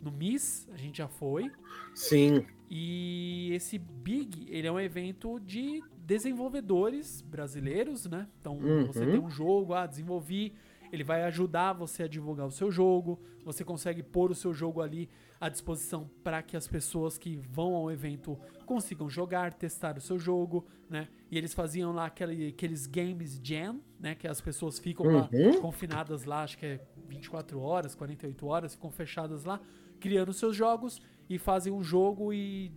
no 0.00 0.10
Miss, 0.12 0.68
a 0.72 0.76
gente 0.76 0.98
já 0.98 1.08
foi. 1.08 1.50
Sim. 1.94 2.44
E 2.70 3.50
esse 3.52 3.78
Big, 3.78 4.46
ele 4.48 4.66
é 4.66 4.72
um 4.72 4.78
evento 4.80 5.38
de 5.40 5.82
desenvolvedores 5.98 7.20
brasileiros, 7.22 8.06
né? 8.06 8.26
Então, 8.40 8.56
Uhum. 8.58 8.86
você 8.86 9.04
tem 9.06 9.18
um 9.18 9.28
jogo, 9.30 9.74
ah, 9.74 9.86
desenvolvi, 9.86 10.52
ele 10.92 11.04
vai 11.04 11.22
ajudar 11.24 11.72
você 11.72 12.04
a 12.04 12.08
divulgar 12.08 12.46
o 12.46 12.50
seu 12.50 12.70
jogo, 12.70 13.18
você 13.44 13.64
consegue 13.64 14.02
pôr 14.02 14.30
o 14.30 14.34
seu 14.34 14.54
jogo 14.54 14.80
ali 14.80 15.08
à 15.40 15.48
disposição 15.48 16.10
para 16.24 16.42
que 16.42 16.56
as 16.56 16.66
pessoas 16.66 17.16
que 17.16 17.36
vão 17.36 17.74
ao 17.74 17.90
evento 17.90 18.38
consigam 18.66 19.08
jogar, 19.08 19.54
testar 19.54 19.96
o 19.96 20.00
seu 20.00 20.18
jogo, 20.18 20.66
né? 20.90 21.08
E 21.30 21.38
eles 21.38 21.54
faziam 21.54 21.92
lá 21.92 22.06
aquele, 22.06 22.48
aqueles 22.48 22.86
games 22.86 23.40
jam, 23.42 23.80
né? 24.00 24.14
Que 24.14 24.26
as 24.26 24.40
pessoas 24.40 24.78
ficam 24.78 25.06
lá 25.06 25.28
Uhum. 25.32 25.60
confinadas 25.60 26.24
lá, 26.24 26.42
acho 26.42 26.58
que 26.58 26.66
é 26.66 26.80
24 27.08 27.60
horas, 27.60 27.94
48 27.94 28.46
horas, 28.46 28.74
ficam 28.74 28.90
fechadas 28.90 29.44
lá, 29.44 29.60
criando 30.00 30.32
seus 30.32 30.56
jogos 30.56 31.00
e 31.28 31.38
fazem 31.38 31.72
um 31.72 31.82
jogo 31.82 32.32
e, 32.32 32.72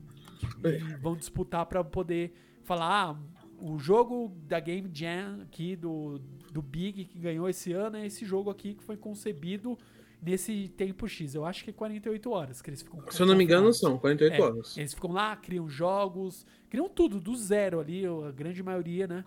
e 0.64 0.95
vão 1.01 1.16
disputar 1.16 1.66
para 1.66 1.84
poder 1.84 2.34
falar, 2.64 3.12
ah, 3.12 3.18
o 3.59 3.78
jogo 3.78 4.36
da 4.47 4.59
Game 4.59 4.89
Jam 4.93 5.41
aqui 5.43 5.76
do, 5.76 6.20
do 6.51 6.62
Big 6.62 7.05
que 7.05 7.20
ganhou 7.20 7.47
esse 7.47 7.72
ano 7.74 7.97
é 7.97 8.05
esse 8.05 8.26
jogo 8.26 8.49
aqui 8.49 8.74
que 8.74 8.84
foi 8.84 8.97
concebido 8.97 9.78
nesse 10.22 10.67
tempo 10.78 11.07
X. 11.07 11.34
Eu 11.34 11.45
acho 11.45 11.63
que 11.63 11.69
é 11.72 11.74
48 11.74 12.30
horas 12.32 12.61
que 12.61 12.69
eles 12.69 12.82
ficam 12.82 13.03
Se 13.09 13.22
eu 13.22 13.26
não 13.26 13.36
me 13.36 13.43
engano, 13.43 13.74
são 13.74 13.97
48 13.97 14.34
É, 14.36 14.41
horas. 14.41 14.78
Eles 14.78 14.93
ficam 14.93 15.11
lá, 15.11 15.36
criam 15.36 15.67
jogos, 15.67 16.45
criam 16.69 16.88
tudo 16.88 17.19
do 17.19 17.36
zero 17.36 17.80
ali, 17.80 18.05
a 18.05 18.32
grande 18.32 18.61
maioria, 18.61 19.07
né? 19.07 19.26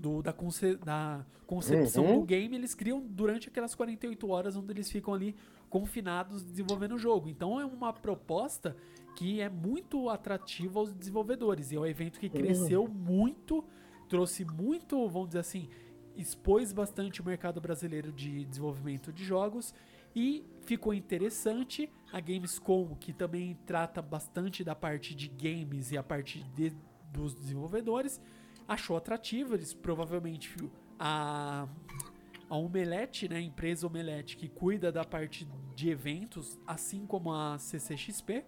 Do, 0.00 0.22
da, 0.22 0.32
conce- 0.32 0.76
da 0.76 1.26
concepção 1.46 2.04
Uhum. 2.06 2.20
do 2.20 2.26
game, 2.26 2.54
eles 2.56 2.72
criam 2.74 3.00
durante 3.00 3.48
aquelas 3.48 3.74
48 3.74 4.28
horas 4.30 4.56
onde 4.56 4.72
eles 4.72 4.88
ficam 4.90 5.12
ali 5.12 5.34
confinados 5.68 6.42
desenvolvendo 6.44 6.94
o 6.94 6.98
jogo. 6.98 7.28
Então 7.28 7.60
é 7.60 7.64
uma 7.66 7.92
proposta 7.92 8.76
que 9.16 9.40
é 9.40 9.48
muito 9.48 10.08
atrativa 10.08 10.78
aos 10.78 10.94
desenvolvedores. 10.94 11.72
E 11.72 11.76
é 11.76 11.80
um 11.80 11.84
evento 11.86 12.20
que 12.20 12.28
cresceu 12.30 12.86
muito, 12.86 13.64
trouxe 14.08 14.44
muito, 14.44 15.08
vamos 15.08 15.28
dizer 15.30 15.40
assim, 15.40 15.68
expôs 16.16 16.72
bastante 16.72 17.20
o 17.20 17.24
mercado 17.24 17.60
brasileiro 17.60 18.12
de 18.12 18.44
desenvolvimento 18.44 19.12
de 19.12 19.24
jogos 19.24 19.74
e 20.14 20.44
ficou 20.62 20.92
interessante 20.94 21.90
a 22.12 22.20
Gamescom, 22.20 22.94
que 22.96 23.12
também 23.12 23.56
trata 23.66 24.00
bastante 24.02 24.62
da 24.64 24.74
parte 24.74 25.14
de 25.14 25.28
games 25.28 25.90
e 25.92 25.98
a 25.98 26.02
parte 26.02 26.42
de- 26.54 26.76
dos 27.12 27.34
desenvolvedores, 27.34 28.20
achou 28.66 28.96
atrativo, 28.96 29.54
eles 29.54 29.72
provavelmente 29.74 30.54
a 30.98 31.66
a 32.50 32.56
Omelete, 32.56 33.28
né, 33.28 33.36
a 33.36 33.40
empresa 33.42 33.86
Omelete 33.86 34.34
que 34.34 34.48
cuida 34.48 34.90
da 34.90 35.04
parte 35.04 35.46
de 35.74 35.90
eventos, 35.90 36.58
assim 36.66 37.04
como 37.04 37.30
a 37.30 37.58
CCXP, 37.58 38.42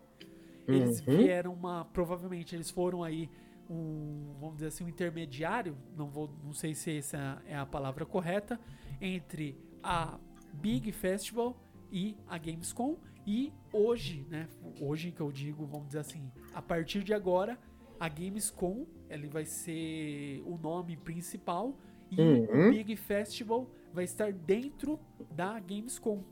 eles 0.67 1.01
Uhum. 1.01 1.19
vieram 1.19 1.53
uma, 1.53 1.85
provavelmente 1.85 2.55
eles 2.57 2.71
foram 2.71 3.05
aí 3.05 3.29
um, 3.69 4.35
vamos 4.41 4.55
dizer 4.57 4.69
assim, 4.69 4.85
um 4.85 4.89
intermediário, 4.89 5.77
não 5.95 6.09
vou, 6.09 6.31
não 6.43 6.55
sei 6.55 6.75
se 6.75 6.97
essa 6.97 7.43
é 7.47 7.55
a 7.55 7.67
palavra 7.67 8.07
correta, 8.07 8.59
entre 9.03 9.55
a 9.83 10.19
Big 10.55 10.91
Festival 10.93 11.57
e 11.91 12.17
a 12.29 12.39
Gamescom 12.39 12.97
e 13.27 13.53
hoje, 13.73 14.27
né, 14.29 14.49
hoje 14.81 15.13
que 15.13 15.21
eu 15.21 15.31
digo, 15.31 15.67
vamos 15.67 15.89
dizer 15.89 15.99
assim, 16.01 16.31
a 16.55 16.63
partir 16.63 17.03
de 17.05 17.13
agora, 17.13 17.59
a 17.99 18.09
Gamescom, 18.09 18.87
ele 19.09 19.29
vai 19.29 19.45
ser 19.45 20.43
o 20.47 20.57
nome 20.57 20.97
principal 20.97 21.77
e 22.11 22.21
Uhum. 22.21 22.69
o 22.69 22.71
Big 22.71 22.97
Festival 22.97 23.71
vai 23.93 24.05
estar 24.05 24.33
dentro 24.33 24.99
da 25.31 25.59
Gamescom. 25.61 26.25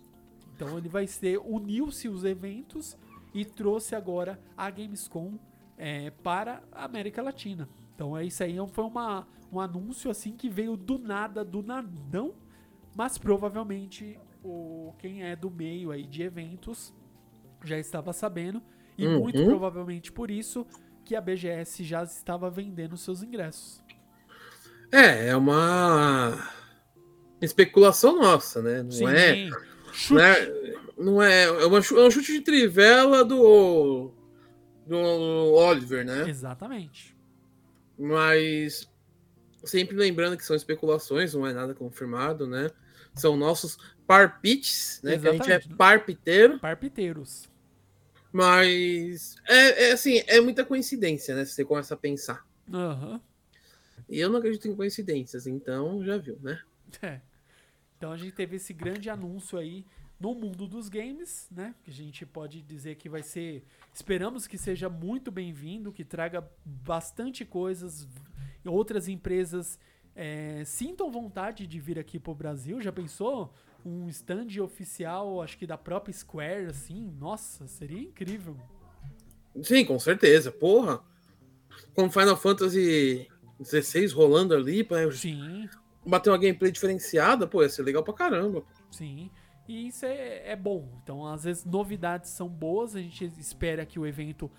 Então 0.55 0.77
ele 0.77 0.89
vai 0.89 1.07
ser 1.07 1.39
uniu-se 1.39 2.09
os 2.09 2.25
eventos 2.25 2.97
e 3.33 3.45
trouxe 3.45 3.95
agora 3.95 4.41
a 4.57 4.69
Gamescom 4.71 5.39
é, 5.77 6.11
para 6.11 6.63
a 6.73 6.85
América 6.85 7.23
Latina. 7.23 7.69
Então 7.95 8.17
é 8.17 8.25
isso 8.25 8.43
aí, 8.43 8.57
foi 8.73 8.85
uma, 8.85 9.27
um 9.53 9.61
anúncio 9.61 10.11
assim 10.11 10.37
que 10.37 10.49
veio 10.49 10.77
do 10.77 10.99
nada, 10.99 11.45
do 11.45 11.63
nadão, 11.63 12.35
mas 12.99 13.17
provavelmente 13.17 14.19
o 14.43 14.93
quem 14.99 15.23
é 15.23 15.37
do 15.37 15.49
meio 15.49 15.93
aí 15.93 16.03
de 16.05 16.25
eventos 16.25 16.93
já 17.65 17.79
estava 17.79 18.13
sabendo 18.13 18.61
e 18.99 19.07
Uhum. 19.07 19.21
muito 19.21 19.45
provavelmente 19.45 20.11
por 20.11 20.33
isso 20.33 20.67
que 21.05 21.15
a 21.15 21.21
BGS 21.21 21.85
já 21.85 22.03
estava 22.03 22.51
vendendo 22.51 22.97
seus 22.97 23.23
ingressos. 23.23 23.81
É, 24.91 25.29
é 25.29 25.37
uma 25.37 26.45
especulação 27.41 28.17
nossa, 28.17 28.61
né? 28.61 28.83
Não 28.83 29.09
é, 29.09 29.49
chute. 29.93 30.13
não 30.13 30.21
é, 30.21 30.53
não 30.99 31.23
é, 31.23 31.43
é, 31.45 31.67
uma, 31.67 31.79
é 31.79 32.07
um 32.07 32.11
chute 32.11 32.33
de 32.33 32.41
trivela 32.41 33.25
do 33.25 34.13
do 34.85 34.97
Oliver, 34.97 36.05
né? 36.05 36.29
Exatamente. 36.29 37.17
Mas 37.97 38.91
sempre 39.63 39.97
lembrando 39.97 40.37
que 40.37 40.45
são 40.45 40.57
especulações, 40.57 41.33
não 41.33 41.47
é 41.47 41.53
nada 41.53 41.75
confirmado, 41.75 42.45
né? 42.45 42.69
São 43.19 43.37
nossos 43.37 43.77
parpites, 44.07 45.01
né? 45.03 45.19
Que 45.19 45.29
a 45.29 45.33
gente 45.33 45.53
é 45.53 45.61
parpiteiro, 45.77 46.59
Parpiteiros. 46.59 47.49
mas 48.33 49.37
é, 49.49 49.89
é 49.89 49.93
assim, 49.93 50.23
é 50.27 50.41
muita 50.41 50.65
coincidência, 50.65 51.35
né? 51.35 51.45
Se 51.45 51.53
você 51.53 51.65
começa 51.65 51.95
a 51.95 51.97
pensar. 51.97 52.47
Aham. 52.73 53.21
E 54.09 54.19
eu 54.19 54.31
não 54.31 54.39
acredito 54.39 54.69
em 54.69 54.75
coincidências, 54.75 55.47
então 55.47 56.03
já 56.05 56.17
viu, 56.17 56.39
né? 56.41 56.61
É. 57.03 57.21
Então 57.97 58.13
a 58.13 58.17
gente 58.17 58.33
teve 58.33 58.57
esse 58.57 58.73
grande 58.73 59.11
anúncio 59.11 59.59
aí 59.59 59.85
no 60.19 60.35
mundo 60.35 60.67
dos 60.67 60.89
games, 60.89 61.47
né? 61.51 61.75
Que 61.83 61.91
a 61.91 61.95
gente 61.95 62.25
pode 62.25 62.63
dizer 62.63 62.95
que 62.97 63.09
vai 63.09 63.23
ser. 63.23 63.65
Esperamos 63.93 64.47
que 64.47 64.57
seja 64.57 64.89
muito 64.89 65.31
bem-vindo, 65.31 65.93
que 65.93 66.05
traga 66.05 66.49
bastante 66.65 67.45
coisas. 67.45 68.09
Outras 68.65 69.09
empresas 69.09 69.79
é, 70.21 70.65
sintam 70.65 71.13
vontade 71.13 71.65
de 71.65 71.79
vir 71.79 71.97
aqui 71.97 72.19
pro 72.19 72.35
Brasil. 72.35 72.83
Já 72.83 72.91
pensou? 72.91 73.55
Um 73.87 74.09
stand 74.09 74.61
oficial, 74.61 75.41
acho 75.41 75.57
que 75.57 75.65
da 75.65 75.79
própria 75.79 76.13
Square, 76.13 76.67
assim? 76.67 77.15
Nossa, 77.21 77.69
seria 77.69 78.01
incrível. 78.01 78.57
Sim, 79.63 79.85
com 79.85 79.97
certeza. 79.97 80.51
Porra. 80.51 81.01
Com 81.95 82.11
Final 82.11 82.37
Fantasy 82.37 83.29
16 83.61 84.13
rolando 84.13 84.55
ali, 84.55 84.83
pra 84.83 85.09
Sim, 85.13 85.69
bater 86.05 86.31
uma 86.31 86.39
gameplay 86.39 86.73
diferenciada, 86.73 87.47
pô, 87.47 87.63
ia 87.63 87.69
ser 87.69 87.83
legal 87.83 88.03
pra 88.03 88.13
caramba. 88.13 88.65
Sim. 88.91 89.31
E 89.69 89.87
isso 89.87 90.05
é, 90.05 90.51
é 90.51 90.57
bom. 90.57 90.89
Então, 91.01 91.25
às 91.25 91.45
vezes, 91.45 91.65
novidades 91.65 92.31
são 92.31 92.49
boas. 92.49 92.97
A 92.97 93.01
gente 93.01 93.25
espera 93.39 93.87
que 93.87 94.01
o 94.01 94.07
evento 94.07 94.51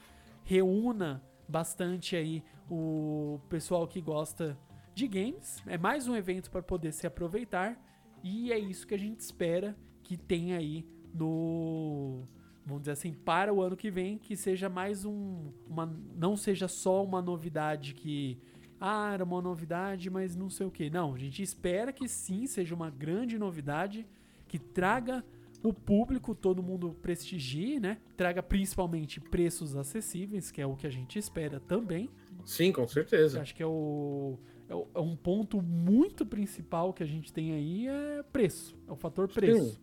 reúna 0.45 1.21
bastante 1.49 2.15
aí 2.15 2.41
o 2.69 3.41
pessoal 3.49 3.85
que 3.85 3.99
gosta 3.99 4.57
de 4.99 5.07
games. 5.07 5.63
É 5.65 5.77
mais 5.77 6.07
um 6.07 6.15
evento 6.15 6.51
para 6.51 6.61
poder 6.61 6.91
se 6.91 7.07
aproveitar. 7.07 7.79
E 8.21 8.51
é 8.51 8.59
isso 8.59 8.85
que 8.85 8.93
a 8.93 8.99
gente 8.99 9.21
espera 9.21 9.75
que 10.03 10.17
tenha 10.17 10.57
aí 10.57 10.85
no. 11.13 12.27
Vamos 12.65 12.81
dizer 12.81 12.91
assim, 12.91 13.13
para 13.13 13.53
o 13.53 13.61
ano 13.61 13.77
que 13.77 13.89
vem, 13.89 14.17
que 14.17 14.35
seja 14.35 14.67
mais 14.67 15.05
um. 15.05 15.51
Uma, 15.65 15.85
não 16.15 16.35
seja 16.35 16.67
só 16.67 17.03
uma 17.03 17.21
novidade 17.21 17.93
que. 17.93 18.37
Ah, 18.79 19.13
era 19.13 19.23
uma 19.23 19.41
novidade, 19.41 20.09
mas 20.09 20.35
não 20.35 20.49
sei 20.49 20.65
o 20.65 20.71
que. 20.71 20.89
Não, 20.89 21.13
a 21.13 21.17
gente 21.17 21.41
espera 21.41 21.91
que 21.93 22.07
sim 22.07 22.45
seja 22.45 22.75
uma 22.75 22.89
grande 22.89 23.37
novidade 23.37 24.05
que 24.47 24.59
traga 24.59 25.23
o 25.61 25.73
público, 25.73 26.33
todo 26.33 26.63
mundo 26.63 26.95
prestigie, 27.01 27.79
né? 27.79 27.97
Traga 28.15 28.41
principalmente 28.41 29.19
preços 29.19 29.75
acessíveis, 29.75 30.51
que 30.51 30.61
é 30.61 30.65
o 30.65 30.75
que 30.75 30.87
a 30.87 30.89
gente 30.89 31.19
espera 31.19 31.59
também. 31.59 32.09
Sim, 32.45 32.71
com 32.71 32.87
certeza. 32.87 33.41
acho 33.41 33.53
que 33.53 33.61
é, 33.61 33.65
o, 33.65 34.39
é 34.69 34.75
o- 34.75 34.87
é 34.95 34.99
um 34.99 35.15
ponto 35.15 35.61
muito 35.61 36.25
principal 36.25 36.93
que 36.93 37.03
a 37.03 37.05
gente 37.05 37.33
tem 37.33 37.51
aí 37.53 37.87
é 37.87 38.23
preço, 38.31 38.77
é 38.87 38.91
o 38.91 38.95
fator 38.95 39.27
preço. 39.27 39.79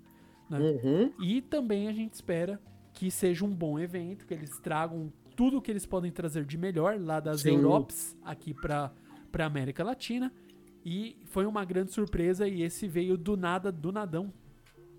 né? 0.49 0.59
Uhum. 0.61 1.13
E 1.21 1.43
também 1.43 1.89
a 1.89 1.93
gente 1.93 2.15
espera 2.15 2.61
que 2.93 3.11
seja 3.11 3.45
um 3.45 3.51
bom 3.53 3.79
evento, 3.79 4.25
que 4.25 4.33
eles 4.33 4.59
tragam 4.61 5.13
tudo 5.35 5.61
que 5.61 5.71
eles 5.71 5.85
podem 5.85 6.11
trazer 6.11 6.45
de 6.47 6.57
melhor 6.57 6.99
lá 7.01 7.19
das 7.21 7.41
Sim. 7.43 7.57
Europes 7.57 8.17
aqui 8.25 8.55
para 8.55 8.91
para 9.33 9.45
América 9.45 9.85
Latina. 9.85 10.33
E 10.85 11.17
foi 11.27 11.45
uma 11.45 11.65
grande 11.65 11.93
surpresa 11.93 12.47
e 12.49 12.63
esse 12.63 12.87
veio 12.89 13.19
do 13.19 13.37
nada, 13.37 13.71
do 13.73 13.91
nadão. 13.93 14.33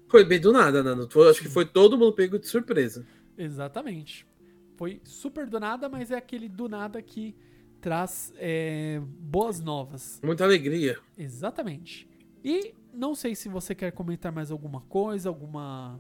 Foi 0.10 0.24
bem 0.26 0.40
do 0.40 0.52
nada, 0.52 0.84
Nando. 0.84 1.10
Foi- 1.10 1.30
Acho 1.30 1.42
que 1.42 1.50
foi 1.50 1.66
todo 1.66 1.98
mundo 1.98 2.14
pego 2.14 2.38
de 2.38 2.46
surpresa. 2.48 3.04
Exatamente. 3.38 4.28
Foi 4.76 5.02
super 5.06 5.48
do 5.48 5.60
nada, 5.60 5.88
mas 5.90 6.12
é 6.12 6.16
aquele 6.18 6.48
do 6.50 6.68
nada 6.70 7.02
que 7.02 7.34
traz 7.82 8.34
é, 8.38 9.02
boas 9.20 9.60
novas. 9.60 10.20
Muita 10.24 10.44
alegria. 10.44 10.98
Exatamente. 11.18 12.08
E 12.44 12.74
não 12.94 13.14
sei 13.14 13.36
se 13.36 13.50
você 13.50 13.76
quer 13.76 13.92
comentar 13.92 14.32
mais 14.32 14.52
alguma 14.52 14.82
coisa, 14.82 15.30
alguma 15.30 16.00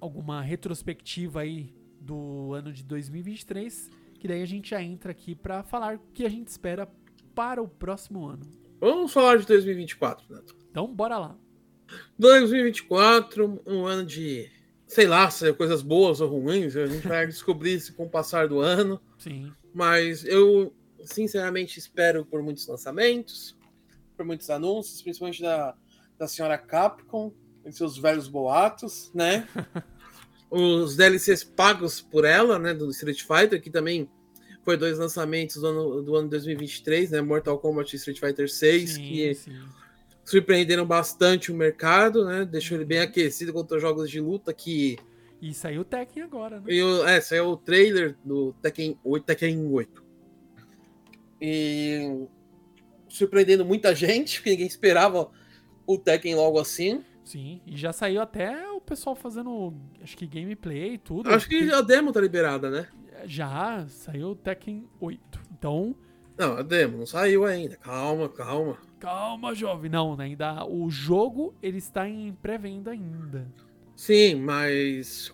alguma 0.00 0.40
retrospectiva 0.40 1.40
aí 1.40 1.74
do 2.00 2.54
ano 2.54 2.72
de 2.72 2.82
2023, 2.82 3.90
que 4.18 4.26
daí 4.26 4.42
a 4.42 4.46
gente 4.46 4.70
já 4.70 4.82
entra 4.82 5.12
aqui 5.12 5.34
pra 5.34 5.62
falar 5.62 5.96
o 5.96 6.00
que 6.14 6.24
a 6.24 6.28
gente 6.28 6.48
espera 6.48 6.88
para 7.34 7.62
o 7.62 7.68
próximo 7.68 8.26
ano? 8.26 8.42
Vamos 8.80 9.12
falar 9.12 9.36
de 9.36 9.46
2024, 9.46 10.34
Neto. 10.34 10.56
Então, 10.70 10.86
bora 10.86 11.18
lá. 11.18 11.36
2024, 12.18 13.62
um 13.66 13.84
ano 13.84 14.06
de, 14.06 14.50
sei 14.86 15.06
lá, 15.06 15.30
se 15.30 15.48
é 15.48 15.52
coisas 15.52 15.82
boas 15.82 16.20
ou 16.20 16.30
ruins, 16.30 16.76
a 16.76 16.86
gente 16.86 17.06
vai 17.06 17.26
descobrir 17.28 17.74
isso 17.74 17.92
com 17.94 18.04
o 18.04 18.10
passar 18.10 18.48
do 18.48 18.60
ano. 18.60 19.00
Sim. 19.18 19.52
Mas 19.72 20.24
eu, 20.24 20.74
sinceramente, 21.04 21.78
espero 21.78 22.24
por 22.24 22.42
muitos 22.42 22.66
lançamentos, 22.66 23.56
por 24.16 24.26
muitos 24.26 24.50
anúncios, 24.50 25.02
principalmente 25.02 25.42
da, 25.42 25.74
da 26.18 26.26
senhora 26.26 26.58
Capcom, 26.58 27.32
em 27.64 27.72
seus 27.72 27.98
velhos 27.98 28.28
boatos, 28.28 29.10
né? 29.14 29.48
Os 30.50 30.96
DLCs 30.96 31.44
pagos 31.44 32.00
por 32.00 32.24
ela, 32.24 32.58
né, 32.58 32.74
do 32.74 32.90
Street 32.90 33.22
Fighter, 33.22 33.62
que 33.62 33.70
também 33.70 34.10
foi 34.64 34.76
dois 34.76 34.98
lançamentos 34.98 35.56
do 35.56 35.66
ano, 35.66 36.02
do 36.02 36.16
ano 36.16 36.28
2023, 36.28 37.12
né, 37.12 37.20
Mortal 37.20 37.58
Kombat 37.58 37.94
e 37.94 37.96
Street 37.96 38.18
Fighter 38.18 38.50
6, 38.50 38.90
sim, 38.90 39.02
que 39.02 39.34
sim. 39.34 39.56
surpreenderam 40.24 40.84
bastante 40.84 41.52
o 41.52 41.54
mercado, 41.54 42.24
né, 42.24 42.44
deixou 42.44 42.76
ele 42.76 42.84
bem 42.84 42.98
aquecido 42.98 43.52
contra 43.52 43.78
jogos 43.78 44.10
de 44.10 44.20
luta 44.20 44.52
que... 44.52 44.98
E 45.40 45.54
saiu 45.54 45.80
o 45.82 45.84
Tekken 45.84 46.22
agora, 46.22 46.60
né? 46.60 46.66
E 46.68 46.82
o, 46.82 47.06
é, 47.06 47.20
saiu 47.20 47.46
o 47.50 47.56
trailer 47.56 48.16
do 48.24 48.52
Tekken 48.60 48.98
8, 49.02 49.24
Tekken 49.24 49.66
8. 49.72 50.04
E 51.40 52.26
surpreendendo 53.08 53.64
muita 53.64 53.94
gente, 53.94 54.36
porque 54.40 54.50
ninguém 54.50 54.66
esperava 54.66 55.30
o 55.86 55.98
Tekken 55.98 56.34
logo 56.34 56.58
assim. 56.58 57.02
Sim, 57.24 57.60
e 57.66 57.76
já 57.76 57.92
saiu 57.92 58.20
até 58.20 58.68
o 58.70 58.80
pessoal 58.80 59.14
fazendo, 59.14 59.72
acho 60.02 60.16
que 60.16 60.26
gameplay 60.26 60.94
e 60.94 60.98
tudo. 60.98 61.30
Acho 61.30 61.48
que 61.48 61.70
a 61.72 61.80
demo 61.80 62.12
tá 62.12 62.20
liberada, 62.20 62.68
né? 62.70 62.88
Já 63.24 63.86
saiu 63.88 64.30
o 64.30 64.36
Tekken 64.36 64.88
8. 64.98 65.40
Então, 65.52 65.94
Não, 66.36 66.56
a 66.56 66.62
demo 66.62 66.98
não 66.98 67.06
saiu 67.06 67.44
ainda. 67.44 67.76
Calma, 67.76 68.28
calma. 68.28 68.78
calma, 68.98 69.54
jovem. 69.54 69.90
Não, 69.90 70.18
ainda 70.18 70.64
o 70.66 70.90
jogo 70.90 71.54
ele 71.62 71.78
está 71.78 72.08
em 72.08 72.32
pré-venda 72.32 72.90
ainda. 72.90 73.46
Sim, 74.00 74.36
mas 74.36 75.30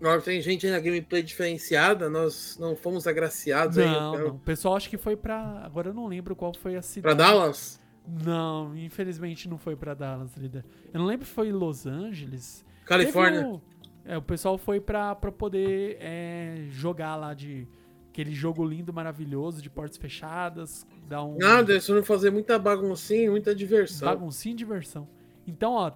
agora 0.00 0.22
tem 0.22 0.40
gente 0.40 0.64
aí 0.66 0.72
na 0.72 0.80
gameplay 0.80 1.22
diferenciada, 1.22 2.08
nós 2.08 2.56
não 2.58 2.74
fomos 2.74 3.06
agraciados 3.06 3.76
aí. 3.76 3.84
Não, 3.84 4.12
quero- 4.12 4.28
não. 4.28 4.34
O 4.36 4.38
pessoal 4.38 4.76
acho 4.76 4.88
que 4.88 4.96
foi 4.96 5.14
pra. 5.14 5.60
Agora 5.62 5.90
eu 5.90 5.94
não 5.94 6.06
lembro 6.06 6.34
qual 6.34 6.54
foi 6.54 6.72
a 6.72 6.74
Pra 6.80 6.82
cidade. 6.82 7.16
Dallas? 7.18 7.78
Não, 8.24 8.74
infelizmente 8.78 9.46
não 9.46 9.58
foi 9.58 9.76
pra 9.76 9.92
Dallas, 9.92 10.34
líder. 10.38 10.64
Eu 10.90 11.00
não 11.00 11.06
lembro 11.06 11.26
se 11.26 11.32
foi 11.34 11.52
Los 11.52 11.86
Angeles. 11.86 12.64
Califórnia? 12.86 13.46
Um- 13.46 13.60
É, 14.06 14.16
o 14.16 14.22
pessoal 14.22 14.56
foi 14.56 14.80
pra, 14.80 15.14
pra 15.14 15.30
poder 15.30 15.98
é, 16.00 16.64
jogar 16.70 17.14
lá 17.14 17.34
de. 17.34 17.68
Aquele 18.08 18.32
jogo 18.34 18.64
lindo, 18.64 18.90
maravilhoso, 18.90 19.60
de 19.60 19.68
portas 19.68 19.98
fechadas. 19.98 20.86
Dar 21.06 21.22
um. 21.24 21.36
Nada, 21.36 21.72
eles 21.72 21.86
foram 21.86 22.02
fazer 22.02 22.30
muita 22.30 22.58
baguncinha, 22.58 23.30
muita 23.30 23.54
diversão. 23.54 24.08
Baguncinha 24.08 24.54
e 24.54 24.56
diversão. 24.56 25.06
Então, 25.46 25.72
ó, 25.74 25.92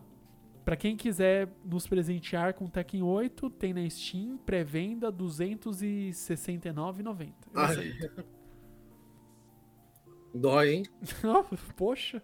pra 0.65 0.77
quem 0.77 0.97
quiser 0.97 1.49
nos 1.65 1.87
presentear 1.87 2.55
com 2.55 2.69
Tekken 2.69 3.03
8, 3.03 3.51
tem 3.51 3.73
na 3.75 3.89
Steam, 3.89 4.37
pré-venda 4.39 5.09
R$ 5.09 5.13
269,90. 5.17 7.33
Eu 7.55 7.61
Ai. 7.61 7.95
Dói, 10.35 10.71
hein? 10.75 10.83
Poxa. 11.77 12.23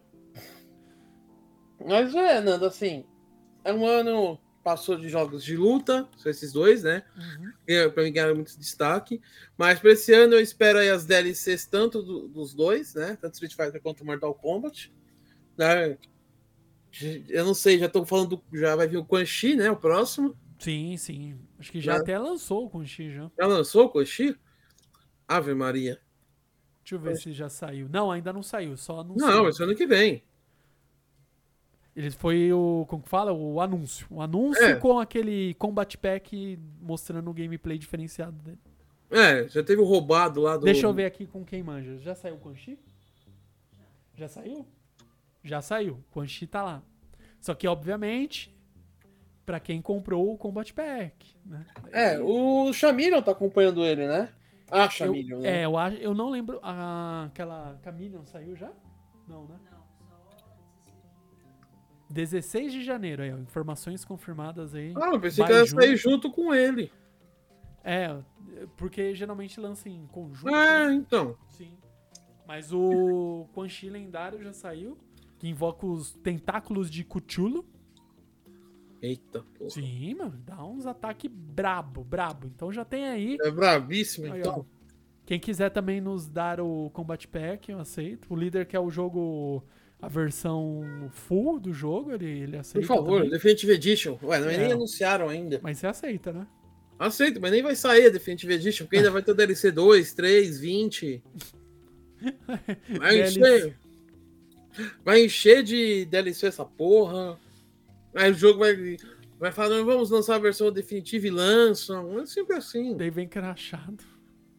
Mas 1.86 2.14
é, 2.14 2.41
Nando, 2.41 2.64
assim, 2.66 3.05
é 3.64 3.72
um 3.72 3.86
ano 3.86 4.39
passou 4.64 4.97
de 4.99 5.09
jogos 5.09 5.45
de 5.45 5.57
luta, 5.57 6.09
são 6.16 6.30
esses 6.30 6.53
dois, 6.53 6.82
né? 6.82 7.03
Uhum. 7.16 7.53
Que, 7.66 7.89
Pra 7.91 8.03
mim 8.03 8.12
ganharam 8.12 8.34
muito 8.34 8.59
destaque. 8.59 9.20
Mas 9.57 9.78
pra 9.78 9.93
esse 9.93 10.12
ano 10.12 10.34
eu 10.34 10.41
espero 10.41 10.78
aí 10.78 10.91
as 10.91 11.07
DLCs 11.07 11.66
tanto 11.66 12.03
do- 12.03 12.28
dos 12.28 12.53
dois, 12.55 12.95
né? 12.95 13.16
Tanto 13.20 13.34
Street 13.34 13.55
Fighter 13.55 13.80
quanto 13.80 14.05
Mortal 14.05 14.34
Kombat. 14.34 14.93
Né? 15.57 15.97
Eu 17.28 17.44
não 17.44 17.55
sei, 17.55 17.78
já 17.78 17.88
tô 17.88 18.05
falando, 18.05 18.36
do- 18.36 18.59
já 18.59 18.74
vai 18.76 18.86
vir 18.88 18.96
o 18.96 19.05
Quan 19.05 19.24
Chi, 19.24 19.55
né? 19.57 19.70
O 19.70 19.76
próximo. 19.76 20.36
Sim, 20.59 20.96
sim. 20.96 21.38
Acho 21.59 21.70
que 21.70 21.80
já 21.80 21.94
Né? 21.94 22.01
até 22.01 22.18
lançou 22.18 22.70
o 22.72 22.84
X 22.84 23.12
já. 23.14 23.30
Já 23.38 23.46
lançou 23.46 23.84
o 23.86 23.88
Quan 23.90 24.05
Chi? 24.05 24.36
Ave 25.26 25.55
Maria. 25.55 26.01
Deixa 26.82 26.94
eu 26.94 26.99
ver 26.99 27.16
se 27.16 27.32
já 27.32 27.49
saiu. 27.49 27.88
Não, 27.88 28.11
ainda 28.11 28.32
não 28.32 28.42
saiu, 28.42 28.76
só 28.76 29.01
anunciou. 29.01 29.28
Não, 29.30 29.49
esse 29.49 29.62
ano 29.62 29.74
que 29.74 29.86
vem. 29.86 30.22
Ele 31.94 32.11
foi 32.11 32.53
o. 32.53 32.86
Como 32.88 33.03
que 33.03 33.09
fala? 33.09 33.32
O 33.32 33.61
anúncio. 33.61 34.07
O 34.11 34.22
anúncio 34.22 34.62
É. 34.64 34.76
com 34.76 34.99
aquele 35.01 35.55
Combat 35.55 35.96
Pack 35.99 36.59
mostrando 36.80 37.28
o 37.28 37.34
gameplay 37.34 37.76
diferenciado 37.76 38.36
dele. 38.42 38.59
É, 39.11 39.49
já 39.49 39.62
teve 39.64 39.80
o 39.82 39.84
roubado 39.84 40.40
lá 40.40 40.57
do. 40.57 40.64
Deixa 40.64 40.86
eu 40.86 40.92
ver 40.94 41.07
aqui 41.07 41.26
com 41.26 41.44
quem 41.44 41.62
manja. 41.62 41.99
Já 41.99 42.14
saiu 42.14 42.36
o 42.36 42.38
Quan 42.38 42.55
Chi? 42.55 42.78
Já 44.14 44.28
saiu? 44.28 44.66
Já 45.43 45.61
saiu. 45.62 45.95
O 45.95 46.12
Quan 46.12 46.26
Chi 46.26 46.47
tá 46.47 46.62
lá. 46.62 46.82
Só 47.41 47.55
que, 47.55 47.66
obviamente, 47.68 48.55
pra 49.47 49.61
quem 49.61 49.80
comprou 49.80 50.32
o 50.32 50.36
Combat 50.39 50.72
Pack, 50.74 51.36
né? 51.47 51.66
É, 51.93 52.18
o 52.20 52.72
Chameleon 52.72 53.22
tá 53.22 53.32
acompanhando 53.32 53.84
ele, 53.84 54.07
né? 54.07 54.32
Ah, 54.70 54.84
Eu, 54.84 54.91
Chameleon, 54.91 55.41
né? 55.41 55.61
é, 55.61 55.64
eu, 55.64 55.76
acho- 55.78 55.97
eu 55.97 56.12
não 56.14 56.28
lembro. 56.30 56.59
a- 56.62 57.24
aquela 57.26 57.78
Chameleon 57.82 58.24
saiu 58.26 58.55
já? 58.57 58.70
Não, 59.26 59.47
né? 59.47 59.57
16 62.11 62.72
de 62.72 62.82
janeiro 62.82 63.22
aí, 63.22 63.32
ó. 63.32 63.36
Informações 63.36 64.05
confirmadas 64.05 64.74
aí. 64.74 64.95
Ah, 64.97 65.11
eu 65.12 65.20
pensei 65.20 65.45
Vai 65.45 65.53
que 65.53 65.59
ela 65.59 65.66
sair 65.66 65.97
junto 65.97 66.30
com 66.30 66.55
ele. 66.55 66.91
É, 67.84 68.16
porque 68.76 69.14
geralmente 69.14 69.61
lança 69.61 69.89
em 69.89 70.07
conjunto. 70.07 70.49
É, 70.55 70.89
né? 70.89 70.95
então. 70.95 71.36
Sim. 71.49 71.76
Mas 72.47 72.72
o 72.72 73.47
Quan 73.55 73.68
Chi 73.68 73.91
lendário 73.91 74.43
já 74.43 74.53
saiu. 74.53 74.97
Que 75.39 75.49
invoca 75.49 75.86
os 75.86 76.12
tentáculos 76.14 76.91
de 76.91 77.05
Cthulhu. 77.05 77.64
Eita, 79.01 79.45
porra. 79.57 79.70
Sim, 79.70 80.14
mano. 80.14 80.34
Dá 80.45 80.64
uns 80.64 80.84
ataques 80.86 81.30
brabo, 81.32 82.03
brabo. 82.03 82.49
Então 82.55 82.72
já 82.72 82.84
tem 82.84 83.07
aí. 83.07 83.36
É 83.41 83.51
bravíssimo, 83.51 84.26
Aí, 84.26 84.32
ó. 84.32 84.36
então. 84.36 84.66
Quem 85.24 85.39
quiser 85.39 85.70
também 85.70 86.01
nos 86.01 86.26
dar 86.26 86.59
o 86.61 86.91
Combat 86.91 87.28
Pack, 87.28 87.70
eu 87.70 87.78
aceito. 87.78 88.32
O 88.32 88.36
líder 88.36 88.66
quer 88.66 88.80
o 88.80 88.91
jogo, 88.91 89.62
a 90.01 90.09
versão 90.09 90.80
full 91.12 91.61
do 91.61 91.72
jogo, 91.72 92.12
ele, 92.12 92.24
ele 92.26 92.53
Por 92.53 92.59
aceita. 92.61 92.86
favor, 92.89 93.16
também. 93.18 93.30
Definitive 93.30 93.72
Edition. 93.74 94.18
Ué, 94.22 94.41
não, 94.41 94.49
É. 94.49 94.57
nem 94.57 94.72
anunciaram 94.72 95.28
ainda. 95.28 95.61
Mas 95.62 95.78
você 95.78 95.86
aceita, 95.86 96.32
né? 96.32 96.47
Aceito, 96.99 97.41
mas 97.41 97.53
nem 97.53 97.62
vai 97.62 97.76
sair 97.76 98.07
a 98.07 98.11
Definitive 98.11 98.55
Edition, 98.55 98.84
porque 98.86 98.97
ainda 98.97 99.11
vai 99.11 99.22
ter 99.22 99.30
o 99.30 99.34
DLC 99.34 99.70
2, 99.70 100.12
3, 100.14 100.59
20. 100.59 101.22
Vai 102.99 103.16
DLC. 103.30 103.76
Vai 105.05 105.24
encher 105.24 105.62
de 105.62 106.05
DLC 106.07 106.47
essa 106.47 106.64
porra. 106.64 107.39
Aí 108.14 108.31
o 108.31 108.35
jogo 108.35 108.61
vai, 108.61 108.97
vai 109.39 109.53
falar, 109.53 109.70
"Não, 109.70 109.85
vamos 109.85 110.11
lançar 110.11 110.37
a 110.37 110.39
versão 110.39 110.70
definitiva 110.72 111.26
e 111.26 111.31
lançam. 111.31 112.18
É 112.20 112.26
sempre 112.26 112.57
assim. 112.57 112.97
Daí 112.97 113.11
vem 113.11 113.29
crachado. 113.29 114.05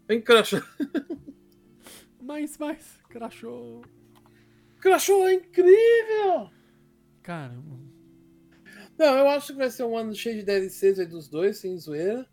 Tem 0.08 0.22
crachá. 0.22 0.62
Mas, 2.22 2.58
mas, 2.60 3.00
crachou. 3.10 3.84
Crachou 4.80 5.28
é 5.28 5.34
incrível! 5.34 6.50
Caramba. 7.22 7.80
Não, 8.98 9.18
eu 9.18 9.30
acho 9.30 9.54
que 9.54 9.60
vai 9.60 9.70
ser 9.70 9.84
um 9.84 9.98
ano 9.98 10.16
cheio 10.16 10.38
de 10.38 10.44
DLCs 10.44 11.00
aí 11.00 11.06
dos 11.06 11.28
dois, 11.28 11.58
sem 11.58 11.78
zoeira. 11.78 12.28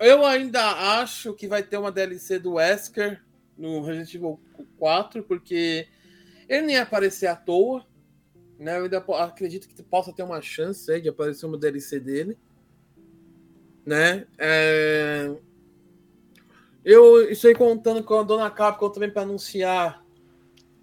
Eu 0.00 0.24
ainda 0.24 1.00
acho 1.00 1.34
que 1.34 1.46
vai 1.46 1.62
ter 1.62 1.76
uma 1.76 1.92
DLC 1.92 2.38
do 2.38 2.54
Wesker 2.54 3.22
no 3.56 3.82
Resident 3.82 4.14
Evil 4.14 4.40
4, 4.78 5.22
porque 5.24 5.88
ele 6.48 6.66
nem 6.66 6.76
ia 6.76 6.82
aparecer 6.82 7.26
à 7.26 7.36
toa. 7.36 7.84
Né? 8.58 8.78
Eu 8.78 8.84
ainda 8.84 8.98
acredito 8.98 9.68
que 9.68 9.82
possa 9.82 10.12
ter 10.12 10.22
uma 10.22 10.40
chance 10.40 10.90
aí 10.90 11.00
de 11.00 11.08
aparecer 11.08 11.46
uma 11.46 11.58
DLC 11.58 12.00
dele. 12.00 12.38
Né? 13.84 14.26
É, 14.36 15.34
Eu 16.84 17.30
estou 17.30 17.54
contando 17.54 18.02
com 18.02 18.18
a 18.18 18.22
Dona 18.22 18.50
Capcom 18.50 18.90
também 18.90 19.10
para 19.10 19.22
anunciar 19.22 20.04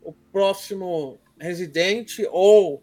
o 0.02 0.14
próximo 0.14 1.20
Resident 1.40 2.20
ou 2.32 2.82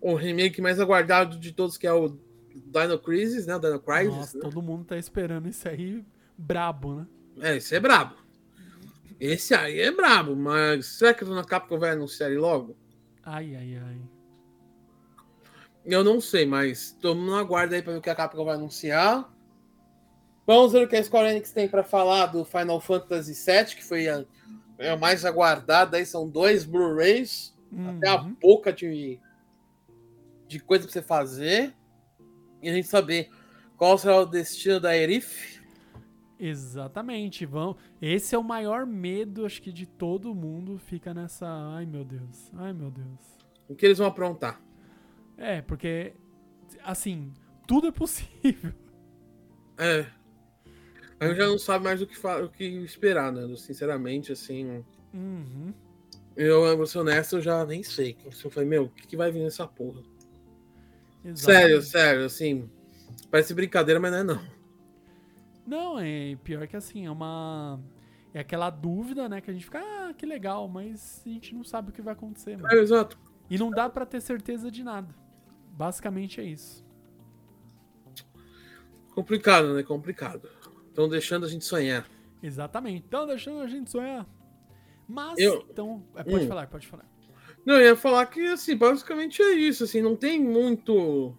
o 0.00 0.14
remake 0.14 0.60
mais 0.60 0.78
aguardado 0.78 1.38
de 1.38 1.52
todos, 1.52 1.76
que 1.76 1.86
é 1.86 1.92
o 1.92 2.18
Dino 2.54 2.98
Crisis, 2.98 3.46
né? 3.46 3.56
O 3.56 3.58
Dino 3.58 3.80
Crisis. 3.80 4.16
Nossa, 4.16 4.38
né? 4.38 4.42
todo 4.42 4.62
mundo 4.62 4.84
tá 4.84 4.96
esperando 4.96 5.48
isso 5.48 5.68
aí 5.68 6.04
brabo, 6.36 6.94
né? 6.94 7.06
É, 7.40 7.56
esse 7.56 7.74
é 7.74 7.80
brabo. 7.80 8.14
Esse 9.18 9.54
aí 9.54 9.80
é 9.80 9.90
brabo, 9.90 10.36
mas 10.36 10.86
será 10.86 11.14
que 11.14 11.24
a 11.24 11.26
Dona 11.26 11.44
Capcom 11.44 11.78
vai 11.78 11.90
anunciar 11.90 12.30
ele 12.30 12.38
logo? 12.38 12.76
Ai, 13.22 13.54
ai, 13.56 13.78
ai. 13.82 14.00
Eu 15.84 16.02
não 16.04 16.20
sei, 16.20 16.44
mas 16.44 16.92
todo 17.00 17.18
mundo 17.18 17.36
aguarda 17.36 17.76
aí 17.76 17.82
para 17.82 17.92
ver 17.92 17.98
o 17.98 18.02
que 18.02 18.10
a 18.10 18.14
Capcom 18.14 18.44
vai 18.44 18.54
anunciar. 18.54 19.32
Vamos 20.46 20.72
ver 20.72 20.84
o 20.84 20.88
que 20.88 20.96
a 20.96 21.02
Square 21.02 21.28
Enix 21.30 21.50
tem 21.50 21.68
para 21.68 21.82
falar 21.82 22.26
do 22.26 22.44
Final 22.44 22.80
Fantasy 22.80 23.32
VII, 23.34 23.74
que 23.76 23.84
foi 23.84 24.08
a, 24.08 24.24
é 24.78 24.90
a 24.90 24.96
mais 24.96 25.24
aguardada. 25.24 25.96
Aí 25.96 26.04
são 26.06 26.28
dois 26.28 26.64
Blu-rays, 26.64 27.56
até 27.84 28.08
a 28.08 28.20
Uhum. 28.22 28.36
boca 28.40 28.72
de, 28.72 29.18
de 30.46 30.60
coisa 30.60 30.84
para 30.84 30.92
você 30.92 31.02
fazer. 31.02 31.74
E 32.62 32.68
a 32.68 32.72
gente 32.72 32.86
saber 32.88 33.30
qual 33.76 33.96
será 33.98 34.18
o 34.20 34.26
destino 34.26 34.78
da 34.80 34.96
Erif. 34.96 35.60
Exatamente, 36.38 37.46
vão. 37.46 37.76
Esse 38.00 38.34
é 38.34 38.38
o 38.38 38.44
maior 38.44 38.86
medo, 38.86 39.46
acho 39.46 39.60
que 39.62 39.72
de 39.72 39.86
todo 39.86 40.34
mundo 40.34 40.78
fica 40.78 41.14
nessa. 41.14 41.46
Ai 41.46 41.86
meu 41.86 42.04
Deus, 42.04 42.50
ai 42.54 42.72
meu 42.72 42.90
Deus. 42.90 43.38
O 43.68 43.74
que 43.74 43.86
eles 43.86 43.98
vão 43.98 44.06
aprontar? 44.06 44.60
É, 45.36 45.62
porque 45.62 46.12
assim, 46.84 47.32
tudo 47.66 47.88
é 47.88 47.92
possível. 47.92 48.72
É. 49.78 50.06
Aí 51.18 51.28
eu 51.30 51.34
já 51.34 51.46
não 51.46 51.58
sabe 51.58 51.84
mais 51.84 52.00
o 52.02 52.06
que, 52.06 52.26
o 52.26 52.48
que 52.48 52.64
esperar, 52.64 53.32
né? 53.32 53.54
Sinceramente, 53.56 54.32
assim. 54.32 54.84
Uhum. 55.12 55.72
Eu, 56.36 56.76
vou 56.76 56.86
ser 56.86 56.98
honesto, 56.98 57.36
eu 57.36 57.42
já 57.42 57.64
nem 57.64 57.82
sei. 57.82 58.16
Eu 58.24 58.50
falei, 58.50 58.68
meu, 58.68 58.84
o 58.84 58.88
que, 58.90 59.06
que 59.06 59.16
vai 59.16 59.30
vir 59.30 59.42
nessa 59.42 59.66
porra? 59.66 60.02
Exatamente. 61.24 61.40
Sério, 61.40 61.82
sério, 61.82 62.24
assim. 62.26 62.70
Parece 63.30 63.54
brincadeira, 63.54 63.98
mas 63.98 64.12
não 64.12 64.18
é 64.18 64.22
não. 64.22 64.55
Não, 65.66 65.98
é 65.98 66.36
pior 66.44 66.66
que 66.66 66.76
assim, 66.76 67.06
é 67.06 67.10
uma. 67.10 67.80
É 68.32 68.40
aquela 68.40 68.70
dúvida, 68.70 69.28
né? 69.28 69.40
Que 69.40 69.50
a 69.50 69.54
gente 69.54 69.64
fica, 69.64 69.80
ah, 69.80 70.14
que 70.14 70.24
legal, 70.24 70.68
mas 70.68 71.22
a 71.26 71.28
gente 71.28 71.54
não 71.54 71.64
sabe 71.64 71.90
o 71.90 71.92
que 71.92 72.02
vai 72.02 72.12
acontecer. 72.12 72.56
Mano. 72.56 72.72
É, 72.74 72.78
exato. 72.78 73.18
E 73.48 73.58
não 73.58 73.70
dá 73.70 73.88
para 73.88 74.04
ter 74.04 74.20
certeza 74.20 74.70
de 74.70 74.84
nada. 74.84 75.14
Basicamente 75.72 76.40
é 76.40 76.44
isso. 76.44 76.84
Complicado, 79.14 79.74
né? 79.74 79.82
Complicado. 79.82 80.48
Estão 80.88 81.08
deixando 81.08 81.46
a 81.46 81.48
gente 81.48 81.64
sonhar. 81.64 82.06
Exatamente. 82.42 83.04
Estão 83.04 83.26
deixando 83.26 83.60
a 83.60 83.66
gente 83.66 83.90
sonhar. 83.90 84.26
Mas, 85.08 85.38
Eu... 85.38 85.66
então. 85.70 86.04
É, 86.14 86.22
pode 86.22 86.44
hum. 86.44 86.48
falar, 86.48 86.66
pode 86.66 86.86
falar. 86.86 87.04
Não, 87.64 87.76
eu 87.76 87.86
ia 87.86 87.96
falar 87.96 88.26
que, 88.26 88.46
assim, 88.46 88.76
basicamente 88.76 89.42
é 89.42 89.52
isso. 89.52 89.84
Assim, 89.84 90.00
não 90.02 90.14
tem 90.14 90.40
muito. 90.40 91.36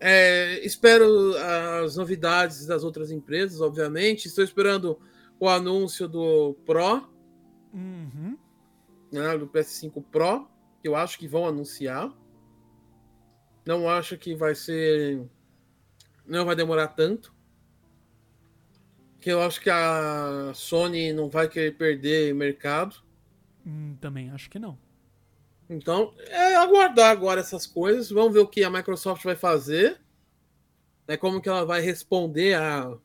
É, 0.00 0.64
espero 0.64 1.34
as 1.84 1.96
novidades 1.96 2.66
das 2.66 2.84
outras 2.84 3.10
empresas, 3.10 3.60
obviamente. 3.60 4.26
Estou 4.26 4.44
esperando 4.44 4.98
o 5.38 5.48
anúncio 5.48 6.06
do 6.08 6.54
Pro, 6.64 7.08
uhum. 7.72 8.36
né, 9.10 9.36
do 9.36 9.48
PS5 9.48 10.04
Pro, 10.10 10.48
que 10.80 10.88
eu 10.88 10.94
acho 10.94 11.18
que 11.18 11.26
vão 11.26 11.46
anunciar. 11.46 12.12
Não 13.64 13.88
acho 13.88 14.16
que 14.18 14.34
vai 14.34 14.54
ser. 14.54 15.24
Não 16.26 16.44
vai 16.44 16.56
demorar 16.56 16.88
tanto. 16.88 17.34
Que 19.20 19.30
eu 19.30 19.40
acho 19.40 19.60
que 19.60 19.70
a 19.70 20.52
Sony 20.54 21.12
não 21.12 21.28
vai 21.28 21.48
querer 21.48 21.76
perder 21.76 22.34
mercado. 22.34 22.96
Hum, 23.64 23.96
também 24.00 24.30
acho 24.30 24.50
que 24.50 24.58
não. 24.58 24.76
Então, 25.72 26.14
é 26.28 26.54
aguardar 26.56 27.10
agora 27.10 27.40
essas 27.40 27.66
coisas. 27.66 28.10
Vamos 28.10 28.32
ver 28.32 28.40
o 28.40 28.46
que 28.46 28.62
a 28.62 28.70
Microsoft 28.70 29.24
vai 29.24 29.36
fazer. 29.36 30.00
Né, 31.06 31.16
como 31.16 31.40
que 31.40 31.48
ela 31.48 31.64
vai 31.64 31.80
responder 31.80 32.54
a, 32.54 32.96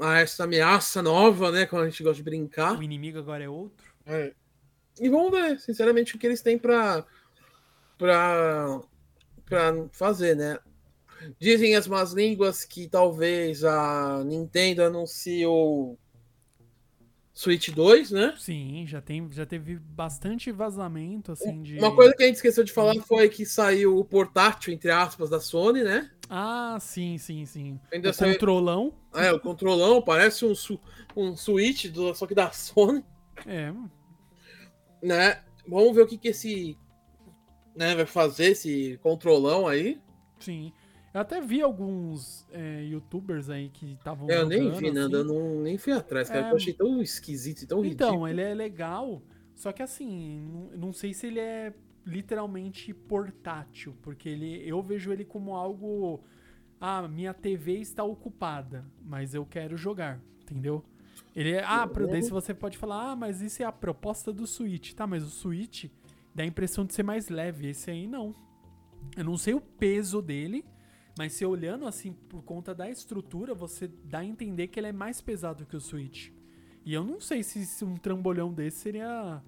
a 0.00 0.18
essa 0.18 0.44
ameaça 0.44 1.02
nova, 1.02 1.50
né? 1.50 1.66
Como 1.66 1.82
a 1.82 1.88
gente 1.88 2.02
gosta 2.02 2.16
de 2.16 2.22
brincar. 2.22 2.78
O 2.78 2.82
inimigo 2.82 3.18
agora 3.18 3.44
é 3.44 3.48
outro. 3.48 3.92
É. 4.04 4.34
E 5.00 5.08
vamos 5.08 5.30
ver, 5.30 5.58
sinceramente, 5.58 6.14
o 6.14 6.18
que 6.18 6.26
eles 6.26 6.42
têm 6.42 6.58
para 6.58 7.04
para 7.96 8.80
para 9.46 9.88
fazer, 9.92 10.36
né? 10.36 10.58
Dizem 11.38 11.76
as 11.76 11.86
más 11.86 12.12
línguas 12.12 12.64
que 12.64 12.88
talvez 12.88 13.64
a 13.64 14.22
Nintendo 14.24 14.82
anuncie 14.82 15.46
o 15.46 15.96
Switch 17.34 17.70
2, 17.70 18.10
né? 18.10 18.34
Sim, 18.38 18.84
já, 18.86 19.00
tem, 19.00 19.26
já 19.32 19.46
teve 19.46 19.76
bastante 19.78 20.52
vazamento, 20.52 21.32
assim, 21.32 21.62
de... 21.62 21.78
Uma 21.78 21.94
coisa 21.94 22.14
que 22.14 22.22
a 22.22 22.26
gente 22.26 22.36
esqueceu 22.36 22.62
de 22.62 22.72
falar 22.72 22.94
foi 23.02 23.28
que 23.30 23.46
saiu 23.46 23.96
o 23.98 24.04
portátil, 24.04 24.72
entre 24.72 24.90
aspas, 24.90 25.30
da 25.30 25.40
Sony, 25.40 25.82
né? 25.82 26.10
Ah, 26.28 26.76
sim, 26.78 27.16
sim, 27.16 27.46
sim. 27.46 27.80
Ainda 27.90 28.10
o 28.10 28.12
saiu... 28.12 28.34
controlão. 28.34 28.94
É, 29.14 29.32
o 29.32 29.40
controlão, 29.40 30.02
parece 30.02 30.44
um, 30.44 30.54
su... 30.54 30.78
um 31.16 31.34
Switch, 31.34 31.86
do... 31.86 32.14
só 32.14 32.26
que 32.26 32.34
da 32.34 32.50
Sony. 32.52 33.02
É. 33.46 33.72
Né? 35.02 35.40
Vamos 35.66 35.94
ver 35.94 36.02
o 36.02 36.06
que 36.06 36.18
que 36.18 36.28
esse... 36.28 36.76
Né, 37.74 37.94
vai 37.94 38.04
fazer, 38.04 38.50
esse 38.50 39.00
controlão 39.02 39.66
aí. 39.66 39.98
Sim. 40.38 40.70
Eu 41.14 41.20
até 41.20 41.40
vi 41.40 41.60
alguns 41.60 42.46
é, 42.50 42.84
youtubers 42.84 43.50
aí 43.50 43.68
que 43.68 43.92
estavam. 43.92 44.28
Eu 44.30 44.46
nem 44.46 44.70
vi 44.70 44.88
assim. 44.88 44.90
nada, 44.90 45.18
eu 45.18 45.24
não, 45.24 45.60
nem 45.60 45.76
fui 45.76 45.92
atrás, 45.92 46.28
cara. 46.28 46.48
É... 46.48 46.50
Eu 46.52 46.56
achei 46.56 46.72
tão 46.72 47.02
esquisito 47.02 47.62
e 47.62 47.66
tão 47.66 47.84
então, 47.84 47.90
ridículo. 47.90 48.10
Então, 48.10 48.28
ele 48.28 48.40
é 48.40 48.54
legal, 48.54 49.22
só 49.54 49.72
que 49.72 49.82
assim, 49.82 50.40
não, 50.50 50.86
não 50.86 50.92
sei 50.92 51.12
se 51.12 51.26
ele 51.26 51.40
é 51.40 51.74
literalmente 52.06 52.92
portátil, 52.94 53.94
porque 54.02 54.28
ele, 54.28 54.66
eu 54.66 54.82
vejo 54.82 55.12
ele 55.12 55.24
como 55.24 55.54
algo. 55.54 56.24
Ah, 56.80 57.06
minha 57.06 57.32
TV 57.32 57.74
está 57.74 58.02
ocupada, 58.02 58.84
mas 59.04 59.34
eu 59.34 59.46
quero 59.46 59.76
jogar, 59.76 60.20
entendeu? 60.40 60.82
Ele 61.34 61.52
é. 61.52 61.62
Ah, 61.62 61.86
uhum. 61.86 62.06
daí 62.08 62.22
se 62.22 62.30
você 62.30 62.52
pode 62.52 62.76
falar, 62.76 63.12
ah, 63.12 63.16
mas 63.16 63.40
isso 63.40 63.62
é 63.62 63.66
a 63.66 63.72
proposta 63.72 64.32
do 64.32 64.46
Switch. 64.46 64.92
Tá, 64.94 65.06
mas 65.06 65.22
o 65.22 65.30
Switch 65.30 65.86
dá 66.34 66.42
a 66.42 66.46
impressão 66.46 66.84
de 66.84 66.94
ser 66.94 67.02
mais 67.02 67.28
leve. 67.28 67.68
Esse 67.68 67.90
aí 67.90 68.06
não. 68.06 68.34
Eu 69.16 69.24
não 69.24 69.36
sei 69.36 69.54
o 69.54 69.60
peso 69.60 70.20
dele. 70.20 70.64
Mas 71.16 71.34
se 71.34 71.44
olhando 71.44 71.86
assim 71.86 72.12
por 72.12 72.42
conta 72.42 72.74
da 72.74 72.88
estrutura, 72.88 73.54
você 73.54 73.88
dá 74.04 74.20
a 74.20 74.24
entender 74.24 74.68
que 74.68 74.80
ele 74.80 74.88
é 74.88 74.92
mais 74.92 75.20
pesado 75.20 75.66
que 75.66 75.76
o 75.76 75.80
Switch. 75.80 76.30
E 76.84 76.94
eu 76.94 77.04
não 77.04 77.20
sei 77.20 77.42
se, 77.42 77.64
se 77.66 77.84
um 77.84 77.96
trambolhão 77.96 78.52
desse 78.52 78.78
seria 78.78 79.42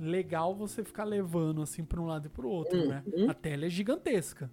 legal 0.00 0.54
você 0.54 0.82
ficar 0.82 1.04
levando 1.04 1.62
assim 1.62 1.84
para 1.84 2.00
um 2.00 2.06
lado 2.06 2.26
e 2.26 2.30
para 2.30 2.46
o 2.46 2.50
outro, 2.50 2.78
uhum. 2.78 2.88
né? 2.88 3.04
A 3.28 3.34
tela 3.34 3.66
é 3.66 3.70
gigantesca. 3.70 4.50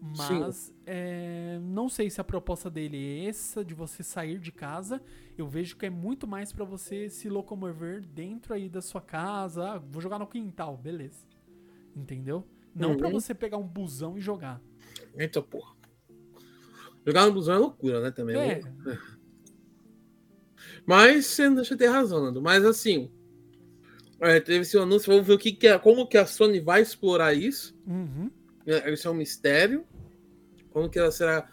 Mas 0.00 0.72
é, 0.86 1.58
não 1.60 1.88
sei 1.88 2.08
se 2.08 2.20
a 2.20 2.24
proposta 2.24 2.70
dele 2.70 2.96
é 2.96 3.28
essa 3.28 3.64
de 3.64 3.74
você 3.74 4.02
sair 4.02 4.38
de 4.38 4.52
casa. 4.52 5.02
Eu 5.36 5.48
vejo 5.48 5.76
que 5.76 5.86
é 5.86 5.90
muito 5.90 6.26
mais 6.26 6.52
para 6.52 6.64
você 6.64 7.10
se 7.10 7.28
locomover 7.28 8.06
dentro 8.06 8.54
aí 8.54 8.68
da 8.68 8.80
sua 8.80 9.00
casa. 9.00 9.72
Ah, 9.72 9.78
vou 9.78 10.00
jogar 10.00 10.18
no 10.18 10.26
quintal, 10.26 10.76
beleza? 10.76 11.26
Entendeu? 11.96 12.46
Não 12.74 12.90
uhum. 12.90 12.96
para 12.96 13.10
você 13.10 13.34
pegar 13.34 13.56
um 13.56 13.66
busão 13.66 14.16
e 14.16 14.20
jogar. 14.20 14.60
Eita 15.16 15.42
porra. 15.42 15.77
Jogar 17.08 17.24
no 17.24 17.32
busão 17.32 17.54
é 17.54 17.58
loucura, 17.58 18.02
né? 18.02 18.10
Também. 18.10 18.36
É. 18.36 18.60
Mas 20.84 21.24
você 21.24 21.48
deixa 21.48 21.74
ter 21.74 21.86
razão, 21.86 22.22
Nando. 22.22 22.42
Mas 22.42 22.66
assim, 22.66 23.10
é, 24.20 24.38
teve 24.40 24.60
esse 24.60 24.76
anúncio, 24.76 25.10
vamos 25.10 25.26
ver 25.26 25.32
o 25.32 25.38
que, 25.38 25.52
que 25.52 25.68
é, 25.68 25.78
como 25.78 26.06
que 26.06 26.18
a 26.18 26.26
Sony 26.26 26.60
vai 26.60 26.82
explorar 26.82 27.32
isso. 27.32 27.74
Uhum. 27.86 28.30
É, 28.66 28.92
isso 28.92 29.08
é 29.08 29.10
um 29.10 29.14
mistério. 29.14 29.86
Como 30.68 30.90
que 30.90 30.98
ela 30.98 31.10
será 31.10 31.48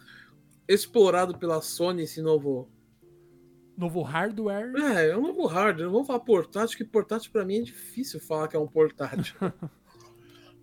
explorado 0.68 1.38
pela 1.38 1.62
Sony 1.62 2.03
esse 2.03 2.22
novo 2.22 2.70
novo 3.78 4.01
hardware? 4.01 4.74
É, 4.76 5.12
é 5.12 5.18
um 5.18 5.22
novo 5.22 5.45
hardware. 5.45 5.86
Não 5.86 5.93
vamos 5.93 6.08
falar 6.08 6.20
portátil, 6.20 6.78
que 6.78 6.84
portátil 6.84 7.32
para 7.32 7.45
mim 7.45 7.60
é 7.60 7.62
difícil 7.62 8.20
falar 8.20 8.49
que 8.49 8.58
é 8.58 8.60
um 8.60 8.68
portátil. 8.68 9.36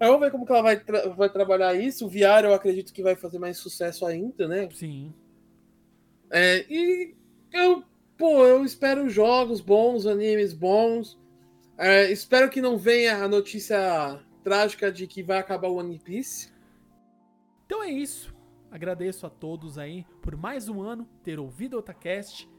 Aí 0.02 0.08
vamos 0.08 0.20
ver 0.20 0.32
como 0.32 0.44
que 0.44 0.50
ela 0.50 0.62
vai, 0.62 0.80
tra 0.80 1.10
vai 1.10 1.30
trabalhar 1.30 1.74
isso. 1.74 2.06
O 2.06 2.08
VR 2.08 2.42
eu 2.42 2.52
acredito 2.52 2.92
que 2.92 3.04
vai 3.04 3.14
fazer 3.14 3.38
mais 3.38 3.56
sucesso 3.58 4.04
ainda, 4.04 4.48
né? 4.48 4.68
Sim. 4.72 5.14
É, 6.28 6.66
e 6.68 7.14
eu, 7.52 7.84
pô, 8.18 8.44
eu 8.44 8.64
espero 8.64 9.08
jogos 9.08 9.60
bons, 9.60 10.04
animes 10.04 10.52
bons. 10.52 11.16
É, 11.78 12.10
espero 12.10 12.50
que 12.50 12.60
não 12.60 12.76
venha 12.76 13.22
a 13.22 13.28
notícia 13.28 14.20
trágica 14.42 14.90
de 14.90 15.06
que 15.06 15.22
vai 15.22 15.38
acabar 15.38 15.68
o 15.68 15.76
One 15.76 16.00
Piece. 16.00 16.50
Então 17.64 17.80
é 17.80 17.88
isso. 17.88 18.34
Agradeço 18.72 19.24
a 19.24 19.30
todos 19.30 19.78
aí 19.78 20.04
por 20.20 20.36
mais 20.36 20.68
um 20.68 20.82
ano 20.82 21.08
ter 21.22 21.38
ouvido 21.38 21.74
o 21.74 21.78
Otacast. 21.78 22.50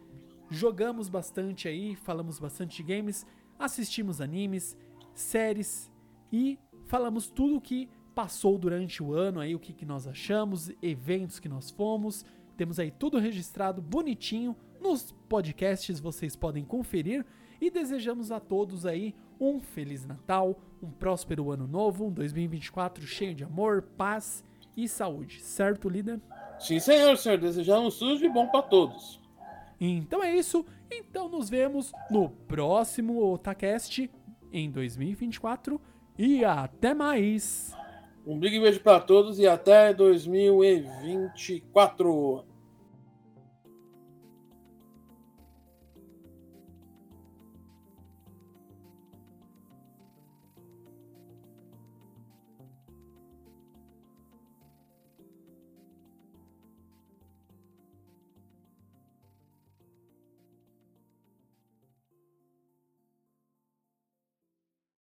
Jogamos 0.49 1.09
bastante 1.09 1.67
aí, 1.67 1.93
falamos 1.93 2.39
bastante 2.39 2.77
de 2.77 2.83
games, 2.83 3.25
assistimos 3.59 4.21
animes, 4.21 4.77
séries 5.13 5.91
e 6.31 6.57
falamos 6.93 7.27
tudo 7.27 7.55
o 7.55 7.59
que 7.61 7.89
passou 8.13 8.55
durante 8.55 9.01
o 9.01 9.15
ano 9.15 9.39
aí, 9.39 9.55
o 9.55 9.59
que, 9.59 9.73
que 9.73 9.83
nós 9.83 10.05
achamos, 10.05 10.69
eventos 10.79 11.39
que 11.39 11.49
nós 11.49 11.71
fomos. 11.71 12.23
Temos 12.55 12.77
aí 12.77 12.91
tudo 12.91 13.17
registrado 13.17 13.81
bonitinho 13.81 14.55
nos 14.79 15.11
podcasts, 15.27 15.99
vocês 15.99 16.35
podem 16.35 16.63
conferir 16.63 17.25
e 17.59 17.71
desejamos 17.71 18.31
a 18.31 18.39
todos 18.39 18.85
aí 18.85 19.15
um 19.39 19.59
feliz 19.59 20.05
Natal, 20.05 20.61
um 20.83 20.91
próspero 20.91 21.49
ano 21.49 21.65
novo, 21.65 22.05
um 22.05 22.11
2024 22.11 23.07
cheio 23.07 23.33
de 23.33 23.43
amor, 23.43 23.81
paz 23.97 24.45
e 24.77 24.87
saúde, 24.87 25.41
certo, 25.41 25.89
líder? 25.89 26.21
Sim, 26.59 26.79
senhor, 26.79 27.17
senhor. 27.17 27.39
Desejamos 27.39 27.97
tudo 27.97 28.19
de 28.19 28.29
bom 28.29 28.45
para 28.49 28.61
todos. 28.61 29.19
Então 29.81 30.23
é 30.23 30.35
isso. 30.35 30.63
Então 30.91 31.27
nos 31.27 31.49
vemos 31.49 31.91
no 32.11 32.29
próximo 32.29 33.19
Otacast 33.33 34.11
em 34.51 34.69
2024 34.69 35.81
e 36.17 36.45
até 36.45 36.93
mais. 36.93 37.75
Um 38.25 38.39
big 38.39 38.57
beijo 38.59 38.79
para 38.79 39.01
todos 39.01 39.37
e 39.39 39.47
até 39.47 39.93
2024. 39.93 42.45